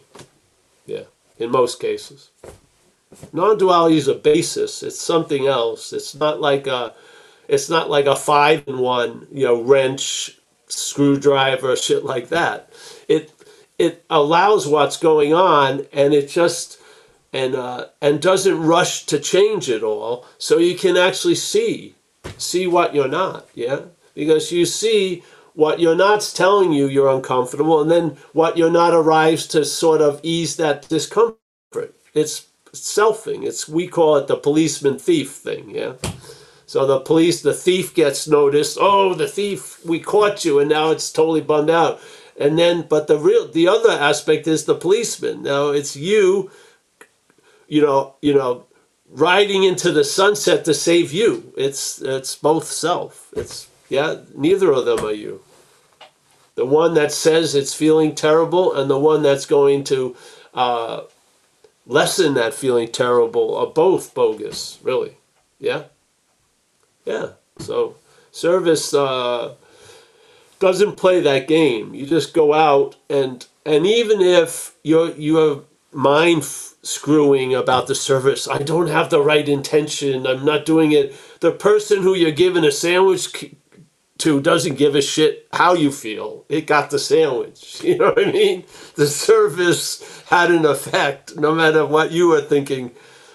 Yeah. 0.86 1.04
In 1.38 1.50
most 1.50 1.80
cases, 1.80 2.30
non-duality 3.32 3.96
is 3.96 4.06
a 4.06 4.14
basis. 4.14 4.82
It's 4.82 5.00
something 5.00 5.46
else. 5.46 5.92
It's 5.92 6.14
not 6.14 6.40
like 6.40 6.68
a, 6.68 6.92
it's 7.50 7.70
not 7.70 7.90
like 7.90 8.06
a 8.06 8.16
five 8.16 8.64
in 8.68 8.78
one, 8.80 9.28
you 9.32 9.46
know, 9.46 9.62
wrench 9.62 10.38
screwdriver, 10.68 11.76
shit 11.76 12.04
like 12.04 12.30
that. 12.30 12.72
It 13.08 13.32
it 13.78 14.04
allows 14.10 14.68
what's 14.68 14.98
going 14.98 15.34
on, 15.34 15.86
and 15.92 16.14
it 16.14 16.28
just 16.30 16.80
and 17.32 17.56
uh, 17.56 17.86
and 18.02 18.22
doesn't 18.22 18.62
rush 18.62 19.06
to 19.06 19.20
change 19.20 19.70
it 19.70 19.82
all, 19.84 20.26
so 20.38 20.58
you 20.58 20.76
can 20.76 20.96
actually 20.96 21.36
see 21.36 21.96
see 22.38 22.66
what 22.68 22.94
you're 22.94 23.08
not. 23.08 23.48
Yeah, 23.54 23.82
because 24.14 24.52
you 24.52 24.66
see 24.66 25.24
what 25.54 25.80
you're 25.80 25.96
not's 25.96 26.32
telling 26.32 26.72
you 26.72 26.88
you're 26.88 27.10
uncomfortable, 27.10 27.82
and 27.82 27.90
then 27.90 28.18
what 28.34 28.58
you're 28.58 28.70
not 28.72 28.94
arrives 28.94 29.46
to 29.48 29.64
sort 29.64 30.02
of 30.02 30.20
ease 30.24 30.56
that 30.56 30.88
discomfort. 30.88 31.38
It's 32.14 32.48
selfing. 32.72 33.44
It's 33.46 33.68
we 33.68 33.88
call 33.88 34.18
it 34.18 34.28
the 34.28 34.36
policeman 34.36 34.98
thief 34.98 35.32
thing. 35.32 35.70
Yeah. 35.70 35.94
So 36.70 36.86
the 36.86 37.00
police, 37.00 37.42
the 37.42 37.52
thief 37.52 37.96
gets 37.96 38.28
noticed. 38.28 38.78
Oh, 38.80 39.12
the 39.14 39.26
thief, 39.26 39.84
we 39.84 39.98
caught 39.98 40.44
you, 40.44 40.60
and 40.60 40.70
now 40.70 40.92
it's 40.92 41.10
totally 41.10 41.40
bummed 41.40 41.68
out. 41.68 42.00
And 42.38 42.56
then, 42.56 42.82
but 42.82 43.08
the 43.08 43.18
real, 43.18 43.50
the 43.50 43.66
other 43.66 43.90
aspect 43.90 44.46
is 44.46 44.66
the 44.66 44.76
policeman. 44.76 45.42
Now 45.42 45.70
it's 45.70 45.96
you, 45.96 46.52
you 47.66 47.82
know, 47.82 48.14
you 48.22 48.32
know, 48.32 48.66
riding 49.08 49.64
into 49.64 49.90
the 49.90 50.04
sunset 50.04 50.64
to 50.66 50.72
save 50.72 51.12
you. 51.12 51.52
It's 51.56 52.00
it's 52.02 52.36
both 52.36 52.66
self. 52.66 53.34
It's 53.36 53.66
yeah, 53.88 54.18
neither 54.36 54.70
of 54.70 54.84
them 54.84 55.04
are 55.04 55.12
you. 55.12 55.42
The 56.54 56.66
one 56.66 56.94
that 56.94 57.10
says 57.10 57.56
it's 57.56 57.74
feeling 57.74 58.14
terrible, 58.14 58.76
and 58.76 58.88
the 58.88 58.96
one 58.96 59.24
that's 59.24 59.44
going 59.44 59.82
to 59.90 60.16
uh, 60.54 61.00
lessen 61.84 62.34
that 62.34 62.54
feeling 62.54 62.92
terrible 62.92 63.56
are 63.56 63.66
both 63.66 64.14
bogus. 64.14 64.78
Really, 64.84 65.16
yeah. 65.58 65.86
Yeah. 67.10 67.28
So 67.58 67.96
service 68.30 68.94
uh, 68.94 69.54
doesn't 70.60 70.96
play 70.96 71.20
that 71.20 71.48
game. 71.48 71.94
You 71.94 72.06
just 72.06 72.34
go 72.34 72.54
out 72.54 72.96
and 73.08 73.46
and 73.66 73.86
even 73.86 74.20
if 74.20 74.74
you're 74.84 75.10
you're 75.16 75.64
mind 75.92 76.44
screwing 76.44 77.54
about 77.54 77.88
the 77.88 77.96
service, 77.96 78.46
I 78.48 78.58
don't 78.58 78.86
have 78.88 79.10
the 79.10 79.20
right 79.20 79.48
intention. 79.48 80.26
I'm 80.26 80.44
not 80.44 80.64
doing 80.64 80.92
it. 80.92 81.14
The 81.40 81.52
person 81.52 82.02
who 82.02 82.14
you're 82.14 82.30
giving 82.30 82.64
a 82.64 82.72
sandwich 82.72 83.32
to 84.18 84.40
doesn't 84.40 84.76
give 84.76 84.94
a 84.94 85.02
shit 85.02 85.48
how 85.52 85.74
you 85.74 85.90
feel. 85.90 86.44
It 86.48 86.66
got 86.66 86.90
the 86.90 86.98
sandwich. 86.98 87.82
You 87.84 87.98
know 87.98 88.10
what 88.12 88.28
I 88.28 88.32
mean? 88.32 88.64
The 88.94 89.08
service 89.08 90.22
had 90.28 90.50
an 90.50 90.64
effect, 90.64 91.36
no 91.36 91.54
matter 91.54 91.84
what 91.84 92.12
you 92.12 92.28
were 92.28 92.42
thinking 92.42 92.92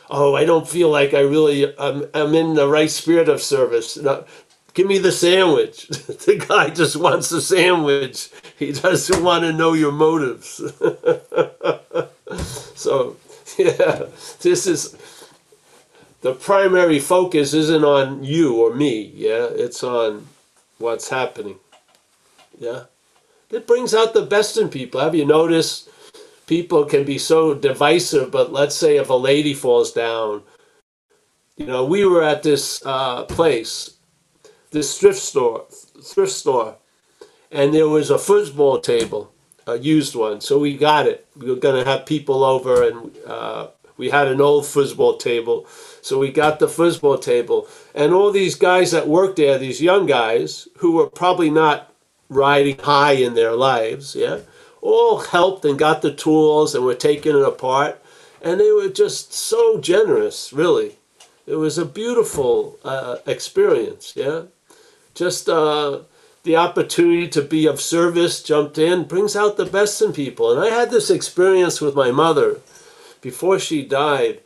oh, 0.10 0.36
I 0.36 0.46
don't 0.46 0.68
feel 0.68 0.90
like 0.90 1.14
I 1.14 1.22
really, 1.22 1.78
I'm, 1.78 2.06
I'm 2.14 2.34
in 2.36 2.54
the 2.56 2.68
right 2.68 2.90
spirit 2.90 3.30
of 3.30 3.42
service. 3.42 3.98
No, 3.98 4.26
give 4.74 4.88
me 4.88 4.98
the 4.98 5.12
sandwich. 5.12 5.88
the 5.88 6.44
guy 6.48 6.70
just 6.70 6.96
wants 6.96 7.30
the 7.30 7.42
sandwich. 7.42 8.30
He 8.58 8.72
doesn't 8.72 9.24
want 9.24 9.44
to 9.44 9.54
know 9.54 9.74
your 9.74 9.92
motives. 9.92 10.62
so, 12.76 13.18
yeah, 13.58 14.04
this 14.42 14.68
is 14.68 14.96
the 16.22 16.34
primary 16.34 17.00
focus 17.00 17.54
isn't 17.54 17.84
on 17.84 18.24
you 18.24 18.56
or 18.56 18.74
me. 18.74 19.12
Yeah, 19.16 19.48
it's 19.52 19.84
on 19.84 20.28
what's 20.78 21.10
happening. 21.10 21.60
Yeah, 22.60 22.84
it 23.52 23.68
brings 23.68 23.94
out 23.94 24.14
the 24.14 24.24
best 24.24 24.58
in 24.58 24.70
people. 24.70 25.02
Have 25.02 25.16
you 25.16 25.26
noticed? 25.26 25.90
People 26.48 26.86
can 26.86 27.04
be 27.04 27.18
so 27.18 27.54
divisive, 27.54 28.32
but 28.32 28.52
let's 28.52 28.76
say 28.76 28.98
if 28.98 29.10
a 29.10 29.14
lady 29.14 29.54
falls 29.54 29.92
down, 29.92 30.44
you 31.58 31.66
know, 31.66 31.86
we 31.86 32.06
were 32.06 32.24
at 32.24 32.44
this 32.44 32.86
uh, 32.86 33.24
place, 33.24 33.96
this 34.72 35.00
thrift 35.00 35.20
store, 35.20 35.66
thrift 36.04 36.34
store, 36.34 36.76
and 37.52 37.74
there 37.74 37.88
was 37.88 38.10
a 38.10 38.18
football 38.18 38.80
table, 38.80 39.32
a 39.66 39.78
used 39.78 40.16
one. 40.16 40.42
So 40.42 40.60
we 40.60 40.78
got 40.78 41.08
it. 41.08 41.26
We 41.38 41.50
were 41.50 41.56
going 41.56 41.82
to 41.84 41.90
have 41.90 42.06
people 42.06 42.44
over, 42.44 42.88
and 42.88 43.18
uh, 43.26 43.68
we 43.98 44.10
had 44.10 44.28
an 44.28 44.42
old 44.42 44.66
football 44.66 45.18
table. 45.18 45.66
So 46.02 46.20
we 46.20 46.32
got 46.32 46.60
the 46.60 46.68
football 46.68 47.18
table, 47.18 47.68
and 47.94 48.14
all 48.14 48.32
these 48.32 48.56
guys 48.56 48.92
that 48.92 49.08
worked 49.08 49.38
there, 49.38 49.58
these 49.58 49.82
young 49.82 50.06
guys 50.06 50.68
who 50.78 50.92
were 50.92 51.10
probably 51.10 51.50
not 51.50 51.94
riding 52.28 52.78
high 52.80 53.14
in 53.14 53.36
their 53.36 53.54
lives, 53.54 54.16
yeah 54.16 54.40
all 54.86 55.20
helped 55.20 55.66
and 55.66 55.80
got 55.80 56.02
the 56.02 56.14
tools 56.14 56.76
and 56.76 56.86
were 56.86 56.96
taking 56.96 57.36
it 57.36 57.42
apart. 57.42 58.02
And 58.42 58.60
they 58.60 58.72
were 58.72 58.90
just 58.90 59.34
so 59.34 59.80
generous, 59.80 60.54
really. 60.54 60.98
It 61.48 61.56
was 61.56 61.78
a 61.78 61.86
beautiful 61.86 62.78
uh, 62.84 63.18
experience, 63.26 64.14
yeah. 64.16 64.44
Just 65.16 65.50
uh, 65.50 66.02
the 66.44 66.56
opportunity 66.56 67.28
to 67.30 67.42
be 67.42 67.66
of 67.66 67.82
service, 67.82 68.44
jumped 68.44 68.78
in, 68.78 69.06
brings 69.06 69.36
out 69.36 69.58
the 69.58 69.66
best 69.66 70.02
in 70.02 70.14
people. 70.14 70.52
And 70.52 70.62
I 70.62 70.76
had 70.76 70.92
this 70.92 71.10
experience 71.10 71.82
with 71.82 71.96
my 71.96 72.12
mother 72.12 72.62
before 73.22 73.58
she 73.58 73.84
died. 73.84 74.42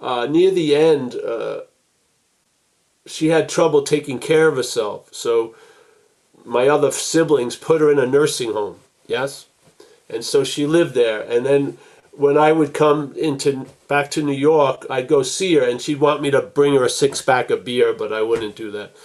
Uh, 0.00 0.26
near 0.26 0.50
the 0.50 0.74
end, 0.74 1.14
uh, 1.14 1.60
she 3.06 3.28
had 3.28 3.48
trouble 3.48 3.82
taking 3.82 4.18
care 4.18 4.48
of 4.48 4.56
herself. 4.56 5.08
So 5.12 5.54
my 6.44 6.68
other 6.68 6.90
siblings 6.90 7.56
put 7.56 7.80
her 7.80 7.90
in 7.90 7.98
a 7.98 8.06
nursing 8.06 8.52
home, 8.52 8.80
yes? 9.06 9.46
And 10.12 10.24
so 10.24 10.44
she 10.44 10.66
lived 10.66 10.94
there. 10.94 11.22
And 11.22 11.44
then 11.46 11.78
when 12.12 12.36
I 12.36 12.52
would 12.52 12.74
come 12.74 13.14
into 13.16 13.66
back 13.88 14.10
to 14.12 14.22
New 14.22 14.32
York, 14.32 14.86
I'd 14.90 15.08
go 15.08 15.22
see 15.22 15.54
her, 15.54 15.64
and 15.64 15.80
she'd 15.80 16.00
want 16.00 16.22
me 16.22 16.30
to 16.30 16.42
bring 16.42 16.74
her 16.74 16.84
a 16.84 16.90
six 16.90 17.22
pack 17.22 17.50
of 17.50 17.64
beer, 17.64 17.92
but 17.92 18.12
I 18.12 18.22
wouldn't 18.22 18.56
do 18.56 18.70
that. 18.72 18.96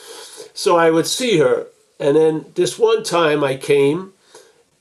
So 0.53 0.77
I 0.77 0.89
would 0.89 1.07
see 1.07 1.37
her, 1.37 1.67
and 1.99 2.15
then 2.15 2.45
this 2.55 2.77
one 2.77 3.03
time 3.03 3.43
I 3.43 3.55
came, 3.55 4.13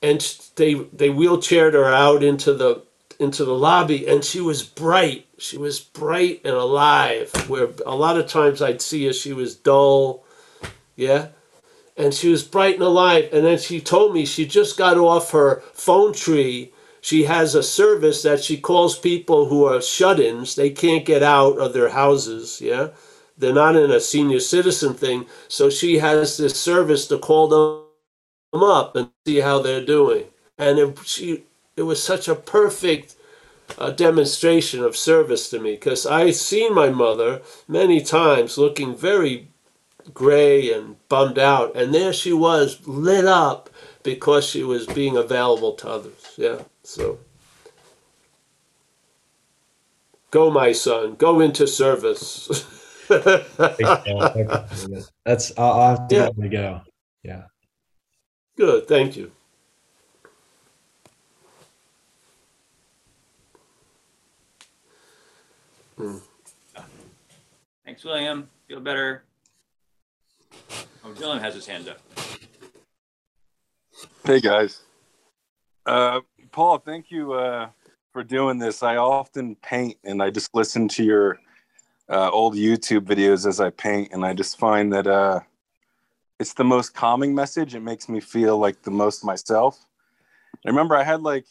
and 0.02 0.20
they 0.56 0.74
they 0.74 1.08
wheelchaired 1.08 1.72
her 1.72 1.92
out 1.92 2.22
into 2.22 2.54
the 2.54 2.82
into 3.18 3.44
the 3.44 3.54
lobby, 3.54 4.06
and 4.06 4.24
she 4.24 4.40
was 4.40 4.62
bright. 4.62 5.26
She 5.38 5.56
was 5.56 5.80
bright 5.80 6.40
and 6.44 6.54
alive. 6.54 7.30
Where 7.48 7.68
a 7.86 7.94
lot 7.94 8.18
of 8.18 8.26
times 8.26 8.60
I'd 8.60 8.82
see 8.82 9.06
her, 9.06 9.12
she 9.12 9.32
was 9.32 9.54
dull, 9.54 10.24
yeah, 10.96 11.28
and 11.96 12.12
she 12.12 12.28
was 12.28 12.42
bright 12.42 12.74
and 12.74 12.82
alive. 12.82 13.28
And 13.32 13.44
then 13.44 13.58
she 13.58 13.80
told 13.80 14.14
me 14.14 14.24
she 14.26 14.46
just 14.46 14.76
got 14.76 14.96
off 14.96 15.30
her 15.30 15.62
phone 15.72 16.12
tree. 16.12 16.72
She 17.00 17.24
has 17.24 17.54
a 17.54 17.62
service 17.62 18.22
that 18.22 18.42
she 18.42 18.56
calls 18.56 18.98
people 18.98 19.46
who 19.46 19.64
are 19.64 19.80
shut-ins. 19.82 20.54
They 20.54 20.70
can't 20.70 21.04
get 21.04 21.22
out 21.22 21.58
of 21.58 21.72
their 21.72 21.90
houses, 21.90 22.60
yeah. 22.60 22.88
They're 23.36 23.52
not 23.52 23.76
in 23.76 23.90
a 23.90 24.00
senior 24.00 24.40
citizen 24.40 24.94
thing, 24.94 25.26
so 25.48 25.68
she 25.68 25.98
has 25.98 26.36
this 26.36 26.58
service 26.58 27.06
to 27.08 27.18
call 27.18 27.48
them 27.48 28.62
up 28.62 28.94
and 28.96 29.10
see 29.26 29.40
how 29.40 29.60
they're 29.60 29.84
doing. 29.84 30.26
And 30.56 30.78
it, 30.78 30.98
she, 31.04 31.44
it 31.76 31.82
was 31.82 32.02
such 32.02 32.28
a 32.28 32.36
perfect 32.36 33.16
uh, 33.78 33.90
demonstration 33.90 34.84
of 34.84 34.96
service 34.96 35.50
to 35.50 35.58
me 35.58 35.72
because 35.72 36.06
I've 36.06 36.36
seen 36.36 36.74
my 36.74 36.90
mother 36.90 37.42
many 37.66 38.00
times 38.00 38.56
looking 38.56 38.94
very 38.94 39.48
gray 40.12 40.72
and 40.72 40.96
bummed 41.08 41.38
out, 41.38 41.76
and 41.76 41.94
there 41.94 42.12
she 42.12 42.32
was 42.32 42.86
lit 42.86 43.24
up 43.24 43.70
because 44.02 44.44
she 44.44 44.62
was 44.62 44.86
being 44.86 45.16
available 45.16 45.72
to 45.72 45.88
others. 45.88 46.34
Yeah, 46.36 46.62
so 46.82 47.18
go, 50.30 50.50
my 50.50 50.72
son, 50.72 51.14
go 51.14 51.40
into 51.40 51.66
service. 51.66 52.66
That's 53.08 53.92
I'll, 55.58 55.72
I'll 55.72 55.90
have 55.90 56.08
to 56.08 56.14
Yeah. 56.14 56.28
let 56.36 56.50
go. 56.50 56.80
Yeah. 57.22 57.42
Good, 58.56 58.88
thank 58.88 59.16
you. 59.16 59.32
Hmm. 65.96 66.18
Thanks, 67.84 68.04
William. 68.04 68.48
Feel 68.66 68.80
better. 68.80 69.24
Oh, 71.06 71.10
Dylan 71.10 71.40
has 71.40 71.54
his 71.54 71.66
hand 71.66 71.88
up. 71.88 71.98
Hey 74.24 74.40
guys. 74.40 74.80
Uh, 75.84 76.20
Paul, 76.50 76.78
thank 76.78 77.10
you 77.10 77.34
uh, 77.34 77.68
for 78.10 78.24
doing 78.24 78.58
this. 78.58 78.82
I 78.82 78.96
often 78.96 79.54
paint 79.56 79.98
and 80.04 80.22
I 80.22 80.30
just 80.30 80.54
listen 80.54 80.88
to 80.88 81.04
your 81.04 81.38
uh, 82.08 82.30
old 82.30 82.54
YouTube 82.54 83.00
videos 83.00 83.46
as 83.46 83.60
I 83.60 83.68
paint, 83.70 84.12
and 84.12 84.24
I 84.24 84.32
just 84.32 84.58
find 84.58 84.92
that 84.94 85.06
uh, 85.06 85.40
it's 86.40 86.54
the 86.54 86.64
most 86.64 86.94
calming 86.94 87.34
message. 87.34 87.74
It 87.74 87.80
makes 87.80 88.08
me 88.08 88.20
feel 88.20 88.56
like 88.56 88.82
the 88.82 88.90
most 88.90 89.24
myself. 89.24 89.84
I 90.64 90.70
remember 90.70 90.96
I 90.96 91.04
had 91.04 91.20
like 91.20 91.44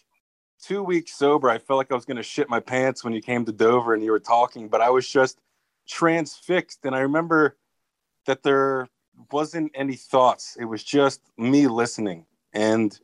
two 0.63 0.81
weeks 0.81 1.15
sober. 1.15 1.49
I 1.49 1.59
felt 1.59 1.77
like 1.77 1.91
I 1.91 1.95
was 1.95 2.05
going 2.05 2.17
to 2.17 2.23
shit 2.23 2.49
my 2.49 2.59
pants 2.59 3.03
when 3.03 3.13
you 3.13 3.21
came 3.21 3.45
to 3.45 3.51
Dover 3.51 3.93
and 3.93 4.03
you 4.03 4.11
were 4.11 4.19
talking, 4.19 4.67
but 4.67 4.81
I 4.81 4.89
was 4.89 5.07
just 5.07 5.39
transfixed. 5.87 6.85
And 6.85 6.95
I 6.95 6.99
remember 6.99 7.55
that 8.25 8.41
there 8.41 8.87
wasn't 9.31 9.71
any 9.75 9.95
thoughts, 9.95 10.57
it 10.59 10.65
was 10.65 10.83
just 10.83 11.21
me 11.37 11.67
listening. 11.67 12.25
And 12.53 12.97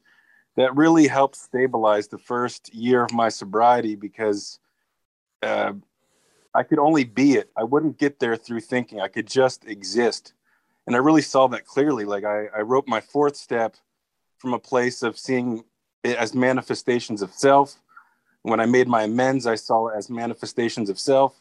that 0.55 0.76
really 0.76 1.07
helped 1.07 1.36
stabilize 1.36 2.07
the 2.07 2.18
first 2.18 2.74
year 2.74 3.03
of 3.03 3.14
my 3.14 3.30
sobriety 3.30 3.95
because 3.95 4.60
uh, 5.41 5.74
I 6.53 6.64
could 6.64 6.80
only 6.80 7.03
be 7.03 7.34
it. 7.34 7.49
I 7.55 7.64
wouldn't 7.64 7.97
get 7.97 8.20
there 8.20 8.36
through 8.36 8.62
thinking. 8.62 8.99
I 8.99 9.07
could 9.07 9.28
just 9.28 9.66
exist. 9.66 10.34
And 10.88 10.95
I 10.95 10.99
really 10.99 11.22
saw 11.22 11.47
that 11.47 11.66
clearly. 11.66 12.05
Like 12.05 12.24
I, 12.24 12.47
I 12.47 12.62
wrote 12.62 12.88
my 12.88 12.99
fourth 12.99 13.36
step 13.36 13.76
from 14.38 14.53
a 14.53 14.60
place 14.60 15.03
of 15.03 15.18
seeing 15.18 15.64
it 16.03 16.18
as 16.18 16.34
manifestations 16.34 17.22
of 17.22 17.32
self. 17.32 17.76
When 18.41 18.60
I 18.60 18.66
made 18.66 18.88
my 18.88 19.03
amends, 19.03 19.45
I 19.45 19.55
saw 19.55 19.89
it 19.89 19.97
as 19.97 20.10
manifestations 20.10 20.89
of 20.89 20.99
self. 20.99 21.39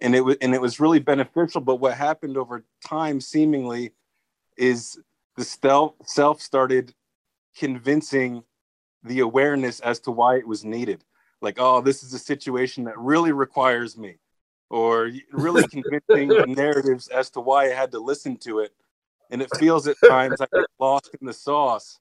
And 0.00 0.14
it 0.14 0.20
was 0.20 0.36
and 0.42 0.54
it 0.54 0.60
was 0.60 0.78
really 0.78 0.98
beneficial. 0.98 1.60
But 1.60 1.76
what 1.76 1.94
happened 1.94 2.36
over 2.36 2.64
time, 2.84 3.20
seemingly, 3.20 3.92
is 4.56 4.98
the 5.36 5.44
self 5.44 5.94
self 6.04 6.40
started 6.40 6.94
convincing 7.56 8.42
the 9.02 9.20
awareness 9.20 9.80
as 9.80 10.00
to 10.00 10.10
why 10.10 10.36
it 10.36 10.46
was 10.46 10.64
needed. 10.64 11.04
Like, 11.40 11.56
oh, 11.58 11.80
this 11.80 12.02
is 12.02 12.12
a 12.12 12.18
situation 12.18 12.84
that 12.84 12.98
really 12.98 13.32
requires 13.32 13.96
me, 13.96 14.16
or 14.70 15.10
really 15.32 15.66
convincing 15.68 16.52
narratives 16.52 17.08
as 17.08 17.30
to 17.30 17.40
why 17.40 17.66
I 17.66 17.74
had 17.74 17.92
to 17.92 17.98
listen 17.98 18.36
to 18.38 18.60
it. 18.60 18.72
And 19.30 19.42
it 19.42 19.50
feels 19.58 19.86
at 19.86 19.96
times 20.08 20.40
I 20.40 20.46
get 20.52 20.66
lost 20.78 21.10
in 21.20 21.26
the 21.26 21.32
sauce, 21.32 21.98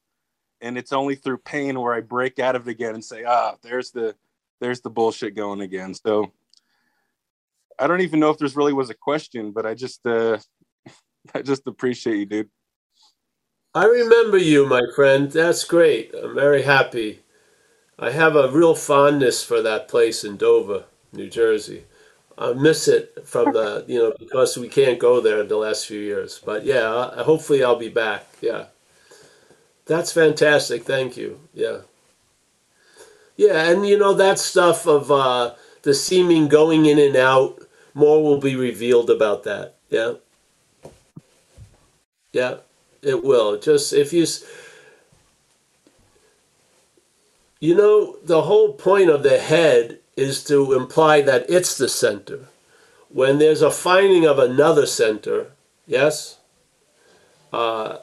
and 0.62 0.78
it's 0.78 0.94
only 0.94 1.16
through 1.16 1.40
pain 1.40 1.80
where 1.80 1.94
I 1.94 2.02
break 2.02 2.40
out 2.40 2.56
of 2.56 2.68
it 2.68 2.72
again 2.72 2.96
and 2.96 3.04
say, 3.04 3.24
ah, 3.24 3.56
there's 3.62 3.92
the 3.92 4.16
there's 4.62 4.82
the 4.82 4.90
bullshit 4.90 5.36
going 5.36 5.62
again. 5.62 5.94
So 5.94 6.32
I 7.80 7.88
don't 7.88 8.02
even 8.02 8.20
know 8.20 8.30
if 8.30 8.38
there's 8.38 8.56
really 8.56 8.74
was 8.74 8.90
a 8.90 8.96
question, 8.96 9.52
but 9.52 9.66
I 9.66 9.74
just 9.74 10.06
uh 10.06 10.38
I 11.36 11.42
just 11.42 11.68
appreciate 11.68 12.18
you, 12.18 12.26
dude. 12.26 12.50
I 13.74 13.86
remember 13.86 14.38
you, 14.38 14.66
my 14.66 14.82
friend. 14.96 15.30
That's 15.30 15.66
great. 15.66 16.14
I'm 16.16 16.34
very 16.34 16.62
happy. 16.62 17.20
I 18.00 18.12
have 18.12 18.36
a 18.36 18.50
real 18.52 18.76
fondness 18.76 19.44
for 19.44 19.62
that 19.62 19.88
place 19.88 20.24
in 20.24 20.38
Dover, 20.38 20.86
New 21.14 21.30
Jersey. 21.30 21.84
I 22.38 22.54
miss 22.54 22.88
it 22.88 23.26
from 23.26 23.54
the, 23.54 23.86
you 23.90 24.00
know, 24.00 24.14
because 24.18 24.58
we 24.58 24.68
can't 24.70 25.00
go 25.00 25.22
there 25.22 25.42
in 25.42 25.48
the 25.48 25.58
last 25.58 25.88
few 25.88 26.00
years. 26.00 26.42
But 26.44 26.66
yeah, 26.66 27.12
I- 27.18 27.24
hopefully 27.24 27.64
I'll 27.64 27.76
be 27.78 27.90
back. 27.90 28.26
Yeah. 28.42 28.66
That's 29.86 30.12
fantastic. 30.12 30.84
Thank 30.84 31.16
you. 31.18 31.40
Yeah. 31.54 31.80
Yeah, 33.38 33.70
and 33.70 33.86
you 33.86 33.98
know, 33.98 34.14
that 34.14 34.40
stuff 34.40 34.88
of 34.88 35.12
uh, 35.12 35.54
the 35.84 35.94
seeming 35.94 36.48
going 36.48 36.86
in 36.86 36.98
and 36.98 37.16
out, 37.18 37.60
more 37.96 38.22
will 38.22 38.40
be 38.40 38.56
revealed 38.56 39.10
about 39.10 39.44
that. 39.46 39.76
Yeah. 39.90 40.14
Yeah. 42.32 42.58
It 43.02 43.24
will. 43.24 43.58
Just 43.58 43.94
if 43.94 44.14
you, 44.14 44.28
you 47.60 47.74
know, 47.74 48.18
the 48.24 48.44
whole 48.44 48.74
point 48.74 49.10
of 49.10 49.24
the 49.24 49.40
head 49.40 50.00
is 50.18 50.44
to 50.44 50.74
imply 50.74 51.22
that 51.22 51.50
it's 51.50 51.78
the 51.78 51.90
center. 51.90 52.48
When 53.10 53.40
there's 53.40 53.62
a 53.62 53.72
finding 53.72 54.26
of 54.26 54.40
another 54.40 54.86
center, 54.86 55.52
yes, 55.88 56.38
uh, 57.54 58.00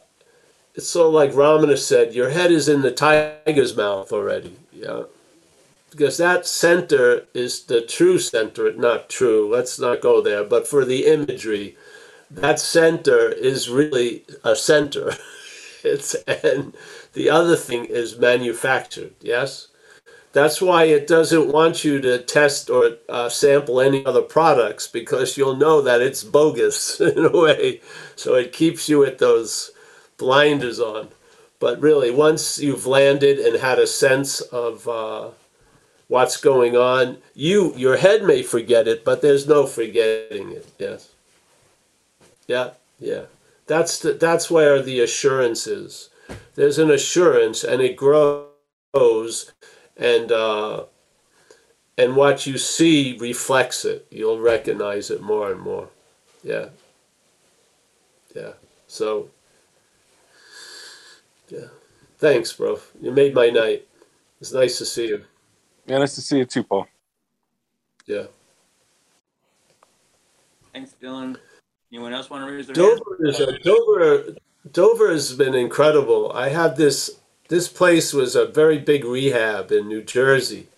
it's 0.75 0.89
sort 0.89 1.09
of 1.09 1.13
like 1.13 1.33
Ramana 1.33 1.77
said, 1.77 2.15
your 2.15 2.31
head 2.31 2.51
is 2.51 2.69
in 2.69 2.81
the 2.81 2.91
tiger's 2.91 3.77
mouth 3.77 4.11
already. 4.11 4.57
Yeah. 4.73 5.03
Because 5.93 6.17
that 6.17 6.47
center 6.47 7.27
is 7.35 7.65
the 7.65 7.83
true 7.83 8.19
center, 8.19 8.73
not 8.73 9.11
true, 9.11 9.47
let's 9.47 9.79
not 9.79 10.01
go 10.01 10.23
there, 10.23 10.43
but 10.43 10.67
for 10.67 10.87
the 10.87 11.05
imagery, 11.05 11.77
that 12.31 12.59
center 12.59 13.29
is 13.29 13.69
really 13.69 14.25
a 14.43 14.57
center. 14.57 15.15
It's 15.85 16.15
and 16.15 16.75
the 17.13 17.29
other 17.29 17.57
thing 17.57 17.87
is 17.87 18.17
manufactured. 18.17 19.15
Yes, 19.21 19.67
that's 20.33 20.63
why 20.63 20.85
it 20.85 21.09
doesn't 21.09 21.53
want 21.53 21.83
you 21.83 22.01
to 22.01 22.23
test 22.23 22.71
or 22.71 22.99
uh, 23.09 23.29
sample 23.29 23.81
any 23.81 24.07
other 24.07 24.23
products 24.23 24.87
because 24.87 25.37
you'll 25.37 25.57
know 25.57 25.83
that 25.83 26.01
it's 26.01 26.23
bogus 26.23 27.01
in 27.01 27.27
a 27.27 27.37
way. 27.37 27.81
So 28.15 28.35
it 28.37 28.53
keeps 28.53 28.89
you 28.89 29.01
with 29.01 29.19
those 29.19 29.73
blinders 30.19 30.79
on. 30.79 31.09
But 31.59 31.81
really, 31.81 32.13
once 32.13 32.61
you've 32.61 32.87
landed 32.87 33.39
and 33.41 33.57
had 33.61 33.79
a 33.81 33.87
sense 33.87 34.41
of 34.41 34.89
uh, 34.89 35.31
what's 36.13 36.37
going 36.37 36.77
on, 36.77 37.17
you 37.35 37.73
your 37.75 37.97
head 37.97 38.23
may 38.23 38.43
forget 38.43 38.87
it, 38.87 39.03
but 39.03 39.23
there's 39.23 39.49
no 39.49 39.67
forgetting 39.67 40.53
it. 40.53 40.69
Yes. 40.79 41.09
Yeah, 42.47 42.73
yeah. 43.01 43.25
That's 43.67 43.99
the, 43.99 44.13
that's 44.13 44.51
where 44.51 44.83
the 44.83 45.01
assurance 45.01 45.67
is. 45.67 46.11
There's 46.55 46.79
an 46.79 46.91
assurance, 46.91 47.65
and 47.65 47.81
it 47.81 47.97
grows, 47.97 49.53
and 49.97 50.31
uh, 50.31 50.85
and 51.97 52.15
what 52.15 52.47
you 52.47 52.59
see 52.59 53.17
reflects 53.19 53.87
it. 53.87 54.07
You'll 54.11 54.39
recognize 54.39 55.11
it 55.11 55.23
more 55.23 55.51
and 55.51 55.63
more. 55.63 55.89
Yeah. 56.45 56.67
Yeah. 58.37 58.53
So. 58.87 59.31
Yeah. 61.49 61.69
Thanks, 62.19 62.53
bro. 62.53 62.81
You 63.01 63.13
made 63.13 63.35
my 63.35 63.49
night. 63.49 63.89
It's 64.43 64.53
nice 64.53 64.77
to 64.77 64.85
see 64.85 65.09
you. 65.09 65.25
Yeah, 65.87 65.99
nice 65.99 66.15
to 66.15 66.21
see 66.21 66.39
you 66.39 66.45
too, 66.45 66.63
Paul. 66.63 66.87
Yeah. 68.07 68.25
Thanks, 70.73 70.95
Dylan. 71.01 71.37
Anyone 71.93 72.15
else 72.15 72.31
want 72.31 72.47
to 72.47 72.53
raise 72.53 72.67
their 72.67 72.77
hand? 72.77 73.01
Dover 73.01 73.27
is 73.27 73.41
a, 73.41 73.59
Dover. 73.59 74.37
Dover 74.73 75.11
has 75.11 75.35
been 75.35 75.55
incredible. 75.55 76.33
I 76.33 76.49
had 76.49 76.77
this. 76.77 77.19
This 77.49 77.69
place 77.69 78.15
was 78.15 78.35
a 78.35 78.47
very 78.47 78.79
big 78.79 79.05
rehab 79.05 79.71
in 79.73 79.89
New 79.89 80.03
Jersey, 80.03 80.69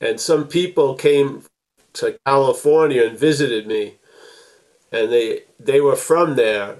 and 0.00 0.18
some 0.18 0.48
people 0.48 0.96
came 0.96 1.44
to 1.92 2.18
California 2.26 3.06
and 3.06 3.16
visited 3.16 3.68
me, 3.68 3.94
and 4.90 5.12
they 5.12 5.44
they 5.60 5.80
were 5.80 5.94
from 5.94 6.34
there, 6.34 6.78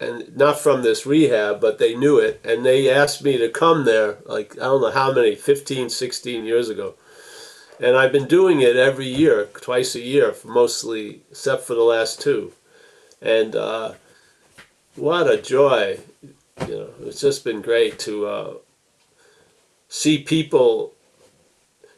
and 0.00 0.36
not 0.36 0.60
from 0.60 0.82
this 0.82 1.06
rehab, 1.06 1.60
but 1.60 1.78
they 1.78 1.94
knew 1.94 2.18
it, 2.18 2.40
and 2.44 2.64
they 2.64 2.88
asked 2.88 3.22
me 3.24 3.36
to 3.38 3.48
come 3.48 3.84
there, 3.84 4.18
like 4.26 4.52
I 4.58 4.64
don't 4.64 4.82
know 4.82 4.90
how 4.90 5.12
many, 5.12 5.34
15, 5.34 5.90
16 5.90 6.44
years 6.44 6.68
ago. 6.68 6.94
And 7.80 7.96
I've 7.96 8.12
been 8.12 8.26
doing 8.26 8.60
it 8.60 8.76
every 8.76 9.06
year, 9.06 9.48
twice 9.60 9.94
a 9.94 10.00
year, 10.00 10.34
mostly, 10.44 11.22
except 11.30 11.64
for 11.64 11.74
the 11.74 11.82
last 11.82 12.20
two. 12.20 12.52
And 13.22 13.54
uh, 13.54 13.94
what 14.96 15.30
a 15.30 15.40
joy! 15.40 15.98
You 16.66 16.74
know, 16.74 16.90
it's 17.02 17.20
just 17.20 17.44
been 17.44 17.60
great 17.60 17.98
to 18.00 18.26
uh, 18.26 18.54
see 19.88 20.18
people. 20.18 20.92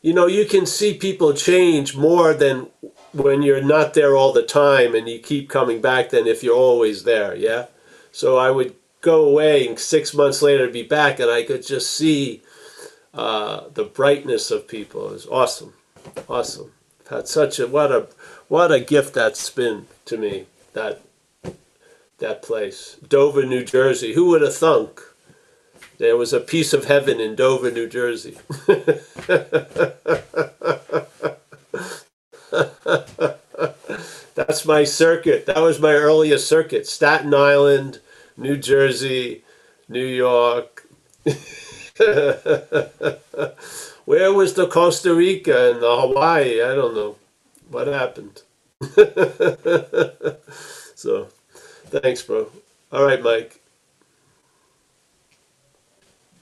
You 0.02 0.14
know, 0.14 0.26
you 0.26 0.46
can 0.46 0.64
see 0.66 0.94
people 0.94 1.34
change 1.34 1.96
more 1.96 2.32
than 2.32 2.68
when 3.12 3.42
you're 3.42 3.62
not 3.62 3.94
there 3.94 4.16
all 4.16 4.32
the 4.32 4.42
time 4.42 4.94
and 4.94 5.08
you 5.08 5.18
keep 5.18 5.48
coming 5.50 5.80
back 5.80 6.10
than 6.10 6.26
if 6.26 6.42
you're 6.42 6.56
always 6.56 7.04
there. 7.04 7.34
Yeah. 7.34 7.66
So 8.12 8.36
I 8.36 8.50
would 8.50 8.74
go 9.00 9.24
away 9.24 9.66
and 9.66 9.78
six 9.78 10.12
months 10.12 10.42
later 10.42 10.68
be 10.68 10.82
back 10.82 11.20
and 11.20 11.30
I 11.30 11.42
could 11.42 11.66
just 11.66 11.92
see 11.92 12.42
uh, 13.14 13.64
the 13.72 13.84
brightness 13.84 14.50
of 14.50 14.68
people. 14.68 15.08
It 15.08 15.12
was 15.12 15.26
awesome, 15.26 15.74
awesome. 16.28 16.72
Had 17.08 17.26
such 17.26 17.58
a 17.58 17.66
what 17.66 17.90
a 17.90 18.08
what 18.48 18.70
a 18.70 18.80
gift 18.80 19.14
that's 19.14 19.50
been 19.50 19.86
to 20.04 20.16
me 20.16 20.46
that 20.74 21.00
that 22.18 22.42
place, 22.42 22.96
Dover, 23.08 23.44
New 23.44 23.64
Jersey. 23.64 24.14
Who 24.14 24.26
would 24.26 24.42
have 24.42 24.54
thunk? 24.54 25.00
There 25.98 26.16
was 26.16 26.32
a 26.32 26.40
piece 26.40 26.72
of 26.72 26.84
heaven 26.84 27.20
in 27.20 27.34
Dover, 27.34 27.70
New 27.70 27.88
Jersey. 27.88 28.38
That's 34.34 34.64
my 34.64 34.84
circuit. 34.84 35.46
That 35.46 35.58
was 35.58 35.80
my 35.80 35.92
earliest 35.92 36.48
circuit. 36.48 36.86
Staten 36.86 37.34
Island, 37.34 38.00
New 38.36 38.56
Jersey, 38.56 39.42
New 39.88 40.06
York. 40.06 40.86
Where 44.04 44.32
was 44.32 44.54
the 44.54 44.66
Costa 44.68 45.14
Rica 45.14 45.72
and 45.72 45.82
the 45.82 46.00
Hawaii? 46.00 46.62
I 46.62 46.74
don't 46.74 46.94
know. 46.94 47.16
What 47.70 47.86
happened? 47.86 48.42
so, 50.94 51.28
thanks, 51.86 52.22
bro. 52.22 52.50
All 52.92 53.04
right, 53.04 53.22
Mike. 53.22 53.60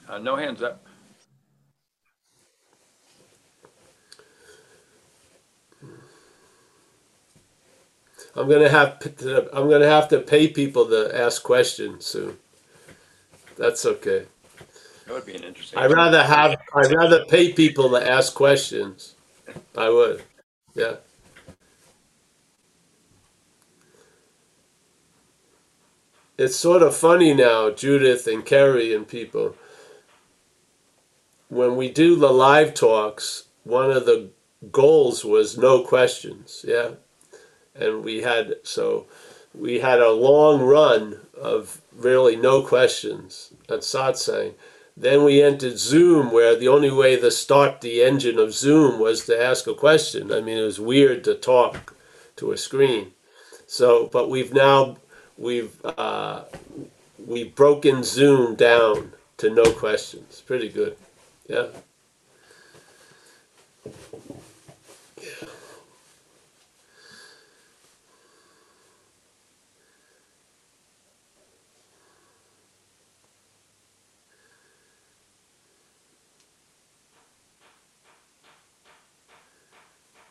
Uh, 0.07 0.17
no 0.17 0.35
hands 0.35 0.63
up. 0.63 0.83
I'm 8.39 8.47
gonna 8.47 8.69
have 8.69 8.99
to, 9.17 9.49
I'm 9.51 9.69
gonna 9.69 9.89
have 9.89 10.07
to 10.09 10.21
pay 10.21 10.47
people 10.47 10.87
to 10.87 11.11
ask 11.13 11.43
questions 11.43 12.05
soon. 12.05 12.37
That's 13.57 13.85
okay. 13.85 14.27
That 15.05 15.13
would 15.13 15.25
be 15.25 15.35
an 15.35 15.43
interesting. 15.43 15.77
I'd 15.77 15.91
rather 15.91 16.23
have 16.23 16.55
I'd 16.73 16.93
rather 16.93 17.25
pay 17.25 17.51
people 17.51 17.89
to 17.89 18.09
ask 18.09 18.33
questions. 18.33 19.15
I 19.77 19.89
would. 19.89 20.23
Yeah. 20.73 20.95
It's 26.37 26.55
sort 26.55 26.81
of 26.81 26.95
funny 26.95 27.33
now, 27.33 27.69
Judith 27.71 28.25
and 28.25 28.45
Kerry 28.45 28.95
and 28.95 29.05
people. 29.05 29.57
When 31.49 31.75
we 31.75 31.89
do 31.89 32.15
the 32.15 32.31
live 32.31 32.73
talks, 32.73 33.49
one 33.65 33.91
of 33.91 34.05
the 34.05 34.29
goals 34.71 35.25
was 35.25 35.57
no 35.57 35.83
questions. 35.83 36.63
Yeah 36.65 36.91
and 37.75 38.03
we 38.03 38.21
had 38.21 38.55
so 38.63 39.05
we 39.53 39.79
had 39.79 39.99
a 39.99 40.11
long 40.11 40.61
run 40.61 41.19
of 41.39 41.81
really 41.95 42.35
no 42.35 42.61
questions 42.61 43.53
at 43.67 43.79
satsang. 43.79 44.53
Then 44.95 45.23
we 45.23 45.41
entered 45.41 45.79
Zoom, 45.79 46.31
where 46.31 46.57
the 46.57 46.67
only 46.67 46.91
way 46.91 47.17
to 47.17 47.31
start 47.31 47.79
the 47.79 48.01
engine 48.03 48.37
of 48.37 48.53
Zoom 48.53 48.99
was 48.99 49.25
to 49.25 49.41
ask 49.41 49.65
a 49.65 49.73
question. 49.73 50.31
I 50.31 50.41
mean, 50.41 50.57
it 50.57 50.63
was 50.63 50.79
weird 50.79 51.23
to 51.23 51.35
talk 51.35 51.95
to 52.35 52.51
a 52.51 52.57
screen. 52.57 53.13
So, 53.65 54.09
but 54.11 54.29
we've 54.29 54.53
now 54.53 54.97
we've 55.37 55.73
uh, 55.85 56.43
we've 57.17 57.55
broken 57.55 58.03
Zoom 58.03 58.55
down 58.55 59.13
to 59.37 59.49
no 59.49 59.71
questions. 59.71 60.41
Pretty 60.45 60.69
good, 60.69 60.97
yeah. 61.47 61.67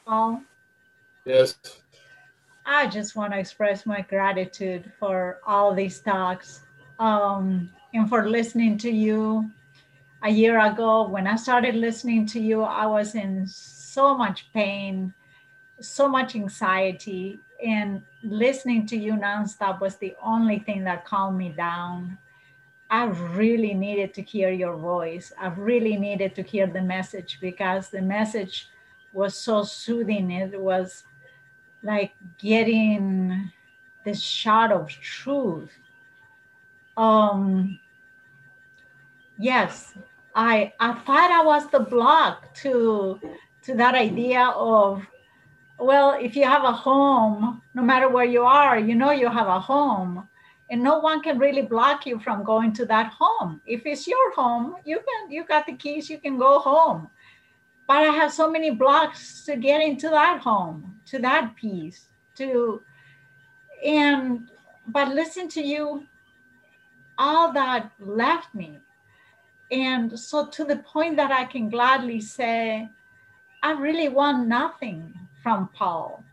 Paul, 0.08 0.40
Yes. 1.26 1.58
I 2.64 2.86
just 2.86 3.14
want 3.14 3.34
to 3.34 3.38
express 3.38 3.84
my 3.84 4.00
gratitude 4.00 4.90
for 4.98 5.40
all 5.46 5.74
these 5.74 6.00
talks 6.00 6.62
um, 6.98 7.70
and 7.92 8.08
for 8.08 8.26
listening 8.26 8.78
to 8.78 8.90
you. 8.90 9.50
A 10.22 10.30
year 10.30 10.58
ago, 10.60 11.06
when 11.06 11.26
I 11.26 11.36
started 11.36 11.74
listening 11.74 12.24
to 12.28 12.40
you, 12.40 12.62
I 12.62 12.86
was 12.86 13.14
in 13.14 13.46
so 13.46 14.16
much 14.16 14.50
pain, 14.54 15.12
so 15.78 16.08
much 16.08 16.34
anxiety, 16.34 17.38
and 17.62 18.00
listening 18.22 18.86
to 18.86 18.96
you 18.96 19.12
nonstop 19.12 19.78
was 19.80 19.96
the 19.96 20.16
only 20.22 20.58
thing 20.58 20.84
that 20.84 21.04
calmed 21.04 21.36
me 21.36 21.50
down. 21.50 22.16
I 22.88 23.04
really 23.04 23.74
needed 23.74 24.14
to 24.14 24.22
hear 24.22 24.50
your 24.50 24.76
voice. 24.76 25.34
I 25.38 25.48
really 25.48 25.96
needed 25.96 26.34
to 26.36 26.42
hear 26.42 26.66
the 26.66 26.80
message 26.80 27.38
because 27.42 27.90
the 27.90 28.00
message 28.00 28.68
was 29.18 29.34
so 29.34 29.64
soothing. 29.64 30.30
It 30.30 30.58
was 30.58 31.02
like 31.82 32.12
getting 32.38 33.50
this 34.04 34.22
shot 34.22 34.72
of 34.72 34.88
truth. 34.88 35.72
Um, 36.96 37.78
yes, 39.38 39.94
I 40.34 40.72
I 40.80 40.94
thought 40.94 41.30
I 41.30 41.44
was 41.44 41.68
the 41.70 41.80
block 41.80 42.54
to 42.62 43.20
to 43.64 43.74
that 43.74 43.94
idea 43.94 44.44
of 44.56 45.04
well, 45.80 46.18
if 46.20 46.34
you 46.34 46.44
have 46.44 46.64
a 46.64 46.72
home, 46.72 47.62
no 47.74 47.82
matter 47.82 48.08
where 48.08 48.24
you 48.24 48.42
are, 48.42 48.78
you 48.78 48.94
know 48.94 49.12
you 49.12 49.28
have 49.28 49.46
a 49.46 49.60
home. 49.60 50.28
And 50.70 50.82
no 50.82 50.98
one 50.98 51.22
can 51.22 51.38
really 51.38 51.62
block 51.62 52.04
you 52.04 52.18
from 52.18 52.44
going 52.44 52.74
to 52.74 52.84
that 52.86 53.12
home. 53.18 53.62
If 53.64 53.86
it's 53.86 54.06
your 54.06 54.34
home, 54.34 54.76
you 54.84 54.98
can 54.98 55.30
you 55.30 55.44
got 55.44 55.66
the 55.66 55.72
keys, 55.72 56.10
you 56.10 56.18
can 56.18 56.38
go 56.38 56.58
home 56.58 57.08
but 57.88 57.96
I 57.96 58.12
have 58.12 58.32
so 58.32 58.48
many 58.50 58.70
blocks 58.70 59.44
to 59.46 59.56
get 59.56 59.80
into 59.80 60.10
that 60.10 60.42
home, 60.42 61.00
to 61.06 61.18
that 61.20 61.56
peace, 61.56 62.06
to 62.36 62.82
and 63.84 64.50
but 64.86 65.08
listen 65.08 65.48
to 65.48 65.62
you, 65.62 66.06
all 67.16 67.52
that 67.52 67.90
left 67.98 68.54
me. 68.54 68.78
And 69.70 70.18
so 70.18 70.46
to 70.46 70.64
the 70.64 70.76
point 70.76 71.16
that 71.16 71.30
I 71.30 71.44
can 71.44 71.68
gladly 71.68 72.20
say, 72.20 72.88
I 73.62 73.72
really 73.72 74.08
want 74.08 74.46
nothing 74.46 75.14
from 75.42 75.68
Paul. 75.74 76.24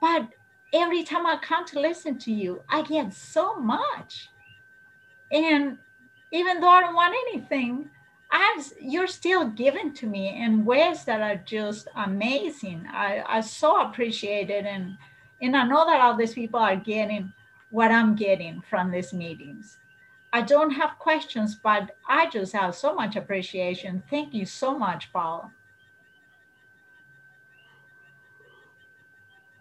But 0.00 0.28
every 0.72 1.04
time 1.04 1.26
I 1.26 1.36
come 1.36 1.64
to 1.66 1.80
listen 1.80 2.18
to 2.18 2.32
you, 2.32 2.62
I 2.68 2.82
get 2.82 3.12
so 3.12 3.56
much. 3.56 4.30
And 5.30 5.78
even 6.32 6.60
though 6.60 6.68
I 6.68 6.80
don't 6.80 6.94
want 6.94 7.14
anything, 7.28 7.90
as 8.32 8.72
you're 8.80 9.06
still 9.06 9.48
given 9.48 9.92
to 9.94 10.06
me 10.06 10.42
in 10.42 10.64
ways 10.64 11.04
that 11.04 11.20
are 11.20 11.36
just 11.44 11.88
amazing. 11.96 12.86
I, 12.90 13.22
I 13.26 13.40
so 13.42 13.82
appreciate 13.82 14.48
it. 14.48 14.64
And, 14.64 14.96
and 15.40 15.56
I 15.56 15.64
know 15.64 15.84
that 15.84 16.00
all 16.00 16.16
these 16.16 16.34
people 16.34 16.60
are 16.60 16.76
getting 16.76 17.32
what 17.70 17.90
I'm 17.90 18.14
getting 18.16 18.62
from 18.62 18.90
these 18.90 19.12
meetings. 19.12 19.78
I 20.32 20.40
don't 20.40 20.70
have 20.70 20.98
questions, 20.98 21.54
but 21.54 21.96
I 22.08 22.30
just 22.30 22.54
have 22.54 22.74
so 22.74 22.94
much 22.94 23.16
appreciation. 23.16 24.02
Thank 24.08 24.32
you 24.32 24.46
so 24.46 24.78
much, 24.78 25.12
Paul. 25.12 25.50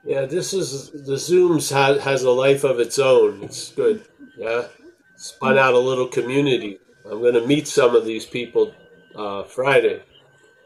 Yeah, 0.03 0.25
this 0.25 0.53
is 0.53 0.91
the 0.91 1.13
Zooms 1.13 1.71
has 1.71 2.01
has 2.01 2.23
a 2.23 2.31
life 2.31 2.63
of 2.63 2.79
its 2.79 2.97
own. 2.97 3.43
It's 3.43 3.71
good. 3.71 4.03
Yeah, 4.35 4.65
spun 5.15 5.59
out 5.59 5.73
a 5.73 5.79
little 5.79 6.07
community. 6.07 6.79
I'm 7.05 7.19
going 7.19 7.33
to 7.33 7.45
meet 7.47 7.67
some 7.67 7.95
of 7.95 8.05
these 8.05 8.25
people 8.25 8.73
uh, 9.15 9.43
Friday. 9.43 10.01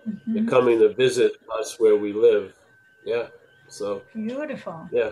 Mhm. 0.07 0.19
They're 0.27 0.45
coming 0.45 0.79
to 0.79 0.93
visit 0.93 1.33
us 1.59 1.79
where 1.79 1.95
we 1.95 2.13
live. 2.13 2.53
Yeah. 3.05 3.27
So 3.67 4.03
Beautiful. 4.13 4.87
yeah, 4.91 5.11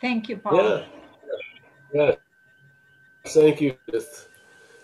Thank 0.00 0.28
you, 0.28 0.36
Paul. 0.36 0.56
yeah, 0.56 0.84
yeah. 1.94 2.14
Thank 3.26 3.60
you. 3.60 3.76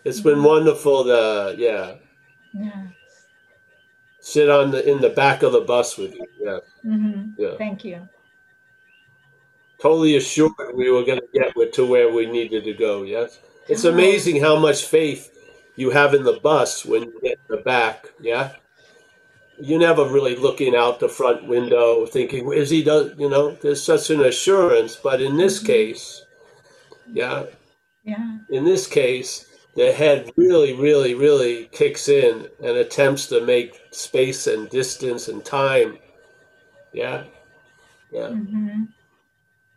It's, 0.05 0.21
been 0.21 0.43
wonderful 0.43 1.05
to 1.05 1.55
yeah 1.59 1.97
Yeah. 2.55 2.89
sit 4.21 4.49
on 4.49 4.71
the 4.71 4.89
in 4.91 5.01
the 5.01 5.11
back 5.11 5.43
of 5.43 5.53
the 5.53 5.61
bus 5.61 5.99
with 5.99 6.15
you. 6.15 6.27
Yeah, 6.41 6.59
Mhm. 6.85 7.35
yeah. 7.37 7.57
Thank 7.59 7.85
you. 7.85 8.09
totally 9.79 10.17
assured 10.17 10.53
we 10.75 10.91
were 10.91 11.03
going 11.05 11.19
to 11.21 11.27
get 11.35 11.73
to 11.73 11.85
where 11.85 12.09
we 12.13 12.25
needed 12.27 12.63
to 12.65 12.73
go. 12.73 13.03
Yes, 13.03 13.41
it's 13.69 13.85
amazing 13.85 14.41
how 14.41 14.57
much 14.57 14.85
faith 14.85 15.32
you 15.77 15.91
have 15.91 16.15
in 16.15 16.25
the 16.25 16.41
bus 16.43 16.85
when 16.85 17.03
you 17.05 17.21
get 17.23 17.39
in 17.49 17.57
the 17.57 17.63
back. 17.63 18.07
Yeah, 18.21 18.55
you're 19.59 19.79
never 19.81 20.05
really 20.07 20.37
looking 20.37 20.75
out 20.75 20.99
the 21.01 21.09
front 21.09 21.47
window 21.47 22.07
thinking, 22.07 22.53
"Is 22.53 22.71
he 22.71 22.83
does?" 22.83 23.13
You 23.19 23.29
know, 23.29 23.53
there's 23.63 23.83
such 23.83 24.11
an 24.11 24.21
assurance. 24.23 24.97
But 24.97 25.21
in 25.21 25.37
this 25.37 25.59
case, 25.59 26.23
yeah, 27.13 27.47
Yeah. 28.05 28.39
in 28.51 28.65
this 28.65 28.87
case, 28.87 29.47
the 29.77 29.93
head 29.93 30.31
really, 30.37 30.75
really, 30.75 31.15
really 31.15 31.67
kicks 31.73 32.09
in 32.09 32.49
and 32.61 32.77
attempts 32.79 33.27
to 33.29 33.41
make 33.43 33.81
space 33.93 34.47
and 34.47 34.71
distance 34.71 35.29
and 35.29 35.45
time. 35.45 35.99
Yeah, 36.93 37.25
yeah. 38.13 38.29
hmm 38.31 38.85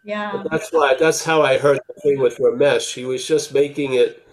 Yeah. 0.03 0.31
But 0.31 0.51
that's 0.51 0.69
why 0.71 0.95
that's 0.99 1.23
how 1.23 1.41
I 1.41 1.57
heard 1.57 1.79
the 1.87 1.93
thing 2.01 2.19
with 2.19 2.37
Ramesh. 2.37 2.93
He 2.93 3.05
was 3.05 3.25
just 3.27 3.53
making 3.53 3.93
it. 3.95 4.24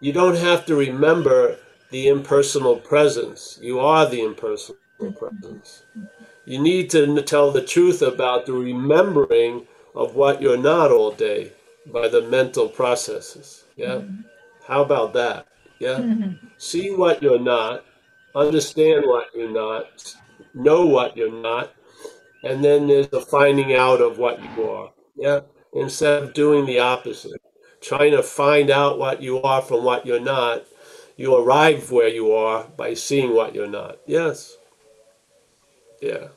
You 0.00 0.12
don't 0.12 0.36
have 0.36 0.64
to 0.66 0.74
remember 0.74 1.56
the 1.90 2.08
impersonal 2.08 2.76
presence. 2.76 3.58
You 3.60 3.80
are 3.80 4.08
the 4.08 4.22
impersonal 4.22 4.78
presence. 5.18 5.84
You 6.46 6.58
need 6.58 6.90
to 6.90 7.20
tell 7.22 7.50
the 7.50 7.62
truth 7.62 8.00
about 8.02 8.46
the 8.46 8.54
remembering 8.54 9.66
of 9.94 10.14
what 10.14 10.40
you're 10.40 10.56
not 10.56 10.90
all 10.90 11.10
day 11.12 11.52
by 11.92 12.08
the 12.08 12.22
mental 12.22 12.68
processes. 12.68 13.64
Yeah. 13.76 14.02
How 14.66 14.82
about 14.82 15.12
that? 15.14 15.46
Yeah. 15.78 15.98
Mhm. 15.98 16.38
See 16.58 16.90
what 16.90 17.22
you're 17.22 17.38
not, 17.38 17.84
understand 18.34 19.04
what 19.06 19.26
you're 19.34 19.50
not, 19.50 20.14
know 20.54 20.86
what 20.86 21.16
you're 21.16 21.32
not, 21.32 21.72
and 22.42 22.64
then 22.64 22.86
there's 22.86 23.08
the 23.08 23.20
finding 23.20 23.74
out 23.74 24.00
of 24.00 24.18
what 24.18 24.40
you 24.42 24.70
are. 24.70 24.92
Yeah. 25.16 25.40
Instead 25.74 26.22
of 26.22 26.34
doing 26.34 26.66
the 26.66 26.78
opposite, 26.78 27.40
trying 27.80 28.12
to 28.12 28.22
find 28.22 28.70
out 28.70 28.98
what 28.98 29.22
you 29.22 29.40
are 29.42 29.62
from 29.62 29.84
what 29.84 30.06
you're 30.06 30.20
not, 30.20 30.64
you 31.16 31.36
arrive 31.36 31.90
where 31.90 32.08
you 32.08 32.32
are 32.32 32.64
by 32.76 32.94
seeing 32.94 33.34
what 33.34 33.54
you're 33.54 33.66
not. 33.66 33.98
Yes. 34.06 34.56
Yeah. 36.00 36.28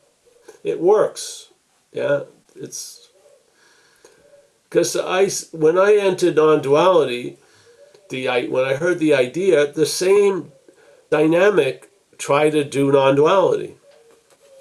It 0.63 0.79
works. 0.79 1.49
Yeah. 1.91 2.23
It's 2.55 3.09
because 4.63 4.95
I, 4.95 5.29
when 5.55 5.77
I 5.77 5.95
entered 5.95 6.35
non-duality, 6.35 7.37
the 8.09 8.27
I, 8.27 8.45
when 8.45 8.65
I 8.65 8.75
heard 8.75 8.99
the 8.99 9.13
idea, 9.13 9.71
the 9.71 9.85
same 9.85 10.51
dynamic 11.09 11.89
tried 12.17 12.51
to 12.51 12.63
do 12.63 12.91
non-duality. 12.91 13.75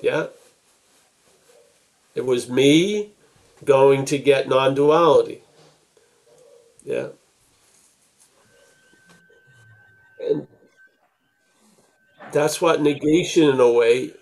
Yeah. 0.01 0.27
It 2.15 2.27
was 2.27 2.49
me 2.49 3.11
going 3.65 4.05
to 4.07 4.19
get 4.19 4.49
non-duality. 4.49 5.42
Yeah. 6.85 7.09
And 10.21 10.47
that's 12.33 12.61
what 12.61 12.81
negation 12.81 13.49
in 13.49 13.61
a 13.61 13.71
way 13.71 14.13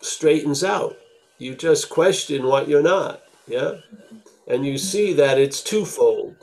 straightens 0.00 0.64
out. 0.64 0.96
You 1.38 1.54
just 1.54 1.90
question 1.90 2.44
what 2.46 2.68
you're 2.68 2.82
not. 2.82 3.22
Yeah. 3.46 3.74
And 4.48 4.66
you 4.66 4.78
see 4.78 5.12
that 5.14 5.38
it's 5.38 5.62
twofold. 5.62 6.36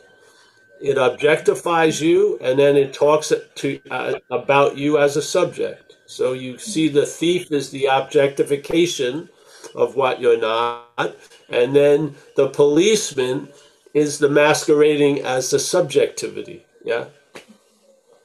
It 0.81 0.97
objectifies 0.97 2.01
you, 2.01 2.39
and 2.41 2.57
then 2.57 2.75
it 2.75 2.91
talks 2.91 3.31
to 3.55 3.81
uh, 3.91 4.15
about 4.31 4.77
you 4.77 4.97
as 4.97 5.15
a 5.15 5.21
subject. 5.21 5.97
So 6.07 6.33
you 6.33 6.57
see 6.57 6.89
the 6.89 7.05
thief 7.05 7.51
is 7.51 7.69
the 7.69 7.85
objectification 7.85 9.29
of 9.75 9.95
what 9.95 10.19
you're 10.19 10.39
not, 10.39 11.15
and 11.49 11.75
then 11.75 12.15
the 12.35 12.49
policeman 12.49 13.49
is 13.93 14.19
the 14.19 14.29
masquerading 14.29 15.19
as 15.21 15.49
the 15.49 15.59
subjectivity. 15.59 16.65
Yeah, 16.83 17.05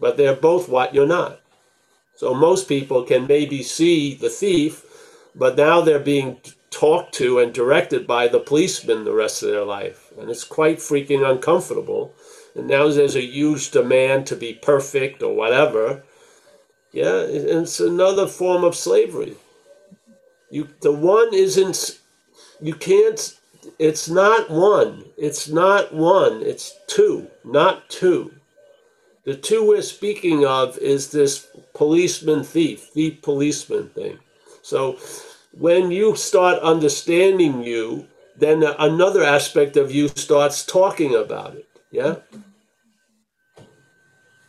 but 0.00 0.16
they're 0.16 0.36
both 0.36 0.68
what 0.68 0.94
you're 0.94 1.06
not. 1.06 1.40
So 2.14 2.32
most 2.34 2.68
people 2.68 3.02
can 3.02 3.26
maybe 3.26 3.62
see 3.62 4.14
the 4.14 4.30
thief, 4.30 4.84
but 5.34 5.56
now 5.56 5.82
they're 5.82 5.98
being 5.98 6.40
talked 6.70 7.14
to 7.14 7.38
and 7.38 7.52
directed 7.54 8.06
by 8.06 8.28
the 8.28 8.40
policeman 8.40 9.04
the 9.04 9.12
rest 9.14 9.42
of 9.42 9.50
their 9.50 9.64
life, 9.64 10.12
and 10.18 10.30
it's 10.30 10.44
quite 10.44 10.78
freaking 10.78 11.28
uncomfortable. 11.28 12.12
And 12.54 12.68
now 12.68 12.88
there's 12.88 13.16
a 13.16 13.20
huge 13.20 13.70
demand 13.70 14.26
to 14.28 14.36
be 14.36 14.54
perfect 14.54 15.22
or 15.22 15.34
whatever. 15.34 16.02
Yeah, 16.92 17.20
it's 17.20 17.80
another 17.80 18.26
form 18.26 18.64
of 18.64 18.74
slavery. 18.74 19.36
You, 20.50 20.68
the 20.80 20.92
one 20.92 21.34
isn't. 21.34 21.98
You 22.60 22.74
can't. 22.74 23.38
It's 23.78 24.08
not 24.08 24.50
one. 24.50 25.04
It's 25.16 25.48
not 25.48 25.92
one. 25.92 26.42
It's 26.42 26.74
two. 26.86 27.28
Not 27.44 27.88
two. 27.88 28.32
The 29.24 29.36
two 29.36 29.66
we're 29.66 29.82
speaking 29.82 30.46
of 30.46 30.78
is 30.78 31.10
this 31.10 31.48
policeman 31.74 32.44
thief, 32.44 32.80
thief 32.94 33.22
policeman 33.22 33.88
thing. 33.90 34.18
So 34.62 34.98
when 35.52 35.90
you 35.90 36.14
start 36.16 36.62
understanding 36.62 37.62
you, 37.62 38.06
then 38.36 38.62
another 38.62 39.24
aspect 39.24 39.76
of 39.76 39.90
you 39.90 40.08
starts 40.08 40.64
talking 40.64 41.14
about 41.14 41.54
it. 41.56 41.66
Yeah? 41.90 42.16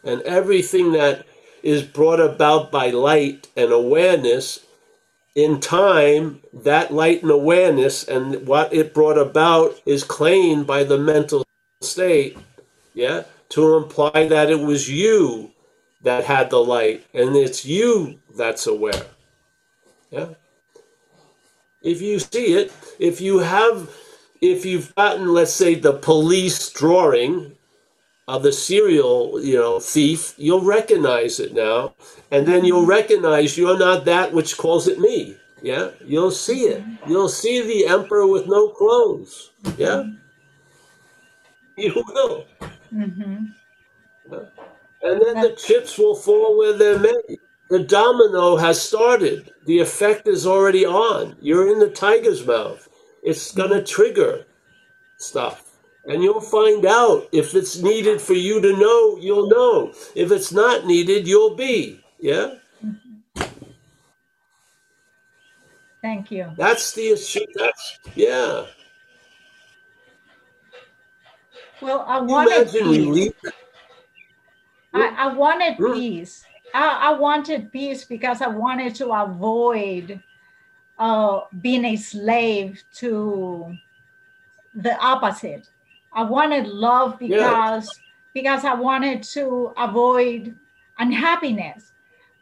And 0.03 0.21
everything 0.21 0.91
that 0.91 1.25
is 1.63 1.81
brought 1.81 2.19
about 2.19 2.71
by 2.71 2.89
light 2.91 3.47
and 3.55 3.71
awareness, 3.71 4.65
in 5.37 5.59
time, 5.59 6.41
that 6.51 6.91
light 6.91 7.21
and 7.21 7.29
awareness 7.29 8.03
and 8.03 8.47
what 8.47 8.73
it 8.73 8.91
brought 8.91 9.19
about 9.19 9.79
is 9.85 10.03
claimed 10.03 10.65
by 10.65 10.83
the 10.83 10.97
mental 10.97 11.45
state, 11.79 12.35
yeah, 12.95 13.23
to 13.49 13.77
imply 13.77 14.27
that 14.27 14.49
it 14.49 14.59
was 14.59 14.89
you 14.89 15.51
that 16.01 16.23
had 16.23 16.49
the 16.49 16.57
light 16.57 17.05
and 17.13 17.35
it's 17.35 17.63
you 17.63 18.17
that's 18.35 18.65
aware. 18.65 19.05
Yeah. 20.09 20.29
If 21.83 22.01
you 22.01 22.17
see 22.17 22.55
it, 22.55 22.73
if 22.97 23.21
you 23.21 23.37
have, 23.37 23.91
if 24.41 24.65
you've 24.65 24.93
gotten, 24.95 25.27
let's 25.27 25.53
say, 25.53 25.75
the 25.75 25.93
police 25.93 26.71
drawing 26.71 27.55
of 28.27 28.43
the 28.43 28.51
serial, 28.51 29.39
you 29.41 29.55
know, 29.55 29.79
thief, 29.79 30.33
you'll 30.37 30.63
recognize 30.63 31.39
it 31.39 31.53
now, 31.53 31.93
and 32.31 32.45
then 32.45 32.65
you'll 32.65 32.85
recognize 32.85 33.57
you're 33.57 33.79
not 33.79 34.05
that 34.05 34.33
which 34.33 34.57
calls 34.57 34.87
it 34.87 34.99
me. 34.99 35.37
Yeah, 35.61 35.91
you'll 36.05 36.31
see 36.31 36.63
it. 36.65 36.83
You'll 37.07 37.29
see 37.29 37.61
the 37.61 37.87
emperor 37.87 38.27
with 38.27 38.47
no 38.47 38.69
clothes. 38.69 39.51
Yeah, 39.77 40.03
you 41.77 42.03
will, 42.13 42.45
hmm 42.89 43.45
and 45.01 45.21
then 45.21 45.41
the 45.41 45.55
chips 45.57 45.97
will 45.97 46.15
fall 46.15 46.57
where 46.57 46.73
they're 46.73 46.99
made. 46.99 47.39
The 47.69 47.79
domino 47.79 48.57
has 48.57 48.81
started. 48.81 49.51
The 49.65 49.79
effect 49.79 50.27
is 50.27 50.45
already 50.45 50.85
on. 50.85 51.35
You're 51.41 51.71
in 51.71 51.79
the 51.79 51.89
tiger's 51.89 52.45
mouth. 52.45 52.87
It's 53.23 53.51
gonna 53.51 53.83
trigger 53.83 54.45
stuff. 55.17 55.66
And 56.07 56.23
you'll 56.23 56.39
find 56.39 56.85
out 56.85 57.27
if 57.33 57.53
it's 57.53 57.77
needed 57.77 58.21
for 58.21 58.33
you 58.33 58.61
to 58.61 58.77
know, 58.77 59.17
you'll 59.17 59.49
know. 59.49 59.93
If 60.15 60.31
it's 60.31 60.53
not 60.53 60.85
needed, 60.85 61.27
you'll 61.27 61.55
be. 61.55 61.99
Yeah? 62.19 62.55
Thank 66.01 66.31
you. 66.31 66.51
That's 66.55 66.93
the 66.93 67.09
issue. 67.09 67.45
That's, 67.55 67.99
yeah. 68.15 68.67
Well, 71.81 72.05
I 72.07 72.21
wanted 72.21 72.71
peace. 72.71 73.33
I, 74.93 75.13
I 75.17 75.33
wanted 75.33 75.77
Mm. 75.77 75.93
peace. 75.93 76.45
I, 76.73 77.09
I 77.09 77.19
wanted 77.19 77.71
peace 77.71 78.05
because 78.05 78.41
I 78.41 78.47
wanted 78.47 78.95
to 78.95 79.11
avoid 79.11 80.21
uh, 80.97 81.41
being 81.61 81.83
a 81.85 81.95
slave 81.97 82.81
to 82.95 83.77
the 84.73 84.97
opposite. 84.99 85.69
I 86.13 86.23
wanted 86.23 86.67
love 86.67 87.17
Yeah. 87.21 87.37
because 87.37 87.99
because 88.33 88.65
I 88.65 88.73
wanted 88.75 89.23
to 89.23 89.73
avoid 89.77 90.55
unhappiness. 90.99 91.91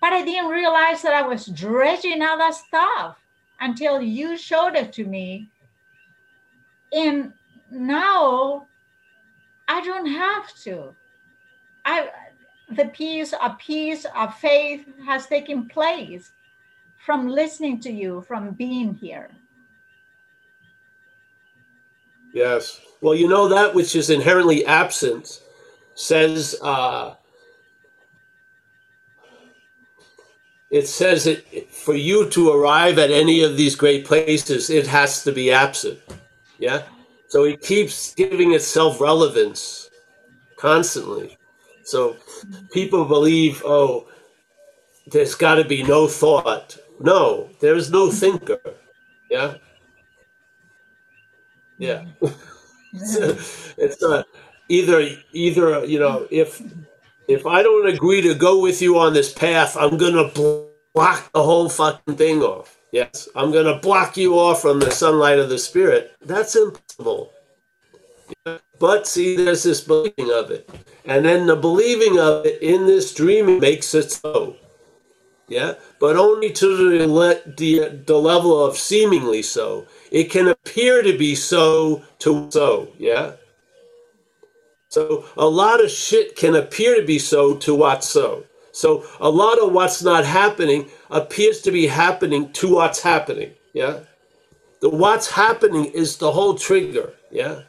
But 0.02 0.14
I 0.14 0.24
didn't 0.26 0.50
realize 0.50 1.02
that 1.02 1.14
I 1.14 1.22
was 1.22 1.46
dredging 1.48 2.22
all 2.22 2.38
that 2.38 2.54
stuff 2.54 3.18
until 3.60 4.02
you 4.02 4.38
showed 4.38 4.76
it 4.76 4.92
to 4.94 5.06
me. 5.06 5.50
And 6.92 7.34
now 7.72 8.68
I 9.68 9.82
don't 9.82 10.06
have 10.06 10.54
to. 10.64 10.96
I 11.86 12.10
the 12.70 12.86
peace, 12.86 13.34
a 13.42 13.52
peace, 13.52 14.06
a 14.16 14.32
faith 14.32 14.86
has 15.06 15.28
taken 15.28 15.68
place 15.68 16.32
from 16.98 17.28
listening 17.28 17.80
to 17.82 17.92
you, 17.92 18.22
from 18.28 18.52
being 18.52 18.96
here. 18.96 19.30
Yes. 22.36 22.82
Well, 23.00 23.16
you 23.16 23.30
know 23.30 23.48
that 23.48 23.74
which 23.74 23.96
is 23.96 24.10
inherently 24.10 24.66
absent 24.66 25.42
says 25.96 26.58
uh, 26.62 27.16
it 30.70 30.86
says 30.86 31.28
it 31.28 31.72
for 31.72 31.96
you 31.96 32.30
to 32.32 32.52
arrive 32.52 33.00
at 33.00 33.10
any 33.10 33.42
of 33.42 33.56
these 33.56 33.76
great 33.78 34.04
places, 34.04 34.70
it 34.70 34.86
has 34.86 35.24
to 35.24 35.32
be 35.32 35.50
absent. 35.50 35.98
Yeah. 36.60 36.84
So 37.30 37.46
it 37.46 37.62
keeps 37.62 38.14
giving 38.14 38.54
itself 38.54 39.00
relevance 39.00 39.90
constantly. 40.58 41.38
So 41.86 42.18
people 42.74 43.06
believe, 43.06 43.62
oh, 43.66 44.10
there's 45.08 45.36
got 45.36 45.56
to 45.56 45.64
be 45.64 45.84
no 45.84 46.08
thought. 46.08 46.78
No, 47.00 47.50
there's 47.62 47.90
no 47.90 48.12
thinker. 48.12 48.60
Yeah. 49.32 49.56
Yeah. 51.78 52.06
it's, 52.94 53.74
it's 53.78 54.04
uh, 54.04 54.24
either 54.70 55.08
either 55.34 55.86
you 55.86 56.00
know 56.00 56.28
if 56.32 56.62
if 57.28 57.46
I 57.46 57.64
don't 57.64 57.88
agree 57.88 58.22
to 58.22 58.36
go 58.36 58.62
with 58.62 58.82
you 58.82 58.98
on 58.98 59.14
this 59.14 59.34
path, 59.34 59.76
I'm 59.78 59.98
gonna 59.98 60.30
block 60.30 61.32
the 61.34 61.44
whole 61.44 61.70
fucking 61.70 62.16
thing 62.16 62.42
off. 62.42 62.78
Yes, 62.92 63.28
I'm 63.36 63.52
gonna 63.52 63.80
block 63.80 64.16
you 64.16 64.40
off 64.40 64.62
from 64.62 64.80
the 64.80 64.92
sunlight 64.92 65.40
of 65.40 65.50
the 65.50 65.58
spirit. 65.58 66.16
That's 66.22 66.56
impossible. 66.56 67.32
But 68.80 69.08
see, 69.08 69.36
there's 69.36 69.64
this 69.64 69.82
believing 69.82 70.32
of 70.32 70.52
it, 70.52 70.70
and 71.06 71.26
then 71.26 71.48
the 71.48 71.56
believing 71.56 72.20
of 72.20 72.46
it 72.46 72.62
in 72.62 72.86
this 72.86 73.14
dream 73.14 73.60
makes 73.60 73.94
it 73.94 74.12
so. 74.12 74.56
Yeah, 75.48 75.76
but 76.00 76.18
only 76.18 76.52
to 76.52 77.00
the, 77.00 77.54
the 77.58 78.04
the 78.06 78.18
level 78.18 78.64
of 78.64 78.78
seemingly 78.78 79.42
so. 79.42 79.86
It 80.12 80.26
can 80.32 80.48
appear 80.48 81.02
to 81.02 81.18
be 81.18 81.36
so 81.36 82.04
to 82.20 82.50
so. 82.52 82.90
Yeah. 82.98 83.34
So 84.90 85.26
a 85.38 85.48
lot 85.48 85.84
of 85.84 85.92
shit 85.92 86.36
can 86.36 86.56
appear 86.56 86.96
to 86.96 87.06
be 87.06 87.20
so 87.20 87.56
to 87.58 87.76
what's 87.76 88.08
so. 88.10 88.46
So 88.72 89.06
a 89.20 89.30
lot 89.30 89.60
of 89.60 89.72
what's 89.72 90.04
not 90.04 90.26
happening 90.26 90.90
appears 91.10 91.62
to 91.62 91.72
be 91.72 91.88
happening 91.88 92.52
to 92.54 92.76
what's 92.76 93.02
happening. 93.02 93.52
Yeah. 93.74 94.00
The 94.82 94.90
what's 94.90 95.32
happening 95.32 95.86
is 95.86 96.18
the 96.18 96.32
whole 96.32 96.56
trigger. 96.56 97.14
Yeah. 97.32 97.62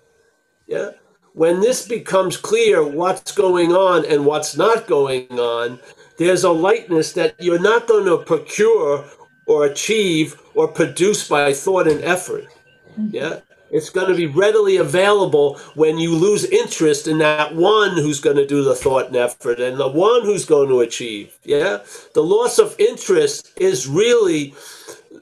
Yeah. 0.67 0.91
When 1.33 1.61
this 1.61 1.87
becomes 1.87 2.37
clear 2.37 2.83
what's 2.87 3.33
going 3.33 3.73
on 3.73 4.05
and 4.07 4.27
what's 4.27 4.57
not 4.57 4.87
going 4.87 5.39
on, 5.39 5.79
there's 6.19 6.45
a 6.45 6.51
lightness 6.51 7.13
that 7.13 7.35
you're 7.41 7.61
not 7.61 7.87
going 7.87 8.07
to 8.07 8.19
procure 8.19 9.05
or 9.47 9.65
achieve 9.67 10.41
or 10.55 10.69
produce 10.69 11.29
by 11.29 11.53
thought 11.53 11.87
and 11.87 12.03
effort. 12.03 12.47
Mm-hmm. 12.93 13.09
Yeah. 13.15 13.41
It's 13.71 13.91
going 13.91 14.09
to 14.09 14.15
be 14.15 14.27
readily 14.27 14.77
available 14.77 15.59
when 15.75 15.99
you 15.99 16.15
lose 16.15 16.45
interest 16.45 17.09
in 17.09 17.19
that 17.19 17.55
one 17.55 17.97
who's 17.97 18.21
going 18.21 18.37
to 18.37 18.47
do 18.47 18.63
the 18.63 18.77
thought 18.77 19.09
and 19.09 19.17
effort 19.17 19.61
and 19.61 19.77
the 19.79 19.89
one 19.89 20.23
who's 20.23 20.45
going 20.45 20.69
to 20.69 20.81
achieve. 20.81 21.37
Yeah. 21.43 21.79
The 22.15 22.23
loss 22.23 22.59
of 22.59 22.77
interest 22.79 23.53
is 23.57 23.89
really 23.89 24.55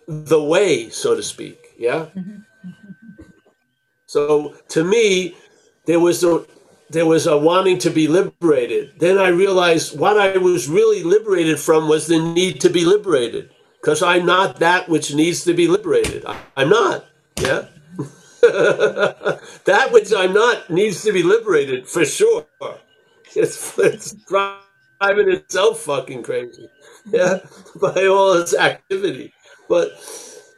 the 0.06 0.42
way, 0.42 0.90
so 0.90 1.14
to 1.14 1.22
speak. 1.22 1.58
Yeah. 1.78 2.06
Mm-hmm. 2.14 2.40
So 4.06 4.54
to 4.68 4.84
me, 4.84 5.36
there 5.86 6.00
was 6.00 6.22
a 6.22 6.44
there 6.90 7.06
was 7.06 7.26
a 7.26 7.36
wanting 7.36 7.78
to 7.78 7.90
be 7.90 8.08
liberated. 8.08 8.98
Then 8.98 9.18
I 9.18 9.28
realized 9.28 9.98
what 9.98 10.18
I 10.18 10.36
was 10.38 10.68
really 10.68 11.02
liberated 11.02 11.58
from 11.58 11.88
was 11.88 12.06
the 12.06 12.18
need 12.18 12.60
to 12.60 12.70
be 12.70 12.84
liberated. 12.84 13.50
Because 13.80 14.02
I'm 14.02 14.24
not 14.24 14.60
that 14.60 14.88
which 14.88 15.14
needs 15.14 15.44
to 15.44 15.54
be 15.54 15.68
liberated. 15.68 16.24
I'm 16.56 16.70
not. 16.70 17.06
Yeah. 17.40 17.66
that 18.40 19.88
which 19.90 20.12
I'm 20.16 20.32
not 20.32 20.70
needs 20.70 21.02
to 21.02 21.12
be 21.12 21.22
liberated 21.22 21.88
for 21.88 22.04
sure. 22.04 22.46
It's, 23.36 23.76
it's 23.80 24.12
driving 24.28 25.28
itself 25.28 25.80
fucking 25.80 26.22
crazy. 26.22 26.68
Yeah. 27.06 27.38
By 27.80 28.06
all 28.06 28.34
its 28.34 28.54
activity. 28.54 29.32
But 29.68 29.90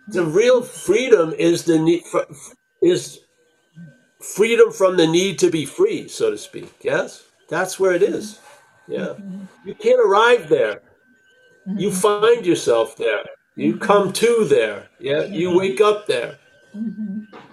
the 0.09 0.25
real 0.25 0.63
freedom 0.63 1.33
is 1.33 1.65
the 1.65 1.79
need 1.79 2.05
for, 2.05 2.27
is 2.83 3.21
freedom 4.21 4.73
from 4.73 4.97
the 4.97 5.07
need 5.07 5.39
to 5.41 5.51
be 5.51 5.65
free, 5.65 6.09
so 6.09 6.31
to 6.31 6.39
speak. 6.39 6.73
Yes, 6.83 7.25
that's 7.49 7.79
where 7.79 7.93
it 7.93 8.03
is. 8.03 8.41
Yeah, 8.89 9.15
you 9.65 9.75
can't 9.75 10.01
arrive 10.01 10.49
there. 10.49 10.83
You 11.67 11.91
find 11.91 12.47
yourself 12.47 12.97
there. 12.97 13.25
You 13.57 13.77
come 13.77 14.13
to 14.13 14.45
there. 14.45 14.89
Yeah, 15.01 15.25
you 15.25 15.57
wake 15.57 15.81
up 15.81 16.07
there. 16.07 16.39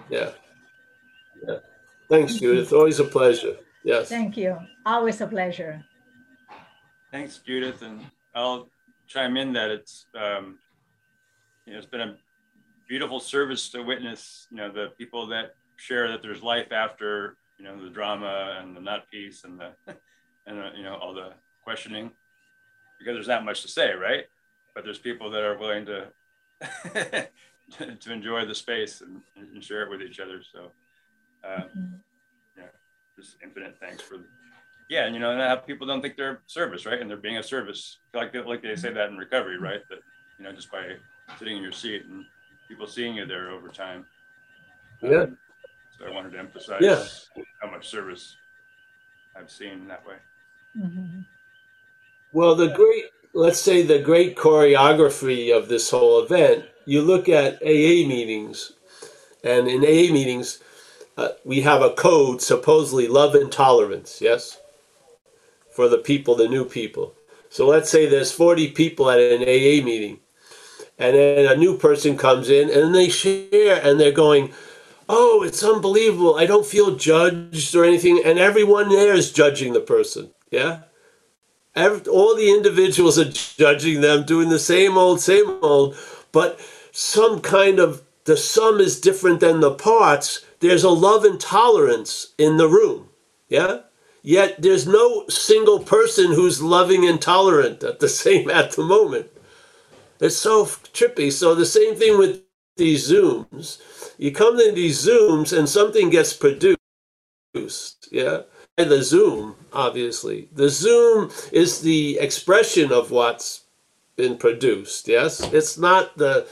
Yeah. 0.08 0.30
Yeah. 1.46 1.56
Thanks, 2.08 2.34
Judith. 2.36 2.72
Always 2.72 3.00
a 3.00 3.04
pleasure. 3.04 3.56
Yes. 3.82 4.08
Thank 4.08 4.36
you. 4.36 4.58
Always 4.86 5.20
a 5.20 5.26
pleasure. 5.26 5.84
Thanks, 7.10 7.38
Judith, 7.38 7.82
and 7.82 8.00
I'll 8.34 8.68
chime 9.06 9.36
in 9.36 9.52
that 9.52 9.70
it's 9.70 10.06
um, 10.14 10.58
you 11.66 11.72
know 11.72 11.78
it's 11.78 11.86
been 11.86 12.00
a 12.00 12.16
beautiful 12.88 13.20
service 13.20 13.70
to 13.70 13.82
witness 13.82 14.46
you 14.50 14.56
know 14.56 14.70
the 14.70 14.88
people 14.98 15.26
that 15.28 15.54
share 15.76 16.08
that 16.08 16.22
there's 16.22 16.42
life 16.42 16.72
after 16.72 17.36
you 17.58 17.64
know 17.64 17.82
the 17.82 17.90
drama 17.90 18.58
and 18.60 18.76
the 18.76 18.80
nut 18.80 19.04
piece 19.10 19.44
and 19.44 19.60
the 19.60 19.70
and 20.46 20.58
uh, 20.58 20.70
you 20.76 20.82
know 20.82 20.96
all 20.96 21.14
the 21.14 21.32
questioning. 21.62 22.10
Because 22.98 23.16
there's 23.16 23.28
not 23.28 23.44
much 23.44 23.62
to 23.62 23.68
say 23.68 23.92
right? 23.92 24.24
But 24.74 24.84
there's 24.84 24.98
people 24.98 25.30
that 25.30 25.42
are 25.42 25.58
willing 25.58 25.86
to 25.86 26.08
to 28.00 28.12
enjoy 28.12 28.44
the 28.44 28.54
space 28.54 29.00
and, 29.00 29.20
and, 29.36 29.62
share 29.62 29.82
it 29.82 29.90
with 29.90 30.02
each 30.02 30.20
other. 30.20 30.42
So 30.52 30.70
um, 31.46 32.00
yeah 32.56 32.64
just 33.18 33.36
infinite 33.42 33.76
thanks 33.80 34.02
for 34.02 34.16
yeah 34.88 35.06
and 35.06 35.14
you 35.14 35.20
know 35.20 35.32
and 35.32 35.40
how 35.40 35.56
people 35.56 35.86
don't 35.86 36.02
think 36.02 36.16
they're 36.16 36.40
service 36.46 36.86
right? 36.86 37.00
And 37.00 37.08
they're 37.08 37.16
being 37.16 37.38
a 37.38 37.42
service. 37.42 37.98
Like 38.12 38.34
like 38.34 38.62
they 38.62 38.76
say 38.76 38.92
that 38.92 39.10
in 39.10 39.16
recovery 39.16 39.58
right? 39.58 39.80
That 39.88 39.98
you 40.38 40.44
know 40.44 40.52
just 40.52 40.70
by 40.70 40.96
sitting 41.38 41.56
in 41.56 41.62
your 41.62 41.72
seat 41.72 42.04
and 42.04 42.24
people 42.68 42.86
seeing 42.86 43.16
you 43.16 43.26
there 43.26 43.50
over 43.50 43.68
time. 43.68 44.06
Yeah. 45.02 45.26
So 45.98 46.06
I 46.06 46.10
wanted 46.10 46.32
to 46.32 46.38
emphasize 46.38 46.82
Yeah. 46.82 47.04
how 47.62 47.70
much 47.70 47.88
service 47.88 48.36
I've 49.36 49.50
seen 49.50 49.88
that 49.88 50.06
way. 50.06 50.16
Mhm. 50.76 51.24
Well, 52.32 52.54
the 52.54 52.68
great, 52.68 53.06
let's 53.32 53.60
say 53.60 53.82
the 53.82 53.98
great 53.98 54.36
choreography 54.36 55.56
of 55.56 55.68
this 55.68 55.90
whole 55.90 56.20
event, 56.20 56.64
you 56.84 57.02
look 57.02 57.28
at 57.28 57.62
AA 57.62 58.06
meetings, 58.06 58.72
and 59.42 59.68
in 59.68 59.84
AA 59.84 60.12
meetings, 60.12 60.60
uh, 61.16 61.30
we 61.44 61.60
have 61.60 61.82
a 61.82 61.90
code, 61.90 62.42
supposedly 62.42 63.06
love 63.06 63.34
and 63.34 63.52
tolerance, 63.52 64.20
yes? 64.20 64.58
For 65.70 65.88
the 65.88 65.98
people, 65.98 66.34
the 66.34 66.48
new 66.48 66.64
people. 66.64 67.14
So 67.50 67.68
let's 67.68 67.88
say 67.90 68.06
there's 68.06 68.32
40 68.32 68.68
people 68.72 69.10
at 69.10 69.20
an 69.20 69.42
AA 69.42 69.80
meeting, 69.82 70.20
and 70.98 71.14
then 71.16 71.52
a 71.52 71.56
new 71.56 71.78
person 71.78 72.16
comes 72.16 72.50
in 72.50 72.70
and 72.70 72.94
they 72.94 73.08
share 73.08 73.80
and 73.82 73.98
they're 73.98 74.12
going, 74.12 74.52
Oh, 75.08 75.42
it's 75.42 75.62
unbelievable. 75.62 76.36
I 76.36 76.46
don't 76.46 76.66
feel 76.66 76.96
judged 76.96 77.74
or 77.74 77.84
anything. 77.84 78.22
And 78.24 78.38
everyone 78.38 78.88
there 78.88 79.14
is 79.14 79.32
judging 79.32 79.72
the 79.72 79.80
person. 79.80 80.30
Yeah? 80.50 80.82
Every, 81.74 82.06
all 82.10 82.36
the 82.36 82.50
individuals 82.50 83.18
are 83.18 83.30
judging 83.30 84.00
them, 84.00 84.24
doing 84.24 84.48
the 84.48 84.58
same 84.58 84.96
old, 84.96 85.20
same 85.20 85.58
old, 85.62 85.96
but 86.32 86.60
some 86.92 87.40
kind 87.40 87.78
of 87.78 88.02
the 88.24 88.36
sum 88.36 88.80
is 88.80 89.00
different 89.00 89.40
than 89.40 89.60
the 89.60 89.74
parts. 89.74 90.44
There's 90.60 90.84
a 90.84 90.90
love 90.90 91.24
and 91.24 91.40
tolerance 91.40 92.32
in 92.38 92.56
the 92.56 92.68
room. 92.68 93.08
Yeah? 93.48 93.80
Yet 94.22 94.62
there's 94.62 94.86
no 94.86 95.28
single 95.28 95.80
person 95.80 96.32
who's 96.32 96.62
loving 96.62 97.06
and 97.06 97.20
tolerant 97.20 97.82
at 97.82 98.00
the 98.00 98.08
same 98.22 98.48
at 98.48 98.72
the 98.72 98.82
moment. 98.82 99.26
It's 100.20 100.36
so 100.36 100.64
trippy. 100.64 101.30
So 101.30 101.54
the 101.54 101.66
same 101.66 101.96
thing 101.96 102.16
with 102.16 102.43
these 102.76 103.10
Zooms. 103.10 103.78
You 104.18 104.32
come 104.32 104.58
to 104.58 104.72
these 104.72 105.06
Zooms 105.06 105.56
and 105.56 105.68
something 105.68 106.10
gets 106.10 106.32
produced. 106.32 106.78
Yeah. 108.10 108.42
And 108.76 108.90
the 108.90 109.02
Zoom, 109.02 109.54
obviously. 109.72 110.48
The 110.52 110.68
Zoom 110.68 111.30
is 111.52 111.80
the 111.82 112.18
expression 112.18 112.92
of 112.92 113.10
what's 113.10 113.62
been 114.16 114.36
produced. 114.36 115.08
Yes. 115.08 115.40
It's 115.52 115.78
not 115.78 116.16
the 116.18 116.46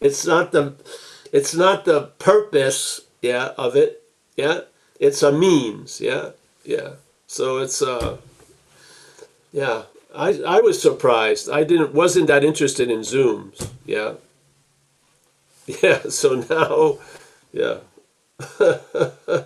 it's 0.00 0.26
not 0.26 0.52
the 0.52 0.74
it's 1.32 1.54
not 1.54 1.84
the 1.84 2.08
purpose, 2.18 3.00
yeah, 3.22 3.52
of 3.56 3.76
it. 3.76 4.02
Yeah. 4.36 4.62
It's 4.98 5.22
a 5.22 5.32
means, 5.32 6.00
yeah. 6.00 6.30
Yeah. 6.64 6.94
So 7.26 7.58
it's 7.58 7.80
uh 7.82 8.18
yeah. 9.52 9.84
I 10.14 10.40
I 10.46 10.60
was 10.60 10.82
surprised. 10.82 11.48
I 11.48 11.62
didn't 11.64 11.94
wasn't 11.94 12.26
that 12.26 12.44
interested 12.44 12.90
in 12.90 13.00
Zooms. 13.00 13.70
Yeah. 13.86 14.14
Yeah, 15.82 16.02
so 16.08 16.34
now, 16.50 16.98
yeah. 17.52 17.78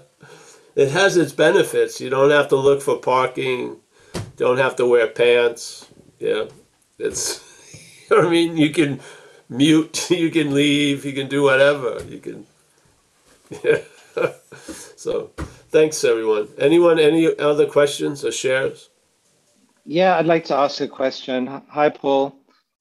it 0.77 0.91
has 0.91 1.17
its 1.17 1.33
benefits. 1.33 2.01
You 2.01 2.11
don't 2.11 2.31
have 2.31 2.49
to 2.49 2.57
look 2.57 2.83
for 2.83 2.99
parking, 2.99 3.77
don't 4.37 4.59
have 4.59 4.77
to 4.77 4.87
wear 4.87 5.09
pants. 5.09 5.87
Yeah. 6.19 6.47
It's, 6.99 7.43
you 8.11 8.17
know 8.17 8.23
what 8.23 8.29
I 8.29 8.31
mean? 8.31 8.57
You 8.57 8.71
can 8.71 9.01
mute, 9.49 10.11
you 10.11 10.31
can 10.31 10.55
leave, 10.55 11.05
you 11.05 11.13
can 11.13 11.29
do 11.29 11.43
whatever. 11.43 12.03
You 12.09 12.19
can, 12.19 12.47
yeah. 13.65 13.79
so 14.97 15.31
thanks, 15.71 16.05
everyone. 16.05 16.49
Anyone, 16.59 16.99
any 16.99 17.39
other 17.39 17.67
questions 17.67 18.25
or 18.25 18.33
shares? 18.33 18.91
Yeah, 19.85 20.17
I'd 20.17 20.27
like 20.27 20.45
to 20.47 20.57
ask 20.57 20.81
a 20.81 20.89
question. 20.89 21.47
Hi, 21.71 21.91
Paul. 21.91 22.37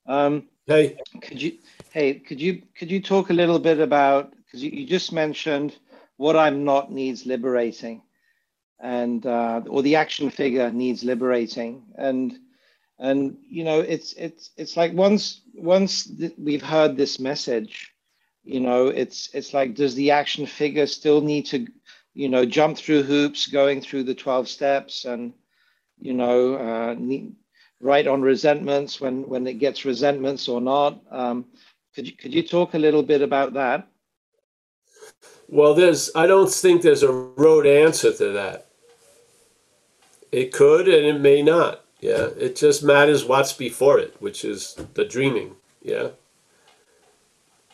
Um, 0.08 0.48
Hey, 0.68 0.98
could 1.22 1.40
you, 1.40 1.60
hey, 1.96 2.16
could 2.16 2.42
you 2.42 2.62
could 2.78 2.92
you 2.92 3.02
talk 3.02 3.30
a 3.30 3.34
little 3.42 3.58
bit 3.58 3.80
about 3.80 4.34
because 4.36 4.62
you, 4.62 4.70
you 4.70 4.86
just 4.86 5.14
mentioned 5.14 5.74
what 6.18 6.36
I'm 6.36 6.66
not 6.66 6.92
needs 6.92 7.26
liberating, 7.26 8.02
and 8.82 9.26
uh, 9.26 9.62
or 9.70 9.82
the 9.82 9.96
action 9.96 10.30
figure 10.30 10.70
needs 10.72 11.06
liberating, 11.06 11.84
and 11.98 12.38
and 13.00 13.38
you 13.50 13.64
know 13.64 13.80
it's 13.80 14.14
it's 14.14 14.52
it's 14.58 14.76
like 14.76 14.94
once 14.94 15.42
once 15.56 16.06
th- 16.06 16.34
we've 16.38 16.64
heard 16.64 16.98
this 16.98 17.18
message, 17.18 17.94
you 18.44 18.60
know 18.60 18.88
it's 18.88 19.30
it's 19.34 19.54
like 19.54 19.76
does 19.76 19.96
the 19.96 20.12
action 20.12 20.46
figure 20.46 20.88
still 20.88 21.22
need 21.22 21.46
to 21.48 21.66
you 22.14 22.28
know 22.28 22.46
jump 22.46 22.78
through 22.78 23.04
hoops, 23.04 23.48
going 23.48 23.80
through 23.82 24.04
the 24.04 24.16
twelve 24.16 24.50
steps, 24.50 25.06
and 25.06 25.34
you 26.00 26.14
know 26.14 26.56
uh, 26.56 26.96
need, 26.98 27.36
write 27.82 28.08
on 28.08 28.22
resentments 28.22 29.00
when 29.02 29.28
when 29.30 29.48
it 29.48 29.60
gets 29.60 29.86
resentments 29.86 30.50
or 30.50 30.62
not. 30.62 31.02
Um, 31.12 31.46
could 31.96 32.08
you 32.08 32.14
could 32.14 32.34
you 32.34 32.44
talk 32.44 32.74
a 32.74 32.78
little 32.80 33.04
bit 33.04 33.22
about 33.22 33.54
that? 33.54 33.88
Well, 35.48 35.74
there's 35.74 36.12
I 36.16 36.28
don't 36.28 36.52
think 36.52 36.82
there's 36.82 37.04
a 37.04 37.12
road 37.12 37.66
answer 37.66 38.12
to 38.14 38.32
that. 38.34 38.68
It 40.32 40.52
could 40.52 40.88
and 40.88 41.06
it 41.06 41.22
may 41.22 41.42
not. 41.42 41.86
Yeah, 42.02 42.30
it 42.38 42.56
just 42.58 42.84
matters 42.84 43.24
what's 43.26 43.54
before 43.54 43.98
it, 44.00 44.16
which 44.20 44.44
is 44.44 44.76
the 44.94 45.06
dreaming. 45.06 45.56
Yeah. 45.82 46.10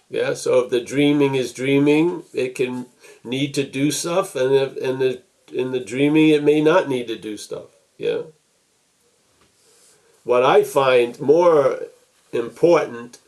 Yeah, 0.09 0.33
so 0.33 0.59
if 0.59 0.69
the 0.69 0.81
dreaming 0.81 1.35
is 1.35 1.53
dreaming, 1.53 2.23
it 2.33 2.53
can 2.53 2.87
need 3.23 3.53
to 3.53 3.63
do 3.63 3.91
stuff, 3.91 4.35
and 4.35 4.53
if 4.53 4.77
in 4.77 4.99
the 4.99 5.21
in 5.51 5.71
the 5.71 5.79
dreaming, 5.79 6.29
it 6.29 6.43
may 6.43 6.61
not 6.61 6.89
need 6.89 7.07
to 7.07 7.17
do 7.17 7.37
stuff. 7.37 7.69
Yeah. 7.97 8.23
What 10.23 10.43
I 10.43 10.63
find 10.63 11.19
more 11.19 11.79
important 12.33 13.20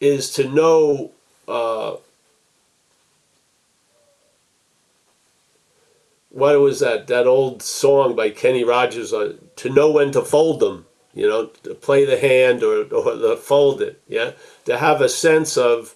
is 0.00 0.30
to 0.32 0.48
know 0.48 1.12
uh, 1.48 1.96
what 6.30 6.58
was 6.60 6.80
that 6.80 7.06
that 7.08 7.26
old 7.26 7.62
song 7.62 8.16
by 8.16 8.30
Kenny 8.30 8.64
Rogers 8.64 9.12
uh, 9.12 9.34
to 9.56 9.70
know 9.70 9.90
when 9.90 10.12
to 10.12 10.22
fold 10.22 10.60
them 10.60 10.86
you 11.14 11.28
know 11.28 11.46
to 11.64 11.74
play 11.74 12.04
the 12.04 12.18
hand 12.18 12.62
or, 12.62 12.84
or 12.94 13.14
to 13.16 13.36
fold 13.36 13.82
it 13.82 14.00
yeah? 14.08 14.32
To 14.66 14.78
have 14.78 15.00
a 15.00 15.08
sense 15.08 15.56
of 15.56 15.94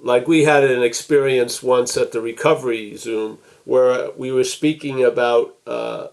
like 0.00 0.28
we 0.28 0.44
had 0.44 0.64
an 0.64 0.82
experience 0.82 1.62
once 1.62 1.96
at 1.96 2.12
the 2.12 2.20
recovery 2.20 2.96
zoom 2.96 3.38
where 3.64 4.10
we 4.12 4.30
were 4.32 4.44
speaking 4.44 5.04
about 5.04 5.56
uh, 5.66 6.08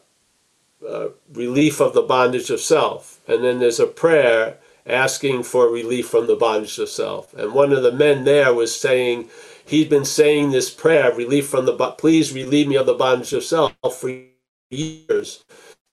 uh, 0.87 1.09
relief 1.33 1.79
of 1.79 1.93
the 1.93 2.01
bondage 2.01 2.49
of 2.49 2.59
self. 2.59 3.19
And 3.27 3.43
then 3.43 3.59
there's 3.59 3.79
a 3.79 3.87
prayer 3.87 4.57
asking 4.85 5.43
for 5.43 5.69
relief 5.69 6.07
from 6.07 6.27
the 6.27 6.35
bondage 6.35 6.77
of 6.77 6.89
self 6.89 7.33
and 7.33 7.53
one 7.53 7.71
of 7.71 7.83
the 7.83 7.91
men 7.91 8.23
there 8.23 8.53
was 8.53 8.77
saying 8.79 9.29
he'd 9.65 9.89
been 9.89 10.05
saying 10.05 10.51
this 10.51 10.69
prayer, 10.69 11.11
of 11.11 11.17
relief 11.17 11.47
from 11.47 11.65
the, 11.65 11.73
please 11.97 12.33
relieve 12.33 12.67
me 12.67 12.75
of 12.75 12.85
the 12.85 12.93
bondage 12.93 13.33
of 13.33 13.43
self 13.43 13.73
for 13.91 14.21
years. 14.69 15.43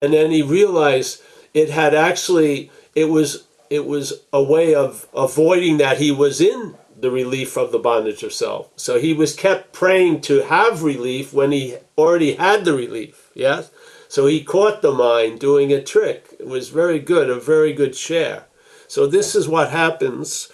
And 0.03 0.13
then 0.13 0.31
he 0.31 0.43
realized 0.43 1.23
it 1.55 1.71
had 1.71 1.95
actually, 1.95 2.71
it 2.95 3.07
was, 3.07 3.47
it 3.69 3.87
was 3.87 4.23
a 4.33 4.43
way 4.43 4.75
of 4.75 5.07
avoiding 5.15 5.77
that 5.79 5.99
he 5.99 6.11
was 6.11 6.41
in 6.41 6.77
the 6.99 7.11
relief 7.11 7.57
of 7.57 7.73
the 7.73 7.79
bondage 7.79 8.23
of 8.23 8.33
self. 8.33 8.71
So 8.77 8.99
he 8.99 9.15
was 9.15 9.35
kept 9.35 9.73
praying 9.73 10.23
to 10.23 10.43
have 10.43 10.83
relief 10.83 11.33
when 11.33 11.53
he 11.53 11.77
already 11.97 12.35
had 12.35 12.65
the 12.65 12.75
relief. 12.75 13.31
Yes. 13.35 13.71
So 14.09 14.27
he 14.27 14.43
caught 14.43 14.83
the 14.83 14.93
mind 14.93 15.39
doing 15.39 15.73
a 15.73 15.83
trick. 15.83 16.35
It 16.39 16.47
was 16.47 16.69
very 16.69 16.99
good, 16.99 17.31
a 17.31 17.39
very 17.39 17.73
good 17.73 17.95
share. 17.95 18.47
So 18.91 19.07
this 19.07 19.37
is 19.37 19.47
what 19.47 19.71
happens. 19.71 20.51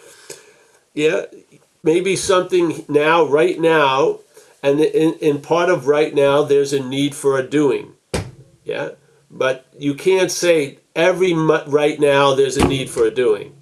Yeah, 0.93 1.24
maybe 1.82 2.16
something 2.16 2.84
now, 2.87 3.24
right 3.24 3.59
now, 3.59 4.20
and 4.62 4.78
in, 4.78 5.14
in 5.20 5.41
part 5.41 5.70
of 5.70 5.87
right 5.87 6.14
now, 6.14 6.43
there's 6.43 6.74
a 6.74 6.87
need 6.87 7.14
for 7.14 7.39
a 7.39 7.49
doing. 7.49 7.95
Yeah? 8.62 8.91
But 9.30 9.64
you 9.78 9.95
can't 9.95 10.30
say 10.30 10.80
every 10.95 11.32
right 11.32 11.99
now 11.99 12.34
there's 12.34 12.59
a 12.59 12.68
need 12.68 12.91
for 12.91 13.07
a 13.07 13.11
doing. 13.11 13.57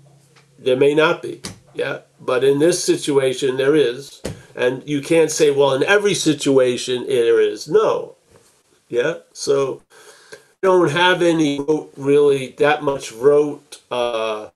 There 0.59 0.77
may 0.77 0.93
not 0.93 1.23
be. 1.23 1.41
Yeah? 1.73 2.01
But 2.21 2.43
in 2.43 2.59
this 2.59 2.83
situation, 2.83 3.57
there 3.57 3.77
is. 3.77 4.23
And 4.57 4.83
you 4.89 5.01
can't 5.03 5.31
say, 5.31 5.53
well, 5.53 5.73
in 5.75 5.85
every 5.85 6.15
situation, 6.15 7.07
there 7.07 7.41
is. 7.41 7.69
No. 7.69 8.17
Yeah? 8.89 9.19
So, 9.33 9.83
don't 10.63 10.91
have 10.91 11.23
any 11.23 11.65
really 11.97 12.57
that 12.59 12.83
much 12.83 13.13
rote 13.13 13.81
uh, 13.91 14.49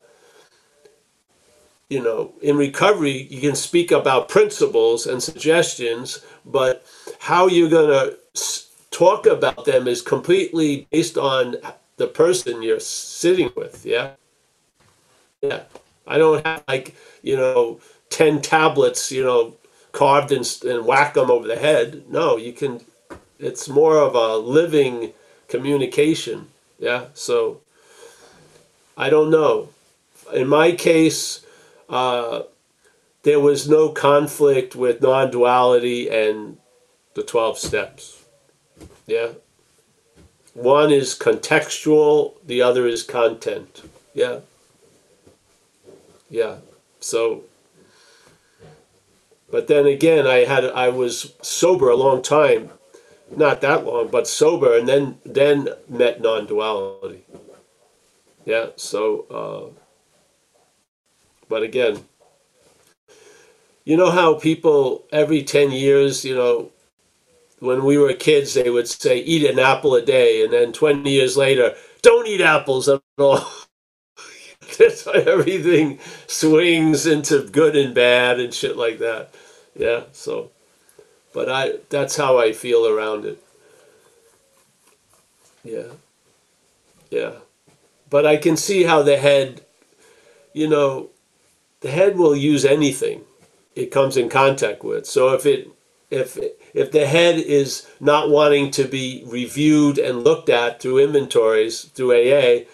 you 1.88 2.02
know, 2.02 2.32
in 2.42 2.56
recovery, 2.56 3.26
you 3.30 3.40
can 3.40 3.54
speak 3.54 3.90
about 3.90 4.28
principles 4.28 5.06
and 5.06 5.22
suggestions, 5.22 6.20
but 6.44 6.84
how 7.18 7.46
you're 7.46 7.70
going 7.70 7.88
to 7.88 8.18
talk 8.90 9.26
about 9.26 9.64
them 9.64 9.88
is 9.88 10.02
completely 10.02 10.86
based 10.90 11.16
on 11.16 11.56
the 11.96 12.06
person 12.06 12.62
you're 12.62 12.80
sitting 12.80 13.50
with. 13.56 13.86
Yeah. 13.86 14.10
Yeah. 15.40 15.62
I 16.06 16.18
don't 16.18 16.44
have 16.46 16.62
like, 16.68 16.94
you 17.22 17.36
know, 17.36 17.80
10 18.10 18.42
tablets, 18.42 19.10
you 19.10 19.24
know, 19.24 19.54
carved 19.92 20.32
and, 20.32 20.46
and 20.64 20.84
whack 20.84 21.14
them 21.14 21.30
over 21.30 21.46
the 21.46 21.56
head. 21.56 22.04
No, 22.10 22.36
you 22.36 22.52
can, 22.52 22.80
it's 23.38 23.68
more 23.68 23.96
of 23.98 24.14
a 24.14 24.36
living 24.36 25.12
communication. 25.48 26.48
Yeah. 26.78 27.06
So 27.14 27.60
I 28.96 29.10
don't 29.10 29.30
know. 29.30 29.70
In 30.34 30.48
my 30.48 30.72
case, 30.72 31.46
uh, 31.88 32.42
there 33.22 33.40
was 33.40 33.68
no 33.68 33.90
conflict 33.90 34.76
with 34.76 35.02
non 35.02 35.30
duality 35.30 36.08
and 36.08 36.58
the 37.14 37.22
12 37.22 37.58
steps. 37.58 38.24
Yeah. 39.06 39.32
One 40.54 40.90
is 40.90 41.14
contextual, 41.14 42.34
the 42.44 42.62
other 42.62 42.86
is 42.86 43.02
content. 43.02 43.82
Yeah. 44.14 44.40
Yeah. 46.30 46.56
So, 47.00 47.44
but 49.50 49.68
then 49.68 49.86
again, 49.86 50.26
I 50.26 50.44
had 50.44 50.64
I 50.64 50.88
was 50.88 51.34
sober 51.42 51.88
a 51.88 51.96
long 51.96 52.22
time, 52.22 52.70
not 53.34 53.60
that 53.60 53.84
long, 53.86 54.08
but 54.08 54.26
sober, 54.26 54.76
and 54.76 54.88
then 54.88 55.18
then 55.24 55.68
met 55.88 56.20
non-duality. 56.20 57.24
Yeah. 58.44 58.66
So. 58.76 59.72
Uh, 59.76 59.77
but 61.48 61.62
again, 61.62 62.04
you 63.84 63.96
know 63.96 64.10
how 64.10 64.34
people 64.34 65.04
every 65.12 65.42
10 65.42 65.72
years, 65.72 66.24
you 66.24 66.34
know, 66.34 66.70
when 67.60 67.84
we 67.84 67.98
were 67.98 68.12
kids, 68.14 68.54
they 68.54 68.70
would 68.70 68.88
say, 68.88 69.18
eat 69.18 69.48
an 69.50 69.58
apple 69.58 69.94
a 69.94 70.02
day. 70.02 70.44
And 70.44 70.52
then 70.52 70.72
20 70.72 71.10
years 71.10 71.36
later, 71.36 71.74
don't 72.02 72.26
eat 72.28 72.40
apples 72.40 72.88
at 72.88 73.00
all. 73.18 73.46
Everything 75.14 75.98
swings 76.26 77.06
into 77.06 77.42
good 77.48 77.76
and 77.76 77.94
bad 77.94 78.40
and 78.40 78.54
shit 78.54 78.76
like 78.76 78.98
that. 78.98 79.34
Yeah, 79.76 80.02
so, 80.12 80.50
but 81.32 81.48
I, 81.50 81.74
that's 81.90 82.16
how 82.16 82.38
I 82.38 82.52
feel 82.52 82.86
around 82.86 83.24
it. 83.24 83.42
Yeah. 85.64 85.92
Yeah. 87.10 87.32
But 88.10 88.26
I 88.26 88.36
can 88.36 88.56
see 88.56 88.84
how 88.84 89.02
the 89.02 89.18
head, 89.18 89.62
you 90.52 90.68
know, 90.68 91.10
the 91.80 91.90
head 91.90 92.16
will 92.16 92.36
use 92.36 92.64
anything 92.64 93.24
it 93.74 93.90
comes 93.90 94.16
in 94.16 94.28
contact 94.28 94.82
with. 94.82 95.06
So 95.06 95.34
if 95.34 95.46
it 95.46 95.70
if 96.10 96.38
if 96.74 96.90
the 96.90 97.06
head 97.06 97.38
is 97.38 97.86
not 98.00 98.30
wanting 98.30 98.70
to 98.72 98.84
be 98.84 99.24
reviewed 99.26 99.98
and 99.98 100.24
looked 100.24 100.48
at 100.48 100.80
through 100.80 100.98
inventories 100.98 101.82
through 101.82 102.12
AA, 102.12 102.64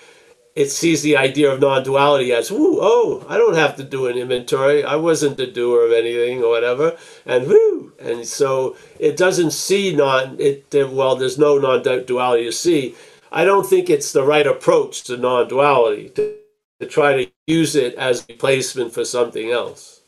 it 0.55 0.71
sees 0.71 1.03
the 1.03 1.17
idea 1.17 1.51
of 1.51 1.61
non-duality 1.61 2.33
as, 2.33 2.51
"Ooh, 2.51 2.79
oh, 2.81 3.25
I 3.29 3.37
don't 3.37 3.57
have 3.57 3.77
to 3.77 3.83
do 3.83 4.07
an 4.07 4.17
inventory. 4.17 4.85
I 4.85 4.97
wasn't 4.97 5.37
the 5.37 5.47
doer 5.47 5.85
of 5.85 5.93
anything 5.93 6.45
or 6.45 6.51
whatever." 6.51 6.97
And 7.27 7.49
whoo, 7.49 7.93
and 7.99 8.27
so 8.27 8.77
it 8.99 9.17
doesn't 9.17 9.51
see 9.51 9.95
non 9.95 10.37
it 10.39 10.65
well. 10.73 11.17
There's 11.17 11.39
no 11.39 11.59
non-duality 11.59 12.45
to 12.45 12.53
see. 12.53 12.95
I 13.33 13.45
don't 13.45 13.67
think 13.67 13.91
it's 13.91 14.13
the 14.13 14.23
right 14.23 14.47
approach 14.47 15.03
to 15.05 15.17
non-duality. 15.17 16.11
To, 16.11 16.35
to 16.81 16.87
try 16.87 17.25
to 17.25 17.34
use 17.47 17.75
it 17.77 17.95
as 17.95 18.27
replacement 18.29 18.93
for 18.93 19.05
something 19.05 19.51
else. 19.51 20.01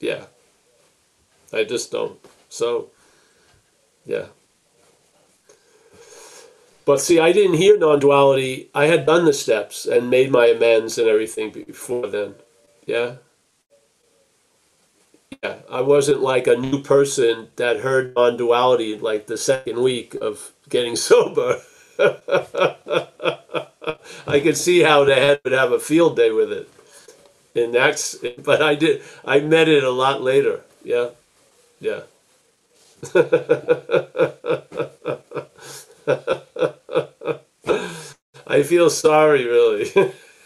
Yeah. 0.00 0.26
I 1.52 1.64
just 1.64 1.90
don't. 1.90 2.18
So, 2.48 2.90
yeah. 4.04 4.26
But 6.84 7.00
see, 7.00 7.18
I 7.18 7.32
didn't 7.32 7.56
hear 7.56 7.78
non 7.78 7.98
duality. 8.00 8.68
I 8.74 8.86
had 8.86 9.06
done 9.06 9.24
the 9.24 9.32
steps 9.32 9.86
and 9.86 10.10
made 10.10 10.30
my 10.30 10.46
amends 10.46 10.98
and 10.98 11.08
everything 11.08 11.50
before 11.50 12.06
then. 12.08 12.34
Yeah. 12.84 13.16
Yeah. 15.42 15.56
I 15.70 15.80
wasn't 15.80 16.20
like 16.20 16.46
a 16.46 16.56
new 16.56 16.82
person 16.82 17.48
that 17.56 17.78
heard 17.80 18.14
non 18.14 18.36
duality 18.36 18.98
like 18.98 19.26
the 19.26 19.38
second 19.38 19.80
week 19.82 20.14
of 20.16 20.52
getting 20.68 20.96
sober. 21.10 21.62
I 24.26 24.40
could 24.40 24.56
see 24.56 24.80
how 24.80 25.04
the 25.04 25.14
head 25.14 25.40
would 25.44 25.52
have 25.52 25.72
a 25.72 25.78
field 25.78 26.16
day 26.16 26.30
with 26.30 26.52
it. 26.52 26.68
And 27.54 27.74
that's, 27.74 28.16
but 28.42 28.62
I 28.62 28.74
did, 28.74 29.02
I 29.24 29.40
met 29.40 29.68
it 29.68 29.84
a 29.84 29.90
lot 29.90 30.22
later. 30.22 30.62
Yeah. 30.82 31.10
Yeah. 31.80 32.00
I 38.46 38.62
feel 38.62 38.88
sorry, 38.88 39.44
really. 39.44 39.90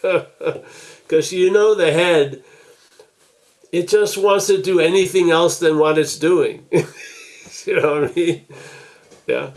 Because 0.01 1.32
you 1.32 1.51
know 1.51 1.74
the 1.74 1.93
head, 1.93 2.43
it 3.70 3.89
just 3.89 4.16
wants 4.16 4.47
to 4.47 4.62
do 4.62 4.80
anything 4.80 5.30
else 5.30 5.59
than 5.59 5.78
what 5.78 5.99
it's 5.99 6.18
doing. 6.18 6.66
you 6.70 7.80
know 7.80 8.01
what 8.01 8.11
I 8.11 8.14
mean? 8.14 8.47
Yeah. 9.26 9.51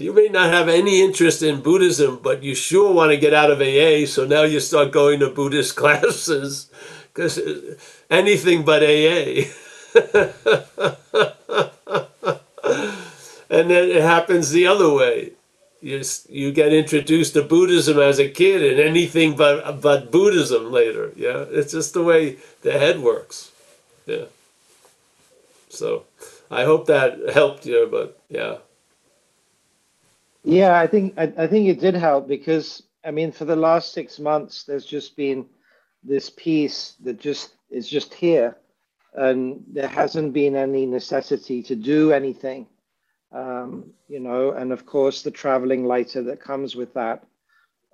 You 0.00 0.14
may 0.14 0.28
not 0.28 0.50
have 0.50 0.68
any 0.68 1.02
interest 1.02 1.42
in 1.42 1.60
Buddhism, 1.60 2.20
but 2.22 2.42
you 2.42 2.54
sure 2.54 2.92
want 2.92 3.10
to 3.10 3.18
get 3.18 3.34
out 3.34 3.50
of 3.50 3.60
AA, 3.60 4.06
so 4.06 4.24
now 4.24 4.44
you 4.44 4.58
start 4.58 4.92
going 4.92 5.20
to 5.20 5.28
Buddhist 5.28 5.76
classes 5.82 6.70
because 7.12 7.38
uh, 7.38 7.74
anything 8.08 8.64
but 8.64 8.82
AA. 8.82 9.44
and 13.50 13.68
then 13.70 13.90
it 13.90 14.02
happens 14.02 14.50
the 14.50 14.66
other 14.66 14.90
way. 14.90 15.32
You, 15.82 16.02
you 16.28 16.52
get 16.52 16.72
introduced 16.72 17.34
to 17.34 17.42
Buddhism 17.42 17.98
as 17.98 18.18
a 18.18 18.28
kid 18.28 18.62
and 18.62 18.80
anything 18.80 19.36
but, 19.36 19.82
but 19.82 20.10
Buddhism 20.10 20.72
later. 20.72 21.12
Yeah, 21.14 21.44
it's 21.50 21.72
just 21.72 21.92
the 21.92 22.02
way 22.02 22.36
the 22.62 22.72
head 22.72 23.00
works. 23.00 23.50
Yeah. 24.06 24.26
So 25.68 26.04
I 26.50 26.64
hope 26.64 26.86
that 26.86 27.30
helped 27.34 27.66
you, 27.66 27.86
but 27.90 28.18
yeah. 28.30 28.58
Yeah, 30.42 30.78
I 30.78 30.86
think 30.86 31.14
I, 31.18 31.32
I 31.36 31.46
think 31.46 31.68
it 31.68 31.80
did 31.80 31.94
help 31.94 32.26
because 32.28 32.82
I 33.04 33.10
mean 33.10 33.32
for 33.32 33.44
the 33.44 33.56
last 33.56 33.92
six 33.92 34.18
months 34.18 34.64
there's 34.64 34.86
just 34.86 35.16
been 35.16 35.46
this 36.02 36.30
peace 36.30 36.94
that 37.04 37.20
just 37.20 37.54
is 37.70 37.88
just 37.88 38.14
here. 38.14 38.56
And 39.14 39.64
there 39.72 39.88
hasn't 39.88 40.32
been 40.32 40.54
any 40.54 40.86
necessity 40.86 41.62
to 41.64 41.74
do 41.74 42.12
anything 42.12 42.66
um, 43.32 43.92
you 44.08 44.20
know 44.20 44.52
and 44.52 44.72
of 44.72 44.86
course 44.86 45.22
the 45.22 45.30
traveling 45.30 45.84
lighter 45.84 46.22
that 46.24 46.40
comes 46.40 46.74
with 46.74 46.94
that. 46.94 47.24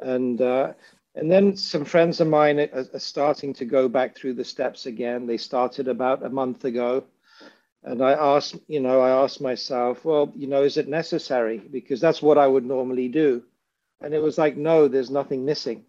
And 0.01 0.41
uh, 0.41 0.75
and 1.17 1.31
then 1.31 1.57
some 1.57 1.85
friends 1.85 2.21
of 2.21 2.29
mine 2.29 2.61
are, 2.61 2.87
are 2.93 2.99
starting 3.01 3.55
to 3.55 3.65
go 3.65 3.89
back 3.89 4.15
through 4.15 4.35
the 4.35 4.45
steps 4.45 4.87
again. 4.87 5.27
They 5.27 5.39
started 5.39 5.89
about 5.89 6.25
a 6.25 6.29
month 6.29 6.65
ago 6.65 7.05
and 7.87 8.03
I 8.03 8.13
asked, 8.13 8.57
you 8.67 8.81
know, 8.81 9.01
I 9.01 9.23
asked 9.23 9.41
myself, 9.41 10.05
well, 10.05 10.33
you 10.35 10.49
know, 10.49 10.65
is 10.65 10.77
it 10.77 10.89
necessary? 10.89 11.59
Because 11.59 12.01
that's 12.01 12.21
what 12.21 12.37
I 12.37 12.47
would 12.47 12.67
normally 12.67 13.09
do. 13.09 13.45
And 14.01 14.13
it 14.13 14.21
was 14.21 14.37
like, 14.37 14.57
no, 14.57 14.89
there's 14.89 15.09
nothing 15.11 15.45
missing, 15.45 15.85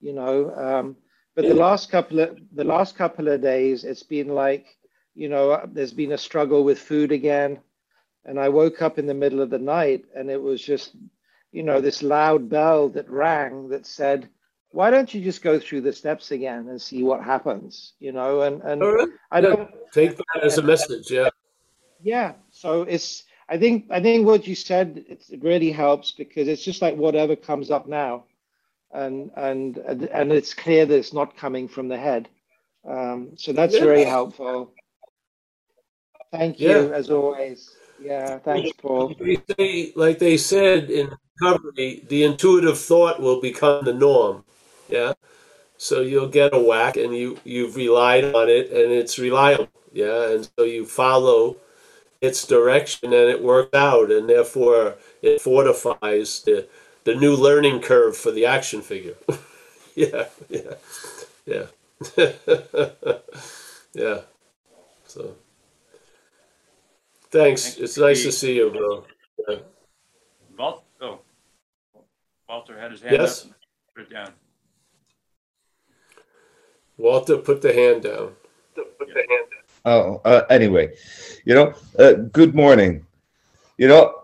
you 0.00 0.12
know. 0.12 0.54
Um, 0.54 0.96
but 1.34 1.46
the 1.46 1.54
last 1.54 1.90
couple 1.90 2.20
of 2.20 2.38
the 2.52 2.62
last 2.62 2.94
couple 2.94 3.28
of 3.28 3.40
days, 3.40 3.84
it's 3.84 4.02
been 4.02 4.28
like, 4.28 4.66
you 5.14 5.30
know, 5.30 5.66
there's 5.72 5.94
been 5.94 6.12
a 6.12 6.18
struggle 6.18 6.62
with 6.62 6.78
food 6.78 7.10
again. 7.10 7.58
And 8.26 8.38
I 8.38 8.50
woke 8.50 8.82
up 8.82 8.98
in 8.98 9.06
the 9.06 9.14
middle 9.14 9.40
of 9.40 9.50
the 9.50 9.58
night 9.58 10.04
and 10.14 10.30
it 10.30 10.40
was 10.40 10.62
just, 10.62 10.94
you 11.52 11.62
know, 11.62 11.80
this 11.80 12.02
loud 12.02 12.50
bell 12.50 12.90
that 12.90 13.08
rang 13.08 13.70
that 13.70 13.86
said, 13.86 14.28
why 14.74 14.90
don't 14.90 15.14
you 15.14 15.22
just 15.22 15.40
go 15.40 15.58
through 15.58 15.80
the 15.80 15.92
steps 15.92 16.32
again 16.32 16.68
and 16.68 16.82
see 16.82 17.02
what 17.04 17.22
happens 17.22 17.92
you 18.00 18.12
know? 18.12 18.42
And 18.42 18.60
and 18.62 18.82
right. 18.82 19.08
i 19.30 19.40
don't 19.40 19.70
take 19.92 20.16
that 20.16 20.40
as 20.42 20.58
a 20.58 20.62
message 20.62 21.10
yeah. 21.10 21.28
Yeah. 22.02 22.32
So 22.50 22.82
it's 22.82 23.24
i 23.48 23.56
think 23.56 23.86
i 23.90 24.00
think 24.00 24.26
what 24.26 24.46
you 24.46 24.54
said 24.54 25.04
it 25.08 25.24
really 25.40 25.72
helps 25.72 26.12
because 26.12 26.48
it's 26.48 26.64
just 26.64 26.82
like 26.82 26.96
whatever 26.96 27.34
comes 27.36 27.70
up 27.70 27.86
now. 27.86 28.24
And 28.92 29.30
and 29.36 29.76
and 29.78 30.30
it's 30.32 30.54
clear 30.54 30.86
that 30.86 30.96
it's 30.96 31.12
not 31.12 31.36
coming 31.36 31.66
from 31.66 31.88
the 31.88 31.98
head. 31.98 32.28
Um, 32.88 33.30
so 33.36 33.52
that's 33.52 33.74
yeah. 33.74 33.82
very 33.82 34.04
helpful. 34.04 34.72
Thank 36.30 36.60
you 36.60 36.68
yeah. 36.68 36.94
as 36.94 37.10
always. 37.10 37.74
Yeah 38.00 38.38
thanks 38.38 38.70
paul. 38.82 39.14
like 39.20 39.46
they, 39.56 39.92
like 39.96 40.18
they 40.18 40.36
said 40.36 40.90
in 40.90 41.10
recovery 41.40 42.04
the 42.08 42.24
intuitive 42.24 42.78
thought 42.78 43.20
will 43.20 43.40
become 43.40 43.84
the 43.84 43.94
norm 43.94 44.44
yeah. 44.94 45.12
So 45.76 46.00
you'll 46.00 46.28
get 46.28 46.54
a 46.54 46.58
whack 46.58 46.96
and 46.96 47.14
you, 47.14 47.38
you've 47.44 47.76
relied 47.76 48.24
on 48.34 48.48
it 48.48 48.70
and 48.70 48.92
it's 48.92 49.18
reliable. 49.18 49.68
Yeah. 49.92 50.30
And 50.30 50.48
so 50.56 50.64
you 50.64 50.86
follow 50.86 51.56
its 52.20 52.46
direction 52.46 53.12
and 53.12 53.28
it 53.28 53.42
works 53.42 53.74
out 53.74 54.10
and 54.10 54.28
therefore 54.28 54.94
it 55.20 55.40
fortifies 55.40 56.42
the, 56.42 56.68
the 57.04 57.14
new 57.14 57.34
learning 57.34 57.80
curve 57.80 58.16
for 58.16 58.30
the 58.30 58.46
action 58.46 58.80
figure. 58.82 59.16
yeah. 59.94 60.28
Yeah. 60.48 60.74
Yeah. 61.44 61.66
yeah. 63.92 64.20
So 65.06 65.34
thanks. 67.30 67.64
Thank 67.64 67.80
it's 67.80 67.98
nice 67.98 68.22
to 68.22 68.32
see 68.32 68.56
you, 68.56 68.70
bro. 68.70 69.04
Yeah. 69.48 69.56
Walter, 70.56 70.82
oh. 71.00 71.18
Walter 72.48 72.78
had 72.78 72.92
his 72.92 73.02
hand 73.02 73.16
yes? 73.16 73.44
up. 73.44 73.52
Put 73.94 74.04
it 74.04 74.10
down. 74.10 74.32
Walter, 76.98 77.38
put 77.38 77.60
the 77.60 77.72
hand 77.72 78.02
down. 78.02 78.32
Put 78.74 79.08
the 79.08 79.14
hand 79.14 79.28
down. 79.28 79.62
Oh, 79.86 80.20
uh, 80.24 80.42
anyway, 80.50 80.94
you 81.44 81.54
know, 81.54 81.74
uh, 81.98 82.12
good 82.32 82.54
morning. 82.54 83.04
You 83.76 83.88
know, 83.88 84.22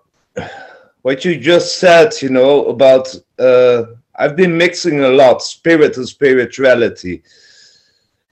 what 1.02 1.24
you 1.24 1.38
just 1.38 1.78
said, 1.78 2.12
you 2.22 2.30
know, 2.30 2.66
about 2.66 3.14
uh, 3.38 3.84
I've 4.16 4.36
been 4.36 4.56
mixing 4.56 5.00
a 5.00 5.08
lot 5.08 5.42
spirit 5.42 5.96
and 5.96 6.08
spirituality. 6.08 7.22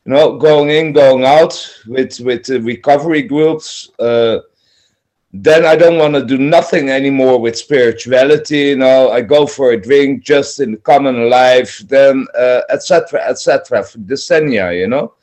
You 0.05 0.13
know, 0.15 0.39
going 0.39 0.71
in, 0.71 0.93
going 0.93 1.25
out 1.25 1.55
with 1.87 2.19
with 2.21 2.49
recovery 2.49 3.23
groups. 3.23 3.91
Uh, 3.99 4.41
then 5.43 5.65
I 5.65 5.77
don't 5.77 5.99
want 5.99 6.15
to 6.15 6.25
do 6.25 6.39
nothing 6.39 6.91
anymore 6.91 7.39
with 7.39 7.57
spirituality. 7.57 8.71
You 8.71 8.77
know, 8.77 9.11
I 9.11 9.21
go 9.21 9.47
for 9.47 9.73
a 9.73 9.81
drink 9.81 10.25
just 10.25 10.59
in 10.59 10.73
the 10.73 10.77
common 10.79 11.31
life, 11.31 11.79
then 11.87 12.27
etc. 12.71 13.21
Uh, 13.21 13.31
etc. 13.31 13.79
Et 13.81 13.89
for 13.89 13.99
decennia, 13.99 14.77
you 14.79 14.89
know. 14.89 15.15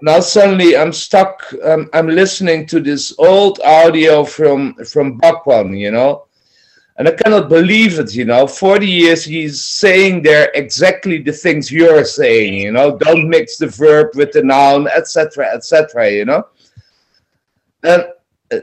Now 0.00 0.20
suddenly 0.20 0.76
I'm 0.76 0.92
stuck. 0.92 1.44
Um, 1.62 1.90
I'm 1.92 2.08
listening 2.08 2.66
to 2.66 2.80
this 2.80 3.14
old 3.18 3.60
audio 3.64 4.24
from 4.24 4.74
from 4.84 5.18
Bhagwan, 5.18 5.76
you 5.76 5.90
know, 5.90 6.26
and 6.96 7.06
I 7.06 7.12
cannot 7.12 7.48
believe 7.48 7.98
it. 7.98 8.14
You 8.14 8.24
know, 8.24 8.46
forty 8.46 8.88
years 8.88 9.24
he's 9.24 9.64
saying 9.64 10.22
there 10.22 10.50
exactly 10.54 11.18
the 11.18 11.32
things 11.32 11.70
you're 11.70 12.04
saying. 12.04 12.54
You 12.54 12.72
know, 12.72 12.96
don't 12.96 13.28
mix 13.28 13.58
the 13.58 13.66
verb 13.66 14.14
with 14.14 14.32
the 14.32 14.42
noun, 14.42 14.88
etc. 14.88 15.52
etc. 15.54 16.10
you 16.10 16.24
know, 16.24 16.46
and 17.84 18.06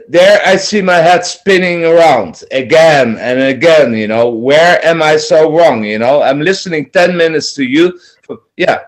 there 0.08 0.40
I 0.44 0.56
see 0.56 0.82
my 0.82 0.96
head 0.96 1.24
spinning 1.24 1.84
around 1.84 2.42
again 2.52 3.16
and 3.18 3.40
again, 3.40 3.94
you 3.94 4.08
know, 4.08 4.28
where 4.30 4.84
am 4.84 5.02
I 5.02 5.16
so 5.16 5.56
wrong? 5.56 5.84
You 5.84 5.98
know, 5.98 6.22
I'm 6.22 6.40
listening 6.40 6.90
10 6.90 7.16
minutes 7.16 7.54
to 7.54 7.64
you. 7.64 7.98
Yeah, 8.56 8.80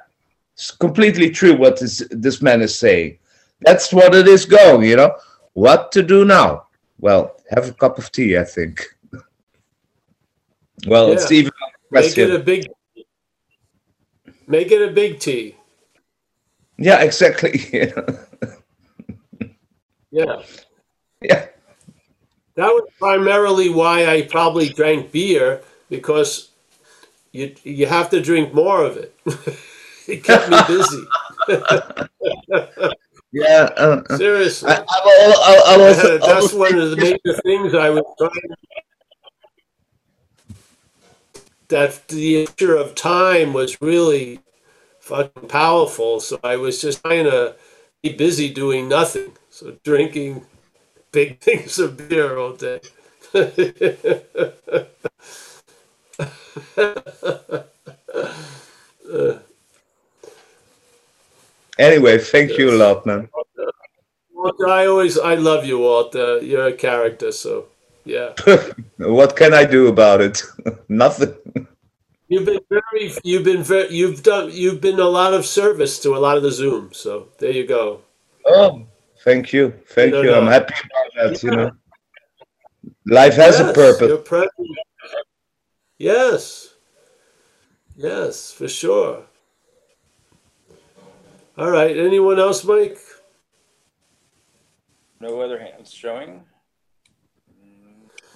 it's 0.55 0.71
completely 0.71 1.31
true 1.31 1.57
what 1.57 1.81
this, 1.81 2.07
this 2.11 2.43
man 2.43 2.63
is 2.63 2.79
saying. 2.79 3.19
That's 3.63 3.93
what 3.93 4.15
it 4.15 4.29
is 4.29 4.45
going, 4.45 4.89
you 4.89 4.97
know. 4.97 5.17
What 5.55 5.93
to 5.93 6.03
do 6.03 6.25
now? 6.25 6.67
Well, 6.99 7.37
have 7.51 7.69
a 7.69 7.73
cup 7.73 7.99
of 7.99 8.11
tea, 8.13 8.39
I 8.39 8.45
think. 8.45 8.85
Well, 10.85 11.09
yeah. 11.09 11.15
it's 11.15 11.31
even 11.31 11.53
make 11.93 12.19
it 12.19 12.35
a 12.35 12.41
big 12.41 12.67
make 14.49 14.73
it 14.73 14.83
a 14.83 14.93
big 14.93 15.21
tea. 15.21 15.55
Yeah, 16.77 17.03
exactly. 17.03 17.61
yeah. 17.73 17.93
Yeah. 20.11 20.43
That 22.55 22.67
was 22.69 22.87
primarily 22.99 23.71
why 23.71 24.07
I 24.07 24.23
probably 24.23 24.69
drank 24.69 25.11
beer 25.11 25.63
because 25.89 26.51
you 27.33 27.55
you 27.65 27.87
have 27.87 28.11
to 28.11 28.21
drink 28.21 28.53
more 28.53 28.85
of 28.85 28.99
it. 28.99 29.15
it 30.07 30.23
kept 30.23 30.51
me 30.51 30.59
busy. 30.67 31.05
yeah, 33.33 33.71
uh, 33.77 34.03
uh 34.11 34.17
seriously. 34.19 34.71
I, 34.71 34.85
I, 34.87 35.63
I, 35.67 35.77
was, 35.79 36.03
That's 36.21 36.53
one 36.53 36.79
of 36.79 36.91
the 36.91 36.97
major 36.97 37.41
things 37.43 37.75
I 37.75 37.89
was 37.89 38.05
trying. 38.19 38.33
That 41.69 42.07
the 42.09 42.43
issue 42.43 42.73
of 42.73 42.95
time 42.95 43.55
was 43.55 43.81
really 43.81 44.41
fucking 45.01 45.49
powerful. 45.49 46.21
So 46.21 46.39
I 46.45 46.57
was 46.57 46.83
just 46.83 47.03
trying 47.03 47.25
to 47.25 47.57
be 48.03 48.13
busy 48.13 48.53
doing 48.53 48.89
nothing. 48.89 49.33
So 49.49 49.79
drinking 49.85 50.45
big 51.13 51.41
things 51.47 51.79
of 51.79 52.09
beer 52.09 52.39
all 52.39 52.55
day. 52.55 52.81
anyway, 61.79 62.19
thank 62.19 62.59
you 62.59 62.71
a 62.71 62.77
lot, 62.77 63.07
man. 63.07 63.29
Walter, 64.33 64.69
I 64.69 64.87
always 64.87 65.19
I 65.19 65.37
love 65.37 65.65
you, 65.65 65.79
Walter. 65.79 66.39
You're 66.41 66.67
a 66.67 66.73
character, 66.73 67.31
so 67.31 67.67
yeah. 68.05 68.33
what 68.99 69.37
can 69.37 69.55
I 69.55 69.65
do 69.65 69.89
about 69.89 70.21
it? 70.21 70.43
Nothing. 70.89 71.35
You've 72.29 72.47
been 72.47 72.61
very, 72.71 73.13
you've 73.23 73.45
been 73.45 73.63
very, 73.63 73.93
you've 73.95 74.23
done, 74.23 74.51
you've 74.53 74.81
been 74.81 74.99
a 74.99 75.09
lot 75.09 75.35
of 75.35 75.45
service 75.45 75.99
to 76.01 76.17
a 76.17 76.19
lot 76.19 76.37
of 76.37 76.43
the 76.43 76.51
Zoom. 76.51 76.93
So 76.93 77.29
there 77.39 77.53
you 77.53 77.67
go. 77.67 78.01
Oh, 78.47 78.87
Thank 79.25 79.53
you. 79.53 79.73
Thank 79.89 80.13
No, 80.13 80.23
you. 80.23 80.31
no. 80.31 80.41
I'm 80.41 80.47
happy 80.47 80.75
about 80.75 81.33
that, 81.33 81.43
you 81.43 81.51
know. 81.51 81.71
Life 83.07 83.35
has 83.35 83.61
a 83.61 83.73
purpose. 83.73 84.09
your 84.09 84.19
presence. 84.19 84.51
Yes. 85.99 86.75
Yes, 87.97 88.51
for 88.53 88.67
sure. 88.67 89.25
All 91.57 91.71
right. 91.71 91.97
Anyone 91.97 92.41
else, 92.41 92.65
Mike? 92.65 92.99
No 95.21 95.41
other 95.41 95.61
hands 95.61 95.93
showing. 95.93 96.43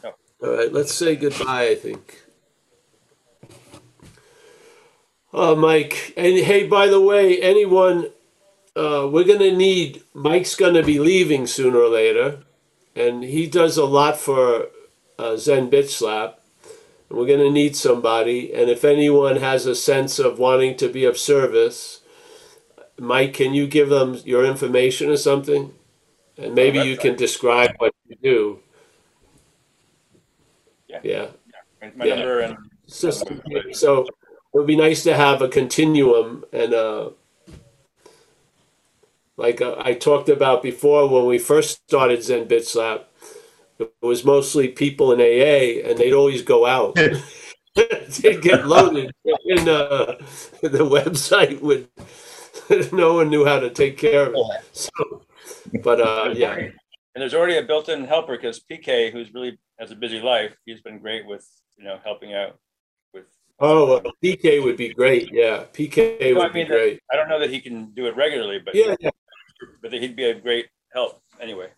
No. 0.05 0.13
All 0.43 0.57
right, 0.57 0.73
let's 0.73 0.95
say 0.95 1.17
goodbye, 1.17 1.69
I 1.71 1.75
think. 1.75 2.23
Uh, 5.33 5.57
Mike, 5.57 6.15
and 6.17 6.39
hey, 6.39 6.67
by 6.69 6.87
the 6.87 7.01
way, 7.01 7.41
anyone, 7.43 8.11
uh, 8.77 9.09
we're 9.11 9.25
going 9.25 9.41
to 9.41 9.57
need, 9.57 10.03
Mike's 10.15 10.55
going 10.55 10.75
to 10.75 10.83
be 10.83 10.99
leaving 10.99 11.47
sooner 11.47 11.79
or 11.79 11.89
later, 11.89 12.41
and 12.95 13.25
he 13.25 13.47
does 13.47 13.77
a 13.77 13.85
lot 13.85 14.17
for 14.19 14.69
uh, 15.19 15.37
Zen 15.37 15.71
Bitch 15.71 15.91
Slap. 15.91 16.41
And 17.09 17.19
we're 17.19 17.27
going 17.27 17.41
to 17.41 17.51
need 17.51 17.77
somebody, 17.77 18.53
and 18.53 18.69
if 18.69 18.85
anyone 18.85 19.37
has 19.37 19.65
a 19.67 19.75
sense 19.75 20.19
of 20.19 20.39
wanting 20.39 20.77
to 20.79 20.89
be 20.89 21.05
of 21.05 21.17
service, 21.17 22.01
Mike, 22.99 23.35
can 23.35 23.55
you 23.55 23.67
give 23.67 23.89
them 23.89 24.19
your 24.25 24.45
information 24.45 25.11
or 25.11 25.17
something? 25.17 25.73
And 26.37 26.55
maybe 26.55 26.81
you 26.81 26.97
can 26.97 27.17
describe 27.17 27.71
what 27.79 27.95
you 28.09 28.17
do. 28.23 28.59
Yeah. 30.89 31.01
Yeah. 31.03 31.27
My, 31.81 31.93
my 31.97 32.05
Yeah. 32.05 32.15
number 32.17 32.41
and 32.41 32.57
So, 32.87 33.11
so 33.73 34.03
it 34.03 34.15
would 34.53 34.67
be 34.67 34.77
nice 34.77 35.03
to 35.05 35.15
have 35.15 35.43
a 35.43 35.49
continuum 35.49 36.45
and 36.53 36.75
uh, 36.75 37.11
like 39.37 39.61
uh, 39.61 39.77
I 39.79 39.95
talked 39.95 40.29
about 40.29 40.63
before 40.63 41.09
when 41.09 41.27
we 41.27 41.39
first 41.39 41.83
started 41.89 42.23
Zen 42.23 42.47
Bitch 42.47 42.67
Slap, 42.67 43.09
it 43.79 43.93
was 44.03 44.25
mostly 44.25 44.69
people 44.69 45.13
in 45.13 45.21
AA 45.21 45.89
and 45.89 45.99
they'd 45.99 46.13
always 46.15 46.43
go 46.43 46.67
out. 46.67 46.95
they'd 48.23 48.41
get 48.41 48.67
loaded 48.67 49.13
and 49.45 49.69
uh, 49.69 50.17
the 50.63 50.79
website 50.79 51.61
would 51.61 51.89
no 52.93 53.15
one 53.15 53.29
knew 53.29 53.45
how 53.45 53.61
to 53.61 53.69
take 53.69 53.99
care 53.99 54.23
of 54.27 54.35
it. 54.35 54.65
So, 54.73 55.23
but 55.83 56.01
uh, 56.01 56.33
yeah, 56.35 56.55
And 56.55 56.73
there's 57.17 57.35
already 57.35 57.59
a 57.59 57.63
built-in 57.63 58.05
helper 58.05 58.37
because 58.37 58.63
PK, 58.71 59.13
who's 59.13 59.33
really 59.35 59.59
has 59.79 59.91
a 59.91 59.95
busy 59.95 60.21
life, 60.21 60.57
he's 60.65 60.81
been 60.81 60.99
great 60.99 61.27
with 61.27 61.47
you 61.77 61.85
know 61.85 61.99
helping 62.03 62.33
out 62.33 62.59
with. 63.13 63.27
oh, 63.61 63.87
well, 63.87 64.13
PK 64.25 64.65
would 64.65 64.79
be 64.79 64.89
great. 64.95 65.29
Yeah, 65.31 65.65
PK 65.75 66.33
No, 66.33 66.41
I 66.41 66.45
would 66.45 66.53
be 66.55 66.61
mean 66.61 66.69
that- 66.69 66.75
great. 66.75 67.01
I 67.13 67.17
don't 67.17 67.29
know 67.29 67.39
that 67.39 67.51
he 67.51 67.61
can 67.61 67.91
do 67.93 68.07
it 68.07 68.17
regularly, 68.17 68.59
but 68.65 68.75
Yeah, 68.75 68.95
yeah. 69.01 69.11
But 69.83 69.93
he'd 69.93 70.17
be 70.17 70.25
a 70.25 70.35
great 70.35 70.67
help 70.93 71.21
anyway. 71.41 71.69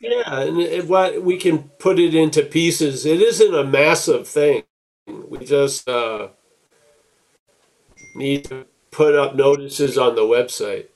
Yeah, 0.00 0.40
and 0.40 0.58
it, 0.60 0.88
what 0.88 1.22
we 1.22 1.36
can 1.36 1.64
put 1.78 1.98
it 1.98 2.14
into 2.14 2.42
pieces. 2.42 3.06
It 3.06 3.20
isn't 3.20 3.54
a 3.54 3.64
massive 3.64 4.26
thing. 4.26 4.64
We 5.06 5.38
just 5.44 5.88
uh, 5.88 6.28
need 8.14 8.44
to 8.46 8.66
put 8.90 9.14
up 9.14 9.36
notices 9.36 9.96
on 9.98 10.16
the 10.16 10.22
website. 10.22 10.88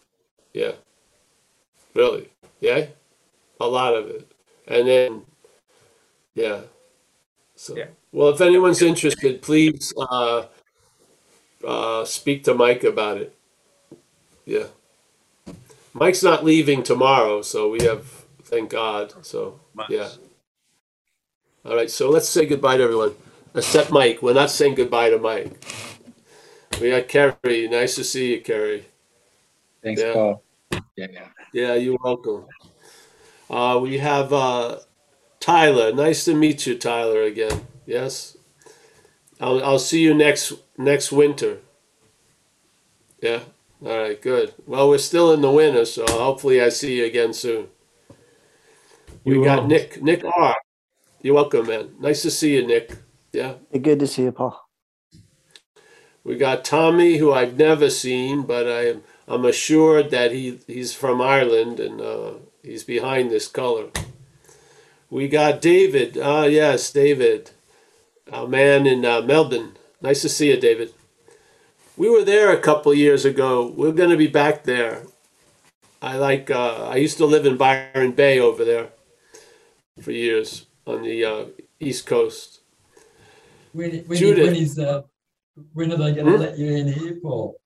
Yeah, 0.53 0.73
really. 1.95 2.31
Yeah, 2.61 2.87
a 3.61 3.67
lot 3.67 3.95
of 3.95 4.09
it, 4.09 4.33
and 4.67 4.89
then 4.89 5.23
yeah. 6.35 6.63
So 7.55 7.77
Yeah. 7.77 7.87
well, 8.13 8.29
if 8.31 8.41
anyone's 8.41 8.83
interested, 8.83 9.43
please 9.43 9.93
uh, 9.97 10.47
uh, 11.67 12.05
speak 12.05 12.45
to 12.45 12.55
Mike 12.55 12.85
about 12.85 13.19
it. 13.19 13.37
Yeah. 14.45 14.67
Mike's 15.97 16.23
not 16.25 16.45
leaving 16.45 16.83
tomorrow, 16.85 17.43
so 17.43 17.71
we 17.71 17.83
have, 17.85 18.07
thank 18.45 18.71
God. 18.71 19.15
So, 19.27 19.61
yeah. 19.89 20.11
All 21.65 21.77
right, 21.77 21.91
so 21.91 22.11
let's 22.11 22.29
say 22.29 22.47
goodbye 22.47 22.79
to 22.79 22.85
everyone, 22.85 23.15
except 23.55 23.93
Mike. 23.93 24.23
We're 24.23 24.35
not 24.35 24.51
saying 24.51 24.77
goodbye 24.77 25.11
to 25.11 25.19
Mike. 25.19 25.65
We 26.81 26.91
got 26.91 27.09
Kerry. 27.09 27.69
Nice 27.69 27.97
to 27.97 28.05
see 28.05 28.35
you, 28.35 28.43
Kerry. 28.43 28.87
Thanks, 29.83 30.03
Yeah. 30.03 30.13
Paul. 30.15 30.45
Yeah, 30.97 31.07
yeah. 31.13 31.29
Yeah, 31.55 31.75
you're 31.75 31.99
welcome. 32.05 32.47
Uh, 33.51 33.79
we 33.83 33.99
have 33.99 34.33
uh, 34.33 34.81
Tyler. 35.41 35.93
Nice 35.93 36.25
to 36.27 36.35
meet 36.35 36.67
you, 36.67 36.79
Tyler, 36.79 37.23
again. 37.23 37.67
Yes. 37.87 38.37
I'll, 39.41 39.63
I'll 39.65 39.79
see 39.81 40.03
you 40.03 40.15
next 40.15 40.53
next 40.79 41.13
winter. 41.13 41.59
Yeah. 43.23 43.41
All 43.85 43.99
right. 43.99 44.21
Good. 44.21 44.55
Well, 44.67 44.89
we're 44.89 44.99
still 44.99 45.33
in 45.33 45.41
the 45.43 45.51
winter, 45.51 45.85
so 45.85 46.05
hopefully 46.07 46.61
I 46.63 46.71
see 46.71 46.99
you 46.99 47.05
again 47.07 47.33
soon. 47.35 47.69
We 49.25 49.37
You 49.37 49.45
got 49.45 49.63
will. 49.63 49.69
Nick. 49.69 50.03
Nick 50.03 50.25
R. 50.25 50.57
You're 51.23 51.35
welcome, 51.35 51.67
man. 51.67 51.91
Nice 52.01 52.23
to 52.23 52.31
see 52.31 52.55
you, 52.57 52.67
Nick. 52.67 52.97
Yeah. 53.33 53.55
Good 53.81 54.01
to 54.01 54.07
see 54.07 54.23
you, 54.25 54.33
Paul. 54.33 54.61
We 56.25 56.37
got 56.37 56.65
Tommy, 56.65 57.19
who 57.19 57.33
I've 57.33 57.59
never 57.59 57.91
seen, 57.91 58.43
but 58.43 58.69
I'm 58.69 59.03
I'm 59.29 59.45
assured 59.45 60.11
that 60.11 60.33
he 60.33 60.61
he's 60.67 60.95
from 60.95 61.21
Ireland 61.21 61.81
and 61.81 62.01
uh, 62.01 62.35
he's 62.63 62.85
behind 62.85 63.31
this 63.31 63.49
color. 63.49 63.91
We 65.11 65.29
got 65.29 65.63
David. 65.63 66.19
Ah, 66.19 66.45
yes, 66.45 66.93
David, 66.93 67.51
a 68.33 68.47
man 68.49 68.87
in 68.87 69.05
uh, 69.05 69.23
Melbourne. 69.23 69.77
Nice 70.03 70.23
to 70.23 70.29
see 70.29 70.51
you, 70.51 70.61
David. 70.61 70.93
We 71.97 72.11
were 72.11 72.25
there 72.25 72.51
a 72.53 72.61
couple 72.61 72.93
years 72.93 73.25
ago. 73.25 73.73
We're 73.75 73.93
going 73.93 74.11
to 74.11 74.17
be 74.17 74.27
back 74.27 74.65
there. 74.65 75.03
I 76.03 76.17
like. 76.19 76.51
Uh, 76.51 76.89
I 76.91 76.97
used 76.97 77.17
to 77.19 77.27
live 77.27 77.47
in 77.47 77.57
Byron 77.57 78.13
Bay 78.13 78.39
over 78.39 78.65
there 78.65 78.89
for 80.03 80.13
years 80.13 80.67
on 80.87 81.03
the 81.03 81.25
uh, 81.25 81.45
East 81.81 82.07
Coast. 82.07 82.61
When, 83.73 84.05
when, 84.05 84.19
Judith. 84.19 84.47
when 84.47 84.57
is 84.57 84.79
uh, 84.79 85.03
when 85.73 85.93
are 85.93 85.97
they 85.97 86.13
going 86.13 86.27
to 86.27 86.33
Hmm? 86.33 86.41
let 86.41 86.59
you 86.59 86.71
in 86.71 86.93
here, 86.93 87.19
Paul? 87.23 87.57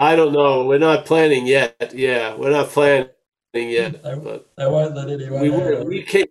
I 0.00 0.16
don't 0.16 0.32
know. 0.32 0.64
We're 0.64 0.78
not 0.78 1.06
planning 1.06 1.46
yet. 1.46 1.92
Yeah, 1.94 2.34
we're 2.34 2.50
not 2.50 2.70
planning 2.70 3.10
yet. 3.54 4.02
But 4.02 4.48
They 4.56 4.66
won't 4.66 4.96
let 4.96 5.10
anyone 5.10 5.40
we 5.42 5.50
were. 5.50 5.84
We 5.84 6.02
came. 6.02 6.26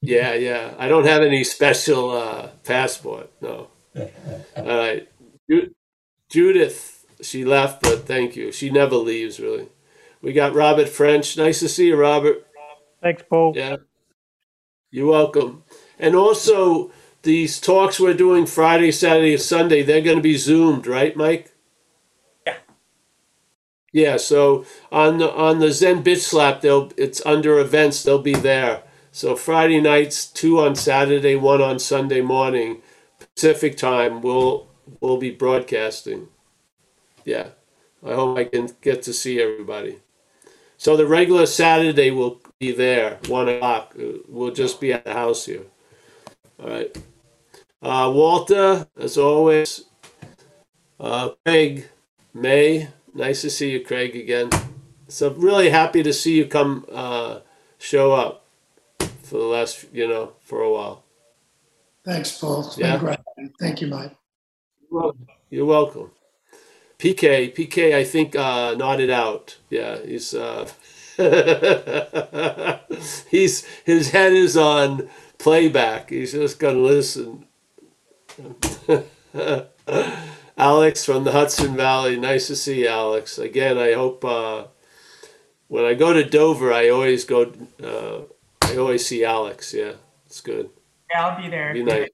Yeah, 0.00 0.34
yeah. 0.34 0.74
I 0.78 0.88
don't 0.88 1.04
have 1.06 1.22
any 1.22 1.44
special 1.44 2.10
uh, 2.10 2.48
passport. 2.64 3.30
No. 3.42 3.68
All 4.56 4.64
right. 4.64 5.06
Ju- 6.30 6.52
Judith, 6.54 7.06
she 7.22 7.44
left, 7.44 7.82
but 7.82 8.06
thank 8.06 8.36
you. 8.36 8.52
She 8.52 8.70
never 8.70 8.96
leaves, 8.96 9.40
really. 9.40 9.68
We 10.22 10.32
got 10.34 10.54
Robert 10.54 10.88
French. 10.90 11.36
Nice 11.38 11.60
to 11.60 11.68
see 11.70 11.88
you, 11.88 11.96
Robert. 11.96 12.46
Thanks, 13.02 13.22
Paul. 13.30 13.54
Yeah. 13.56 13.76
You're 14.90 15.10
welcome. 15.10 15.64
And 15.98 16.16
also, 16.16 16.92
these 17.22 17.60
talks 17.60 18.00
we're 18.00 18.14
doing 18.14 18.46
Friday, 18.46 18.92
Saturday, 18.92 19.34
and 19.34 19.42
Sunday, 19.42 19.82
they're 19.82 20.02
going 20.02 20.16
to 20.18 20.22
be 20.22 20.38
Zoomed, 20.38 20.86
right, 20.86 21.16
Mike? 21.16 21.52
Yeah. 22.46 22.54
Yeah, 23.92 24.18
so 24.18 24.66
on 24.92 25.18
the 25.18 25.32
on 25.34 25.60
the 25.60 25.72
Zen 25.72 26.04
Bitch 26.04 26.20
Slap, 26.22 26.62
they'll 26.62 26.92
it's 26.96 27.24
under 27.26 27.60
events, 27.60 28.04
they'll 28.04 28.22
be 28.22 28.34
there. 28.34 28.84
So 29.12 29.36
Friday 29.36 29.80
nights, 29.82 30.26
two 30.26 30.60
on 30.60 30.76
Saturday, 30.76 31.36
one 31.36 31.62
on 31.62 31.80
Sunday 31.80 32.22
morning, 32.22 32.82
Pacific 33.36 33.76
time, 33.78 34.22
we'll 34.22 34.69
we'll 35.00 35.18
be 35.18 35.30
broadcasting. 35.30 36.28
Yeah. 37.24 37.48
I 38.04 38.14
hope 38.14 38.38
I 38.38 38.44
can 38.44 38.70
get 38.80 39.02
to 39.02 39.12
see 39.12 39.40
everybody. 39.40 39.98
So 40.78 40.96
the 40.96 41.06
regular 41.06 41.44
Saturday 41.44 42.10
will 42.10 42.40
be 42.58 42.72
there, 42.72 43.18
one 43.28 43.48
o'clock. 43.48 43.94
We'll 44.28 44.52
just 44.52 44.80
be 44.80 44.92
at 44.92 45.04
the 45.04 45.12
house 45.12 45.44
here. 45.44 45.64
All 46.58 46.70
right. 46.70 46.96
Uh, 47.82 48.10
Walter, 48.14 48.86
as 48.98 49.18
always. 49.18 49.84
Uh, 50.98 51.30
Craig, 51.44 51.88
May, 52.32 52.88
nice 53.14 53.42
to 53.42 53.50
see 53.50 53.72
you, 53.72 53.84
Craig, 53.84 54.16
again. 54.16 54.50
So 55.08 55.30
really 55.30 55.70
happy 55.70 56.02
to 56.02 56.12
see 56.12 56.36
you 56.36 56.46
come 56.46 56.86
uh, 56.90 57.40
show 57.78 58.12
up 58.12 58.46
for 59.22 59.38
the 59.38 59.44
last, 59.44 59.86
you 59.92 60.08
know, 60.08 60.32
for 60.40 60.62
a 60.62 60.72
while. 60.72 61.04
Thanks, 62.04 62.38
Paul. 62.38 62.72
Yeah. 62.76 62.98
great. 62.98 63.18
Thank 63.58 63.80
you, 63.80 63.88
Mike. 63.88 64.16
Well, 64.90 65.16
you're 65.50 65.66
welcome. 65.66 66.10
PK, 66.98 67.54
PK, 67.54 67.94
I 67.94 68.02
think 68.04 68.34
uh, 68.34 68.74
nodded 68.74 69.08
out. 69.08 69.56
Yeah, 69.70 69.98
he's 70.04 70.34
uh, 70.34 70.68
he's 73.30 73.64
his 73.84 74.10
head 74.10 74.32
is 74.32 74.56
on 74.56 75.08
playback. 75.38 76.10
He's 76.10 76.32
just 76.32 76.58
gonna 76.58 76.78
listen. 76.78 77.46
Alex 80.58 81.04
from 81.04 81.24
the 81.24 81.32
Hudson 81.32 81.76
Valley, 81.76 82.18
nice 82.18 82.48
to 82.48 82.56
see 82.56 82.80
you, 82.82 82.88
Alex. 82.88 83.38
Again, 83.38 83.78
I 83.78 83.92
hope 83.92 84.24
uh, 84.24 84.64
when 85.68 85.84
I 85.84 85.94
go 85.94 86.12
to 86.12 86.24
Dover, 86.24 86.72
I 86.72 86.88
always 86.88 87.24
go. 87.24 87.52
Uh, 87.82 88.22
I 88.62 88.76
always 88.76 89.06
see 89.06 89.24
Alex. 89.24 89.72
Yeah, 89.72 89.92
it's 90.26 90.40
good. 90.40 90.68
Yeah, 91.10 91.26
I'll 91.26 91.40
be 91.40 91.48
there. 91.48 91.72
Be 91.72 91.84
nice. 91.84 92.08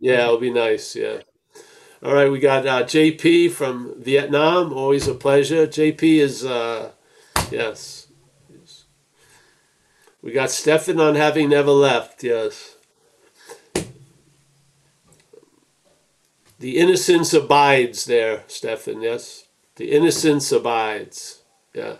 Yeah, 0.00 0.24
it'll 0.24 0.38
be 0.38 0.50
nice. 0.50 0.96
Yeah. 0.96 1.18
All 2.04 2.14
right, 2.14 2.30
we 2.32 2.40
got 2.40 2.66
uh, 2.66 2.82
JP 2.82 3.52
from 3.52 3.94
Vietnam. 3.96 4.72
Always 4.72 5.06
a 5.06 5.14
pleasure. 5.14 5.68
JP 5.68 6.02
is, 6.02 6.44
uh, 6.44 6.90
yes, 7.48 8.08
We 10.20 10.32
got 10.32 10.50
Stefan 10.50 10.98
on 10.98 11.14
having 11.14 11.50
never 11.50 11.70
left. 11.70 12.24
Yes. 12.24 12.76
The 16.58 16.76
innocence 16.76 17.32
abides 17.32 18.04
there, 18.06 18.42
Stefan. 18.48 19.00
Yes. 19.02 19.46
The 19.76 19.92
innocence 19.92 20.50
abides. 20.50 21.42
Yeah. 21.72 21.96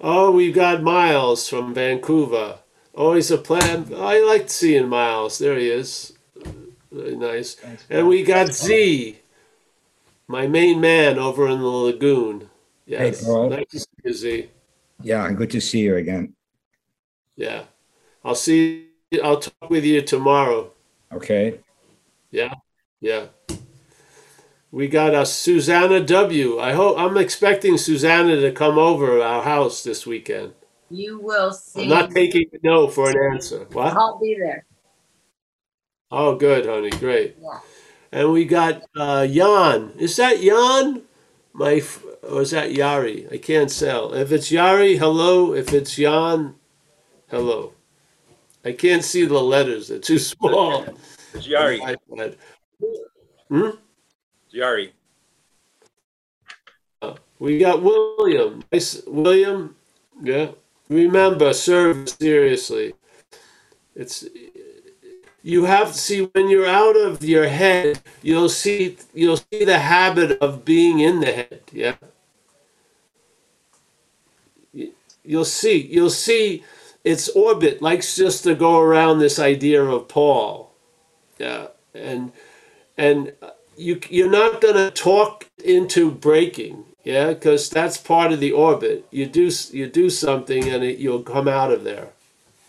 Oh, 0.00 0.30
we've 0.30 0.54
got 0.54 0.80
Miles 0.82 1.48
from 1.48 1.74
Vancouver. 1.74 2.58
Always 2.94 3.32
a 3.32 3.38
plan. 3.38 3.92
I 3.96 4.20
liked 4.20 4.50
seeing 4.50 4.88
Miles. 4.88 5.38
There 5.38 5.58
he 5.58 5.70
is. 5.70 6.12
Very 6.92 7.16
nice. 7.16 7.56
And 7.90 8.06
we 8.06 8.22
got 8.22 8.52
Z, 8.52 9.18
my 10.26 10.46
main 10.46 10.80
man 10.80 11.18
over 11.18 11.48
in 11.48 11.58
the 11.58 11.66
lagoon. 11.66 12.50
Yes. 12.86 13.24
Paul. 13.24 13.50
Nice 13.50 13.66
to 13.70 13.80
see 13.80 13.86
you, 14.04 14.12
Z. 14.12 14.50
Yeah, 15.02 15.30
good 15.32 15.50
to 15.50 15.60
see 15.60 15.80
you 15.80 15.96
again. 15.96 16.34
Yeah. 17.36 17.64
I'll 18.24 18.34
see 18.34 18.88
you, 19.10 19.20
I'll 19.22 19.40
talk 19.40 19.70
with 19.70 19.84
you 19.84 20.02
tomorrow. 20.02 20.72
Okay. 21.12 21.60
Yeah. 22.30 22.54
Yeah. 23.00 23.26
We 24.70 24.88
got 24.88 25.14
a 25.14 25.24
Susanna 25.24 26.00
W. 26.00 26.58
I 26.58 26.72
hope 26.72 26.98
I'm 26.98 27.16
expecting 27.16 27.78
Susanna 27.78 28.40
to 28.40 28.50
come 28.50 28.76
over 28.76 29.22
our 29.22 29.42
house 29.42 29.84
this 29.84 30.04
weekend. 30.06 30.52
You 30.90 31.20
will 31.20 31.52
see. 31.52 31.82
I'm 31.82 31.88
not 31.88 32.10
taking 32.10 32.46
a 32.52 32.58
no 32.62 32.88
for 32.88 33.10
an 33.10 33.34
answer. 33.34 33.66
What? 33.72 33.92
I'll 33.94 34.18
be 34.18 34.36
there. 34.38 34.66
Oh, 36.10 36.34
good, 36.34 36.66
honey. 36.66 36.90
Great. 36.90 37.36
Yeah. 37.40 37.60
And 38.14 38.30
we 38.30 38.44
got 38.44 38.84
uh, 38.94 39.26
Jan. 39.26 39.90
Is 39.98 40.14
that 40.18 40.40
Jan? 40.40 41.02
My, 41.52 41.82
or 42.22 42.42
is 42.42 42.52
that 42.52 42.70
Yari? 42.70 43.30
I 43.32 43.38
can't 43.38 43.68
tell. 43.68 44.14
If 44.14 44.30
it's 44.30 44.52
Yari, 44.52 44.96
hello. 44.96 45.52
If 45.52 45.72
it's 45.72 45.96
Jan, 45.96 46.54
hello. 47.28 47.72
I 48.64 48.70
can't 48.70 49.02
see 49.02 49.24
the 49.24 49.40
letters. 49.40 49.88
They're 49.88 49.98
too 49.98 50.18
small. 50.30 50.84
It's 51.34 51.48
Yari. 51.48 51.82
on 51.82 51.88
the 51.88 52.14
iPad. 52.16 52.36
Hmm? 53.48 53.70
Yari. 54.54 54.92
We 57.40 57.58
got 57.58 57.82
William. 57.82 58.62
Nice, 58.72 59.02
William. 59.08 59.74
Yeah. 60.22 60.52
Remember, 60.88 61.52
serve 61.52 62.08
seriously. 62.08 62.94
It's 63.96 64.24
you 65.44 65.66
have 65.66 65.92
to 65.92 65.98
see 65.98 66.22
when 66.22 66.48
you're 66.50 66.66
out 66.66 66.96
of 66.96 67.22
your 67.22 67.48
head. 67.48 68.00
You'll 68.22 68.48
see 68.48 68.96
you'll 69.14 69.36
see 69.36 69.64
the 69.66 69.78
habit 69.78 70.38
of 70.40 70.64
being 70.64 71.00
in 71.00 71.20
the 71.20 71.32
head. 71.32 71.60
Yeah. 71.72 71.96
You'll 75.24 75.44
see 75.44 75.86
you'll 75.90 76.10
see 76.10 76.64
its 77.04 77.28
orbit 77.30 77.82
likes 77.82 78.16
just 78.16 78.44
to 78.44 78.54
go 78.56 78.80
around 78.80 79.20
this 79.20 79.38
idea 79.38 79.84
of 79.84 80.08
Paul. 80.08 80.72
Yeah, 81.38 81.68
and 81.94 82.32
and 82.98 83.34
uh, 83.42 83.50
you 83.76 84.00
you're 84.08 84.30
not 84.30 84.62
going 84.62 84.76
to 84.76 84.90
talk 84.90 85.50
into 85.64 86.10
breaking 86.10 86.84
yeah 87.04 87.28
because 87.28 87.70
that's 87.70 87.98
part 87.98 88.32
of 88.32 88.40
the 88.40 88.52
orbit 88.52 89.06
you 89.10 89.26
do 89.26 89.50
you 89.72 89.88
do 89.88 90.10
something 90.10 90.68
and 90.68 90.84
it, 90.84 90.98
you'll 90.98 91.22
come 91.22 91.48
out 91.48 91.72
of 91.72 91.84
there 91.84 92.10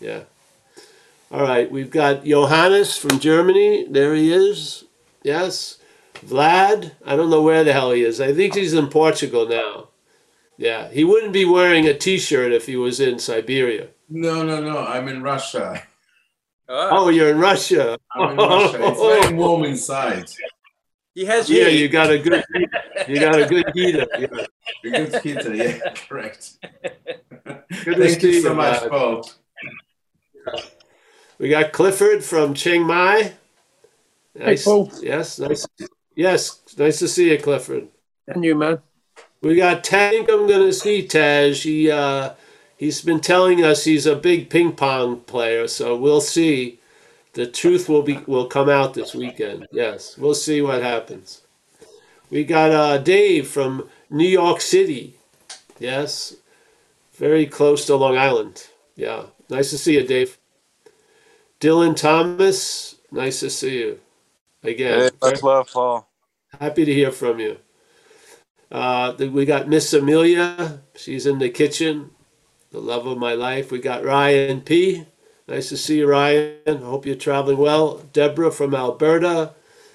yeah 0.00 0.20
all 1.30 1.42
right 1.42 1.70
we've 1.70 1.90
got 1.90 2.24
johannes 2.24 2.96
from 2.96 3.18
germany 3.18 3.86
there 3.90 4.14
he 4.14 4.32
is 4.32 4.84
yes 5.22 5.78
vlad 6.24 6.92
i 7.04 7.16
don't 7.16 7.30
know 7.30 7.42
where 7.42 7.64
the 7.64 7.72
hell 7.72 7.90
he 7.92 8.02
is 8.02 8.20
i 8.20 8.32
think 8.32 8.54
he's 8.54 8.72
in 8.74 8.86
portugal 8.88 9.46
now 9.48 9.88
yeah 10.56 10.88
he 10.88 11.04
wouldn't 11.04 11.32
be 11.32 11.44
wearing 11.44 11.86
a 11.86 11.94
t-shirt 11.94 12.52
if 12.52 12.66
he 12.66 12.76
was 12.76 13.00
in 13.00 13.18
siberia 13.18 13.88
No, 14.08 14.44
no, 14.44 14.60
no. 14.62 14.78
I'm 14.86 15.08
in 15.08 15.20
Russia. 15.22 15.82
Ah. 16.68 16.88
oh 16.92 17.08
you're 17.10 17.30
in 17.30 17.38
russia 17.38 17.98
I'm 18.14 18.30
in 18.30 18.36
Russia. 18.36 18.78
It's 18.88 19.00
very 19.10 19.34
warm 19.34 19.64
inside. 19.64 20.30
He 21.14 21.24
has 21.24 21.48
yeah 21.50 21.68
heat. 21.68 21.80
you 21.80 21.88
got 21.88 22.10
a 22.10 22.18
good 22.18 22.44
you 23.08 23.18
got 23.20 23.34
a 23.40 23.46
good 23.46 23.66
heater 23.74 24.06
yeah. 24.18 24.46
A 24.84 24.88
good 24.90 25.22
heater, 25.22 25.54
yeah, 25.54 25.78
correct. 26.08 26.58
Good 27.84 27.96
to 27.96 28.06
Thank 28.06 28.20
see 28.20 28.34
you 28.34 28.42
so 28.42 28.50
you, 28.50 28.54
much, 28.54 28.80
Vlad. 28.82 29.34
We 31.38 31.48
got 31.50 31.72
Clifford 31.72 32.24
from 32.24 32.54
Chiang 32.54 32.86
Mai. 32.86 33.34
Nice. 34.34 34.64
Paul. 34.64 34.90
Yes, 35.02 35.38
nice. 35.38 35.66
Yes, 36.14 36.60
nice 36.78 36.98
to 37.00 37.08
see 37.08 37.30
you, 37.30 37.38
Clifford. 37.38 37.88
And 38.26 38.44
you, 38.44 38.54
man. 38.54 38.78
We 39.42 39.56
got 39.56 39.84
Tank. 39.84 40.28
I'm 40.30 40.48
gonna 40.48 40.72
see 40.72 41.06
Taj. 41.06 41.62
He 41.62 41.90
uh, 41.90 42.34
he's 42.76 43.02
been 43.02 43.20
telling 43.20 43.62
us 43.62 43.84
he's 43.84 44.06
a 44.06 44.16
big 44.16 44.48
ping 44.50 44.72
pong 44.72 45.20
player, 45.20 45.68
so 45.68 45.96
we'll 45.96 46.20
see. 46.20 46.80
The 47.34 47.46
truth 47.46 47.88
will 47.88 48.02
be 48.02 48.18
will 48.26 48.46
come 48.46 48.70
out 48.70 48.94
this 48.94 49.14
weekend. 49.14 49.66
Yes, 49.70 50.16
we'll 50.16 50.34
see 50.34 50.62
what 50.62 50.82
happens. 50.82 51.42
We 52.30 52.44
got 52.44 52.70
uh, 52.70 52.98
Dave 52.98 53.46
from 53.46 53.88
New 54.08 54.28
York 54.28 54.62
City. 54.62 55.16
Yes, 55.78 56.34
very 57.14 57.46
close 57.46 57.84
to 57.86 57.96
Long 57.96 58.16
Island. 58.16 58.66
Yeah, 58.96 59.24
nice 59.50 59.68
to 59.70 59.78
see 59.78 59.94
you, 59.94 60.06
Dave. 60.06 60.38
Dylan 61.60 61.96
Thomas, 61.96 62.96
nice 63.10 63.40
to 63.40 63.50
see 63.50 63.78
you 63.78 64.00
again. 64.62 65.00
Hey, 65.00 65.10
much 65.30 65.42
love, 65.42 65.70
Paul. 65.72 66.08
Happy 66.60 66.84
to 66.84 66.92
hear 66.92 67.10
from 67.10 67.38
you. 67.40 67.58
Uh, 68.70 69.14
we 69.18 69.44
got 69.44 69.68
Miss 69.68 69.92
Amelia. 69.92 70.82
She's 70.94 71.26
in 71.26 71.38
the 71.38 71.48
kitchen. 71.50 72.10
The 72.72 72.80
love 72.80 73.06
of 73.06 73.16
my 73.18 73.34
life. 73.34 73.70
We 73.70 73.78
got 73.78 74.04
Ryan 74.04 74.60
P. 74.60 75.06
Nice 75.48 75.68
to 75.68 75.76
see 75.76 75.98
you, 75.98 76.08
Ryan. 76.08 76.82
Hope 76.82 77.06
you're 77.06 77.14
traveling 77.14 77.58
well. 77.58 77.98
Deborah 78.12 78.50
from 78.50 78.74
Alberta. 78.74 79.54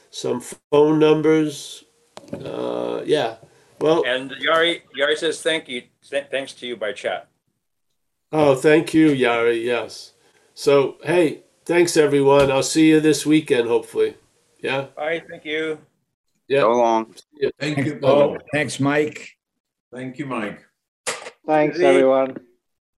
Some 0.10 0.42
phone 0.42 1.00
numbers. 1.00 1.84
Uh, 2.34 3.02
yeah. 3.06 3.36
Well, 3.80 4.04
And 4.06 4.32
Yari, 4.32 4.82
Yari 4.98 5.18
says 5.18 5.42
thank 5.42 5.68
you, 5.68 5.84
thanks 6.04 6.54
to 6.54 6.68
you 6.68 6.76
by 6.78 6.94
chat. 6.94 7.28
oh, 8.32 8.56
thank 8.56 8.94
you, 8.94 9.10
Yari. 9.10 9.64
Yes. 9.64 10.14
So, 10.54 10.98
hey, 11.04 11.42
thanks, 11.72 11.96
everyone. 11.96 12.52
I'll 12.52 12.64
see 12.64 12.90
you 12.90 13.00
this 13.00 13.26
weekend, 13.26 13.66
hopefully. 13.66 14.16
Yeah. 14.62 14.88
Bye, 14.94 15.24
thank 15.30 15.46
you. 15.46 15.80
Yeah. 16.50 16.62
So 16.62 16.72
long. 16.72 17.16
Thank 17.60 17.78
you, 17.86 17.96
Paul. 17.96 18.38
thanks, 18.52 18.78
Mike. 18.82 19.38
Thank 19.94 20.20
you, 20.20 20.26
Mike. 20.26 20.60
Thanks, 21.48 21.78
Lee. 21.78 21.86
everyone. 21.86 22.36